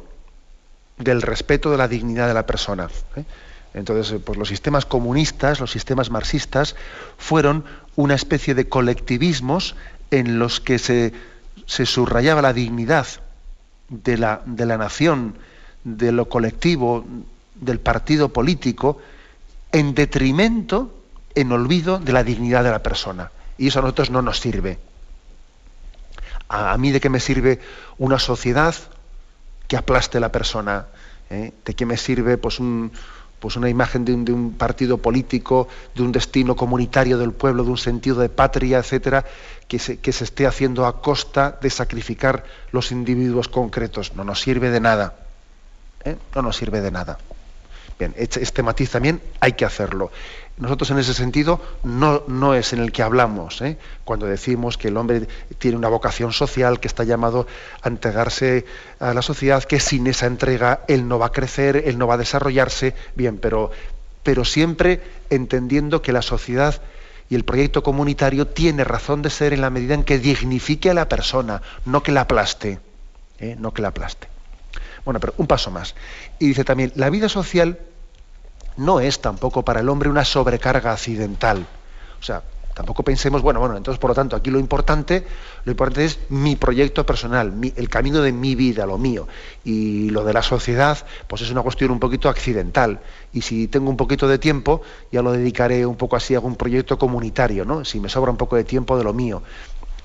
del 0.98 1.22
respeto 1.22 1.72
de 1.72 1.78
la 1.78 1.88
dignidad 1.88 2.28
de 2.28 2.34
la 2.34 2.46
persona. 2.46 2.90
¿eh? 3.16 3.24
Entonces, 3.74 4.12
eh, 4.14 4.20
pues 4.20 4.38
los 4.38 4.48
sistemas 4.48 4.86
comunistas, 4.86 5.60
los 5.60 5.72
sistemas 5.72 6.10
marxistas, 6.10 6.76
fueron 7.18 7.64
una 7.96 8.16
especie 8.16 8.56
de 8.56 8.68
colectivismos 8.68 9.76
en 10.12 10.40
los 10.40 10.60
que 10.60 10.80
se, 10.80 11.14
subrayaba 11.66 12.42
la 12.42 12.54
dignidad 12.54 13.08
de 13.90 14.18
la, 14.18 14.42
de 14.46 14.66
la, 14.66 14.78
nación, 14.78 15.36
de 15.84 16.12
lo 16.12 16.30
colectivo, 16.30 17.06
del 17.56 17.80
partido 17.80 18.30
político, 18.30 19.00
en 19.72 19.94
detrimento, 19.94 20.96
en 21.36 21.52
olvido 21.52 22.00
de 22.00 22.14
la 22.14 22.24
dignidad 22.24 22.64
de 22.64 22.72
la 22.72 22.84
persona. 22.84 23.32
Y 23.58 23.68
eso 23.68 23.80
a 23.80 23.82
nosotros 23.82 24.10
no 24.10 24.22
nos 24.22 24.40
sirve. 24.40 24.80
¿A, 26.48 26.78
mí 26.78 26.92
de 26.92 27.00
qué 27.00 27.10
me 27.10 27.20
sirve 27.20 27.60
una 27.98 28.18
sociedad 28.18 28.74
que 29.68 29.78
aplaste 29.78 30.20
la 30.20 30.32
persona? 30.32 30.88
¿Eh? 31.30 31.54
¿De 31.64 31.76
qué 31.76 31.86
me 31.86 31.98
sirve 31.98 32.38
pues, 32.38 32.60
pues 33.40 33.56
una 33.56 33.70
imagen 33.70 34.06
de 34.06 34.34
un, 34.34 34.54
partido 34.54 34.98
político, 34.98 35.68
de 35.96 36.04
un 36.04 36.12
destino 36.12 36.56
comunitario 36.56 37.18
del 37.18 37.32
pueblo, 37.32 37.64
de 37.64 37.72
un 37.72 37.78
sentido 37.78 38.18
de 38.18 38.30
patria, 38.30 38.80
etcétera, 38.80 39.26
que 39.68 39.80
se, 39.80 40.00
que 40.00 40.12
se 40.12 40.26
esté 40.26 40.46
haciendo 40.46 40.86
a 40.86 41.02
costa 41.02 41.58
de 41.62 41.70
sacrificar 41.70 42.44
los 42.72 42.92
individuos 42.92 43.48
concretos? 43.48 44.16
No 44.16 44.24
nos 44.24 44.42
sirve 44.42 44.70
de 44.70 44.80
nada. 44.80 45.16
¿eh? 46.04 46.18
No 46.36 46.42
nos 46.42 46.58
sirve 46.58 46.82
de 46.82 46.92
nada. 46.92 47.18
Bien, 48.00 48.16
este, 48.18 48.42
este 48.42 48.64
matiz 48.64 48.92
también 48.92 49.22
hay 49.42 49.54
que 49.54 49.66
hacerlo. 49.66 50.10
Nosotros 50.58 50.90
en 50.92 51.00
ese 51.00 51.14
sentido 51.14 51.62
no, 51.84 52.24
no 52.28 52.54
es 52.54 52.72
en 52.72 52.80
el 52.80 52.94
que 52.94 53.04
hablamos, 53.04 53.62
¿eh? 53.62 53.78
cuando 54.06 54.26
decimos 54.26 54.78
que 54.78 54.88
el 54.88 54.96
hombre 54.96 55.28
tiene 55.58 55.76
una 55.76 55.90
vocación 55.90 56.32
social, 56.32 56.80
que 56.80 56.88
está 56.88 57.04
llamado 57.04 57.46
a 57.82 57.90
entregarse 57.90 58.66
a 59.02 59.14
la 59.14 59.22
sociedad, 59.22 59.66
que 59.66 59.82
sin 59.82 60.08
esa 60.08 60.28
entrega 60.28 60.82
él 60.88 61.10
no 61.10 61.20
va 61.20 61.28
a 61.28 61.32
crecer, 61.34 61.84
él 61.86 61.98
no 61.98 62.08
va 62.08 62.14
a 62.14 62.18
desarrollarse, 62.18 62.96
bien, 63.16 63.38
pero, 63.38 63.72
pero 64.24 64.46
siempre 64.46 65.02
entendiendo 65.30 66.02
que 66.02 66.14
la 66.14 66.22
sociedad 66.22 66.82
y 67.30 67.36
el 67.36 67.44
proyecto 67.44 67.84
comunitario 67.84 68.48
tiene 68.48 68.86
razón 68.86 69.22
de 69.22 69.30
ser 69.30 69.52
en 69.52 69.60
la 69.60 69.70
medida 69.70 69.94
en 69.94 70.06
que 70.06 70.20
dignifique 70.20 70.90
a 70.90 70.94
la 70.94 71.10
persona, 71.10 71.62
no 71.86 72.02
que 72.02 72.14
la 72.14 72.22
aplaste, 72.22 72.80
¿eh? 73.40 73.58
no 73.60 73.74
que 73.74 73.82
la 73.82 73.90
aplaste. 73.90 74.28
Bueno, 75.06 75.20
pero 75.20 75.34
un 75.38 75.48
paso 75.48 75.72
más. 75.72 75.96
Y 76.38 76.48
dice 76.48 76.64
también, 76.64 76.92
la 76.96 77.10
vida 77.10 77.30
social 77.30 77.80
no 78.80 79.00
es 79.00 79.22
tampoco 79.22 79.64
para 79.64 79.82
el 79.82 79.90
hombre 79.90 80.10
una 80.10 80.26
sobrecarga 80.26 80.94
accidental. 80.94 81.68
O 82.20 82.24
sea, 82.24 82.42
tampoco 82.74 83.04
pensemos, 83.04 83.42
bueno, 83.42 83.60
bueno, 83.60 83.76
entonces 83.76 84.00
por 84.00 84.12
lo 84.12 84.16
tanto 84.16 84.38
aquí 84.38 84.50
lo 84.50 84.58
importante, 84.58 85.28
lo 85.66 85.72
importante 85.72 86.06
es 86.06 86.20
mi 86.30 86.56
proyecto 86.56 87.06
personal, 87.06 87.54
el 87.76 87.90
camino 87.90 88.22
de 88.22 88.32
mi 88.32 88.56
vida, 88.56 88.86
lo 88.86 88.98
mío. 88.98 89.28
Y 89.66 90.10
lo 90.12 90.24
de 90.24 90.32
la 90.32 90.42
sociedad, 90.42 90.98
pues 91.28 91.42
es 91.42 91.52
una 91.52 91.62
cuestión 91.62 91.92
un 91.92 92.00
poquito 92.00 92.30
accidental. 92.30 93.02
Y 93.34 93.42
si 93.42 93.68
tengo 93.68 93.90
un 93.90 93.98
poquito 93.98 94.28
de 94.30 94.40
tiempo, 94.40 94.82
ya 95.12 95.22
lo 95.22 95.34
dedicaré 95.34 95.86
un 95.86 95.98
poco 95.98 96.16
así 96.16 96.34
a 96.34 96.38
algún 96.38 96.56
proyecto 96.56 96.98
comunitario, 96.98 97.66
¿no? 97.66 97.84
Si 97.84 98.00
me 98.00 98.08
sobra 98.08 98.32
un 98.32 98.38
poco 98.38 98.56
de 98.56 98.64
tiempo 98.64 98.98
de 98.98 99.04
lo 99.04 99.14
mío. 99.14 99.44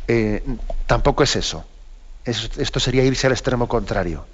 Eh, 0.09 0.43
tampoco 0.87 1.23
es 1.23 1.37
eso. 1.37 1.65
esto 2.25 2.81
sería 2.81 3.05
irse 3.05 3.29
al 3.29 3.33
extremo 3.35 3.69
contrario. 3.69 4.25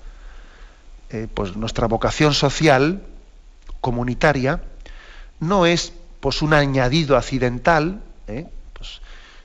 Eh, 1.11 1.27
pues 1.33 1.57
nuestra 1.57 1.89
vocación 1.89 2.33
social, 2.33 3.03
comunitaria 3.81 4.61
no 5.41 5.67
es 5.67 5.93
pues 6.21 6.43
un 6.43 6.53
añadido 6.53 7.17
accidental 7.17 8.03
¿eh? 8.29 8.47
pues, 8.75 9.01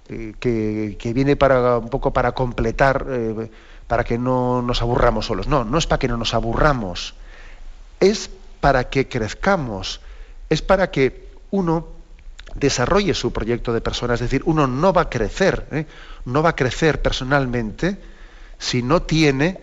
eh, 0.10 0.36
que, 0.40 1.14
viene 1.14 1.36
para 1.36 1.78
un 1.78 1.90
poco 1.90 2.14
para 2.14 2.34
completar 2.34 3.06
eh, 3.10 3.50
para 3.88 4.04
que 4.04 4.18
no 4.18 4.62
nos 4.62 4.82
aburramos 4.82 5.28
solos. 5.28 5.48
No 5.48 5.64
no 5.64 5.78
es 5.78 5.88
para 5.88 6.00
que 6.00 6.08
no 6.08 6.18
nos 6.18 6.34
aburramos. 6.34 7.16
Es 8.00 8.30
para 8.60 8.90
que 8.90 9.08
crezcamos. 9.08 10.02
Es 10.50 10.62
para 10.62 10.92
que 10.92 11.30
uno 11.52 11.88
desarrolle 12.56 13.14
su 13.14 13.32
proyecto 13.32 13.74
de 13.74 13.82
persona. 13.82 14.16
Es 14.16 14.20
decir 14.20 14.42
uno 14.46 14.68
no 14.68 14.92
va 14.92 15.04
a 15.04 15.10
crecer 15.10 15.88
no 16.26 16.42
va 16.42 16.50
a 16.50 16.56
crecer 16.56 17.02
personalmente 17.02 17.98
si 18.58 18.82
no 18.82 19.04
tiene 19.04 19.60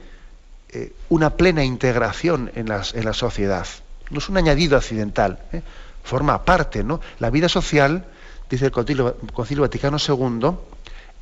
una 1.09 1.31
plena 1.37 1.65
integración 1.65 2.51
en, 2.55 2.71
en 2.71 3.05
la 3.05 3.13
sociedad 3.13 3.67
no 4.13 4.19
es 4.19 4.29
un 4.29 4.37
añadido 4.37 4.77
accidental 4.77 5.39
forma 6.03 6.45
parte, 6.45 6.85
¿no? 6.85 7.01
La 7.19 7.31
vida 7.31 7.49
social, 7.49 8.05
dice 8.51 8.67
el 8.67 8.73
Concilio, 8.73 9.17
Vaticano 9.63 9.99
II, 9.99 10.51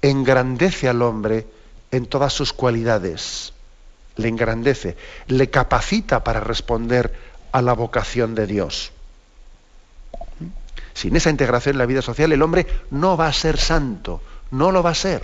engrandece 0.03 0.89
al 0.89 1.03
hombre 1.03 1.47
en 1.91 2.07
todas 2.07 2.33
sus 2.33 2.53
cualidades, 2.53 3.53
le 4.17 4.29
engrandece, 4.29 4.97
le 5.27 5.51
capacita 5.51 6.25
para 6.25 6.41
responder 6.41 7.13
a 7.53 7.63
la 7.63 7.73
vocación 7.73 8.35
de 8.35 8.47
Dios. 8.47 8.93
Sin 10.95 11.17
esa 11.17 11.31
integración 11.31 11.75
en 11.75 11.79
la 11.79 11.87
vida 11.87 12.03
social, 12.03 12.33
el 12.33 12.43
hombre 12.43 12.67
no 12.91 13.17
va 13.17 13.27
a 13.27 13.33
ser 13.33 13.59
santo, 13.59 14.23
no 14.51 14.71
lo 14.73 14.83
va 14.83 14.91
a 14.91 14.95
ser. 14.95 15.23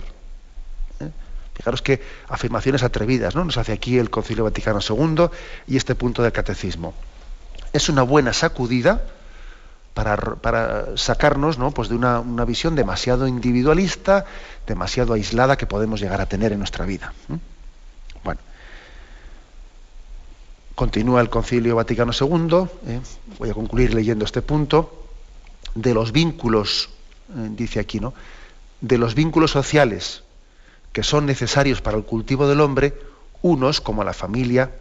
¿Eh? 0.99 1.09
Fijaros 1.53 1.81
que 1.81 2.01
afirmaciones 2.29 2.83
atrevidas 2.83 3.35
¿no? 3.35 3.43
nos 3.43 3.57
hace 3.57 3.73
aquí 3.73 3.97
el 3.97 4.09
Concilio 4.09 4.43
Vaticano 4.43 4.79
II 4.87 5.27
y 5.67 5.77
este 5.77 5.95
punto 5.95 6.23
del 6.23 6.31
catecismo. 6.31 6.93
Es 7.73 7.89
una 7.89 8.03
buena 8.03 8.33
sacudida 8.33 9.01
para, 9.93 10.95
sacarnos 10.95 11.57
¿no? 11.57 11.71
pues 11.71 11.89
de 11.89 11.95
una, 11.95 12.21
visión 12.45 12.75
demasiado 12.75 13.27
individualista, 13.27 14.25
demasiado 14.67 15.13
aislada 15.13 15.57
que 15.57 15.65
podemos 15.65 15.99
llegar 15.99 16.21
a 16.21 16.27
tener 16.27 16.51
en 16.51 16.59
nuestra 16.59 16.85
vida. 16.85 17.13
Bueno, 18.23 18.39
continúa 20.75 21.21
el 21.21 21.29
Concilio 21.29 21.75
Vaticano 21.75 22.11
II, 22.13 22.67
¿eh? 22.87 23.01
voy 23.39 23.49
a 23.49 23.53
concluir 23.53 23.95
leyendo 23.95 24.25
este 24.25 24.43
punto, 24.43 25.07
de 25.73 25.93
los 25.93 26.11
vínculos, 26.11 26.89
eh, 27.35 27.49
dice 27.51 27.79
aquí, 27.79 27.99
¿no? 27.99 28.13
de 28.81 28.99
los 28.99 29.15
vínculos 29.15 29.51
sociales 29.51 30.23
que 30.93 31.01
son 31.03 31.25
necesarios 31.25 31.81
para 31.81 31.97
el 31.97 32.03
cultivo 32.03 32.47
del 32.47 32.61
hombre, 32.61 32.93
unos, 33.41 33.81
como 33.81 34.03
la 34.03 34.13
familia 34.13 34.71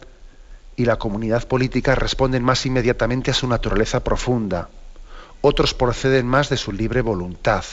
y 0.76 0.84
la 0.84 0.96
comunidad 0.96 1.48
política, 1.48 1.94
responden 1.94 2.44
más 2.44 2.66
inmediatamente 2.66 3.30
a 3.30 3.34
su 3.34 3.48
naturaleza 3.48 4.04
profunda 4.04 4.68
otros 5.40 5.74
proceden 5.74 6.26
más 6.26 6.48
de 6.48 6.56
su 6.56 6.72
libre 6.72 7.02
voluntad. 7.02 7.64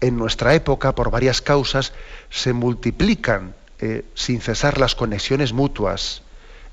En 0.00 0.16
nuestra 0.16 0.54
época, 0.54 0.94
por 0.94 1.10
varias 1.10 1.40
causas, 1.40 1.92
se 2.28 2.52
multiplican 2.52 3.54
eh, 3.78 4.04
sin 4.14 4.40
cesar 4.40 4.78
las 4.78 4.94
conexiones 4.94 5.52
mutuas 5.52 6.22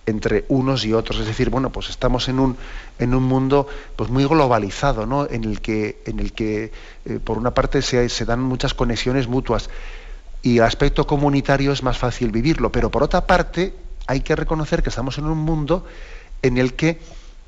entre 0.06 0.46
unos 0.50 0.84
y 0.84 0.94
otros. 0.94 1.20
Es 1.20 1.28
decir, 1.28 1.50
bueno, 1.50 1.72
pues 1.72 1.90
estamos 1.90 2.28
en 2.28 2.40
un, 2.40 2.58
en 3.00 3.14
un 3.14 3.24
mundo 3.24 3.68
pues 3.96 4.10
muy 4.10 4.26
globalizado, 4.26 5.06
¿no? 5.06 5.28
En 5.30 5.44
el 5.44 5.62
que, 5.62 6.02
en 6.06 6.20
el 6.20 6.34
que 6.34 6.72
eh, 7.06 7.20
por 7.24 7.38
una 7.38 7.54
parte 7.54 7.82
se, 7.82 8.10
se 8.10 8.26
dan 8.26 8.42
muchas 8.42 8.74
conexiones 8.74 9.28
mutuas 9.28 9.70
y 10.42 10.58
el 10.58 10.64
aspecto 10.64 11.06
comunitario 11.06 11.72
es 11.72 11.84
más 11.84 12.00
fácil 12.00 12.32
vivirlo, 12.32 12.72
pero 12.72 12.90
por 12.90 13.04
otra 13.04 13.28
parte 13.28 13.74
hay 14.08 14.22
que 14.22 14.36
reconocer 14.36 14.84
que 14.84 14.90
estamos 14.90 15.18
en 15.18 15.26
un 15.26 15.38
mundo 15.38 15.86
en 16.42 16.58
el 16.58 16.74
que 16.74 17.00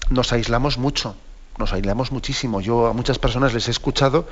nos 0.10 0.34
aislamos 0.34 0.78
mucho 0.78 1.16
nos 1.58 1.74
aislamos 1.74 2.12
muchísimo. 2.12 2.62
Yo 2.62 2.88
a 2.88 2.94
muchas 2.94 3.20
personas 3.20 3.54
les 3.54 3.68
he 3.68 3.72
escuchado 3.72 4.28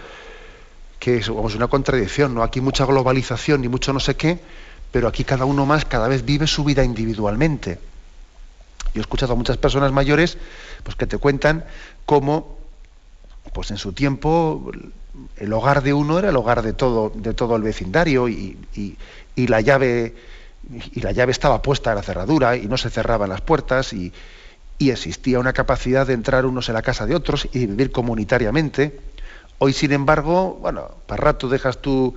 que 1.00 1.18
es 1.18 1.30
una 1.30 1.68
contradicción, 1.68 2.36
¿no? 2.36 2.44
Aquí 2.44 2.62
mucha 2.62 2.86
globalización 2.86 3.64
y 3.64 3.68
mucho 3.68 3.92
no 3.92 4.00
sé 4.00 4.16
qué, 4.16 4.40
pero 4.92 5.08
aquí 5.08 5.24
cada 5.24 5.46
uno 5.46 5.66
más 5.66 5.86
cada 5.86 6.08
vez 6.08 6.26
vive 6.26 6.46
su 6.46 6.64
vida 6.64 6.84
individualmente. 6.84 7.80
Yo 8.94 9.00
he 9.00 9.02
escuchado 9.02 9.34
a 9.34 9.36
muchas 9.36 9.58
personas 9.58 9.92
mayores 9.92 10.38
pues, 10.84 10.96
que 10.96 11.08
te 11.08 11.18
cuentan 11.18 11.66
cómo 12.06 12.58
pues 13.54 13.72
en 13.72 13.78
su 13.78 13.94
tiempo 13.94 14.72
el 15.38 15.54
hogar 15.54 15.82
de 15.82 15.94
uno 15.94 16.20
era 16.20 16.30
el 16.30 16.38
hogar 16.38 16.62
de 16.62 16.74
todo, 16.74 17.12
de 17.16 17.34
todo 17.34 17.56
el 17.56 17.64
vecindario 17.64 18.30
y, 18.30 18.58
y 19.36 19.48
la 19.48 19.62
llave 19.62 20.14
y 20.70 21.02
la 21.02 21.12
llave 21.12 21.32
estaba 21.32 21.62
puesta 21.62 21.92
en 21.92 21.98
la 21.98 22.04
cerradura 22.04 22.56
y 22.56 22.68
no 22.68 22.78
se 22.78 22.90
cerraban 22.90 23.30
las 23.30 23.42
puertas 23.42 23.94
y, 23.94 24.14
y 24.82 24.90
existía 24.90 25.40
una 25.40 25.54
capacidad 25.54 26.08
de 26.08 26.14
entrar 26.14 26.46
unos 26.46 26.68
en 26.70 26.74
la 26.76 26.82
casa 26.82 27.06
de 27.06 27.14
otros 27.14 27.48
y 27.54 27.68
vivir 27.68 27.92
comunitariamente. 27.92 29.00
Hoy, 29.60 29.74
sin 29.74 29.92
embargo, 29.92 30.58
bueno, 30.60 30.90
para 31.06 31.24
rato 31.24 31.48
dejas 31.48 31.78
tú 31.84 32.16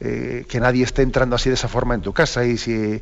eh, 0.00 0.44
que 0.48 0.58
nadie 0.58 0.82
esté 0.82 1.02
entrando 1.02 1.36
así 1.36 1.50
de 1.50 1.54
esa 1.54 1.68
forma 1.68 1.94
en 1.94 2.00
tu 2.00 2.12
casa 2.12 2.44
y 2.44 2.58
si, 2.58 3.00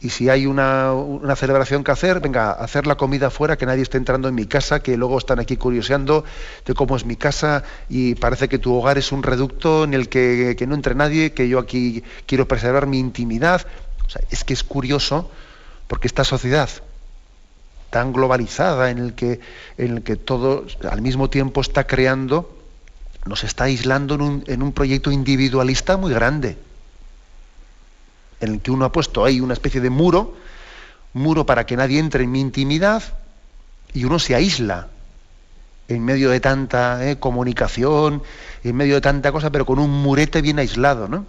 y 0.00 0.10
si 0.10 0.28
hay 0.28 0.44
una, 0.44 0.92
una, 0.92 1.36
celebración 1.36 1.82
que 1.82 1.92
hacer, 1.92 2.20
venga, 2.20 2.50
hacer 2.50 2.86
la 2.86 2.96
comida 2.96 3.30
fuera, 3.30 3.56
que 3.56 3.64
nadie 3.64 3.82
esté 3.82 3.96
entrando 3.96 4.28
en 4.28 4.34
mi 4.34 4.44
casa, 4.44 4.82
que 4.82 4.96
luego 4.98 5.16
están 5.16 5.38
aquí 5.38 5.56
curioseando 5.56 6.24
de 6.66 6.74
cómo 6.74 6.96
es 6.96 7.06
mi 7.06 7.16
casa 7.16 7.62
y 7.88 8.14
parece 8.16 8.48
que 8.48 8.58
tu 8.58 8.74
hogar 8.74 8.98
es 8.98 9.10
un 9.10 9.22
reducto 9.22 9.84
en 9.84 9.94
el 9.94 10.10
que, 10.10 10.54
que 10.58 10.66
no 10.66 10.74
entre 10.74 10.94
nadie, 10.94 11.32
que 11.32 11.48
yo 11.48 11.60
aquí 11.60 12.04
quiero 12.26 12.46
preservar 12.46 12.86
mi 12.86 12.98
intimidad. 12.98 13.66
O 14.10 14.12
sea, 14.12 14.22
es 14.28 14.42
que 14.42 14.54
es 14.54 14.64
curioso 14.64 15.30
porque 15.86 16.08
esta 16.08 16.24
sociedad 16.24 16.68
tan 17.90 18.12
globalizada 18.12 18.90
en 18.90 18.98
el 18.98 19.14
que, 19.14 19.38
en 19.78 19.98
el 19.98 20.02
que 20.02 20.16
todo 20.16 20.66
al 20.90 21.00
mismo 21.00 21.30
tiempo 21.30 21.60
está 21.60 21.86
creando, 21.86 22.58
nos 23.24 23.44
está 23.44 23.64
aislando 23.64 24.16
en 24.16 24.22
un, 24.22 24.44
en 24.48 24.64
un 24.64 24.72
proyecto 24.72 25.12
individualista 25.12 25.96
muy 25.96 26.12
grande, 26.12 26.58
en 28.40 28.54
el 28.54 28.60
que 28.60 28.72
uno 28.72 28.84
ha 28.84 28.90
puesto 28.90 29.24
ahí 29.24 29.40
una 29.40 29.54
especie 29.54 29.80
de 29.80 29.90
muro, 29.90 30.34
muro 31.12 31.46
para 31.46 31.64
que 31.64 31.76
nadie 31.76 32.00
entre 32.00 32.24
en 32.24 32.32
mi 32.32 32.40
intimidad, 32.40 33.04
y 33.94 34.06
uno 34.06 34.18
se 34.18 34.34
aísla 34.34 34.88
en 35.86 36.04
medio 36.04 36.30
de 36.30 36.40
tanta 36.40 37.08
eh, 37.08 37.20
comunicación, 37.20 38.24
en 38.64 38.74
medio 38.74 38.96
de 38.96 39.02
tanta 39.02 39.30
cosa, 39.30 39.50
pero 39.50 39.64
con 39.64 39.78
un 39.78 40.02
murete 40.02 40.42
bien 40.42 40.58
aislado, 40.58 41.06
¿no? 41.06 41.26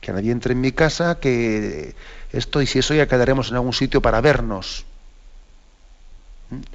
Que 0.00 0.12
nadie 0.12 0.32
entre 0.32 0.52
en 0.52 0.60
mi 0.60 0.72
casa, 0.72 1.20
que 1.20 1.94
esto 2.32 2.62
y 2.62 2.66
si 2.66 2.78
eso 2.78 2.94
ya 2.94 3.06
quedaremos 3.06 3.50
en 3.50 3.56
algún 3.56 3.72
sitio 3.72 4.00
para 4.00 4.20
vernos 4.20 4.86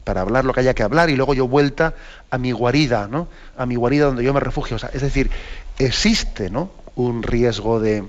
para 0.03 0.21
hablar 0.21 0.45
lo 0.45 0.53
que 0.53 0.61
haya 0.61 0.73
que 0.73 0.83
hablar 0.83 1.09
y 1.09 1.15
luego 1.15 1.33
yo 1.33 1.47
vuelta 1.47 1.93
a 2.29 2.37
mi 2.37 2.51
guarida, 2.51 3.07
¿no? 3.07 3.27
A 3.57 3.65
mi 3.65 3.75
guarida 3.75 4.05
donde 4.05 4.23
yo 4.23 4.33
me 4.33 4.39
refugio. 4.39 4.77
es 4.77 5.01
decir, 5.01 5.29
existe, 5.77 6.49
¿no? 6.49 6.71
Un 6.95 7.23
riesgo 7.23 7.79
de, 7.79 8.03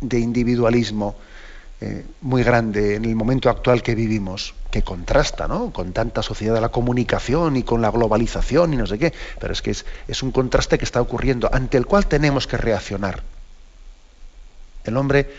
individualismo 0.00 1.16
eh, 1.80 2.04
muy 2.20 2.42
grande 2.42 2.96
en 2.96 3.04
el 3.04 3.14
momento 3.14 3.48
actual 3.48 3.82
que 3.82 3.94
vivimos, 3.94 4.54
que 4.70 4.82
contrasta, 4.82 5.48
¿no? 5.48 5.72
Con 5.72 5.92
tanta 5.92 6.22
sociedad 6.22 6.54
de 6.54 6.60
la 6.60 6.68
comunicación 6.68 7.56
y 7.56 7.62
con 7.62 7.80
la 7.80 7.90
globalización 7.90 8.74
y 8.74 8.76
no 8.76 8.86
sé 8.86 8.98
qué. 8.98 9.12
Pero 9.40 9.52
es 9.52 9.62
que 9.62 9.70
es 9.70 10.22
un 10.22 10.32
contraste 10.32 10.78
que 10.78 10.84
está 10.84 11.00
ocurriendo, 11.00 11.48
ante 11.52 11.78
el 11.78 11.86
cual 11.86 12.06
tenemos 12.06 12.46
que 12.46 12.58
reaccionar. 12.58 13.22
El 14.88 14.96
hombre, 14.96 15.30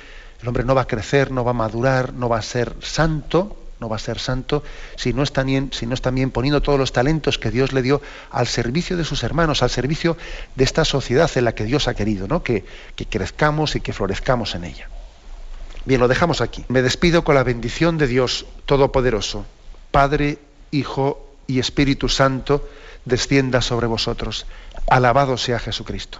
el 0.42 0.48
hombre 0.48 0.64
no 0.64 0.76
va 0.76 0.82
a 0.82 0.88
crecer, 0.88 1.32
no 1.32 1.44
va 1.44 1.52
a 1.52 1.54
madurar, 1.54 2.14
no 2.14 2.30
va 2.30 2.38
a 2.38 2.42
ser 2.42 2.76
santo 2.82 3.58
no 3.80 3.88
va 3.88 3.96
a 3.96 4.00
ser 4.00 4.20
santo 4.20 4.64
si 4.96 5.14
no, 5.14 5.24
está 5.24 5.44
bien, 5.44 5.72
poniendo 6.32 6.62
todos 6.62 6.78
los 6.78 6.92
talentos 6.92 7.38
que 7.38 7.52
Dios 7.52 7.74
le 7.74 7.82
dio 7.82 8.02
al 8.30 8.48
servicio 8.48 8.98
de 8.98 9.06
sus 9.06 9.24
hermanos, 9.24 9.64
al 9.64 9.70
servicio 9.70 10.18
de 10.56 10.64
esta 10.64 10.86
sociedad 10.86 11.32
en 11.36 11.46
la 11.46 11.56
que 11.56 11.64
Dios 11.64 11.88
ha 11.88 11.94
querido, 11.94 12.28
¿no? 12.28 12.44
que, 12.44 12.66
que 12.96 13.06
crezcamos 13.06 13.76
y 13.76 13.82
que 13.82 13.94
florezcamos 13.94 14.56
en 14.56 14.66
ella. 14.66 14.90
Bien, 15.86 16.00
lo 16.00 16.08
dejamos 16.08 16.42
aquí. 16.42 16.66
Me 16.68 16.82
despido 16.82 17.24
con 17.24 17.36
la 17.36 17.44
bendición 17.44 17.98
de 17.98 18.08
Dios 18.08 18.46
Todopoderoso, 18.66 19.46
Padre, 19.92 20.40
Hijo 20.72 21.34
y 21.48 21.60
Espíritu 21.60 22.10
Santo, 22.10 22.68
descienda 23.06 23.62
sobre 23.62 23.88
vosotros. 23.88 24.46
Alabado 24.88 25.38
sea 25.38 25.58
Jesucristo. 25.58 26.20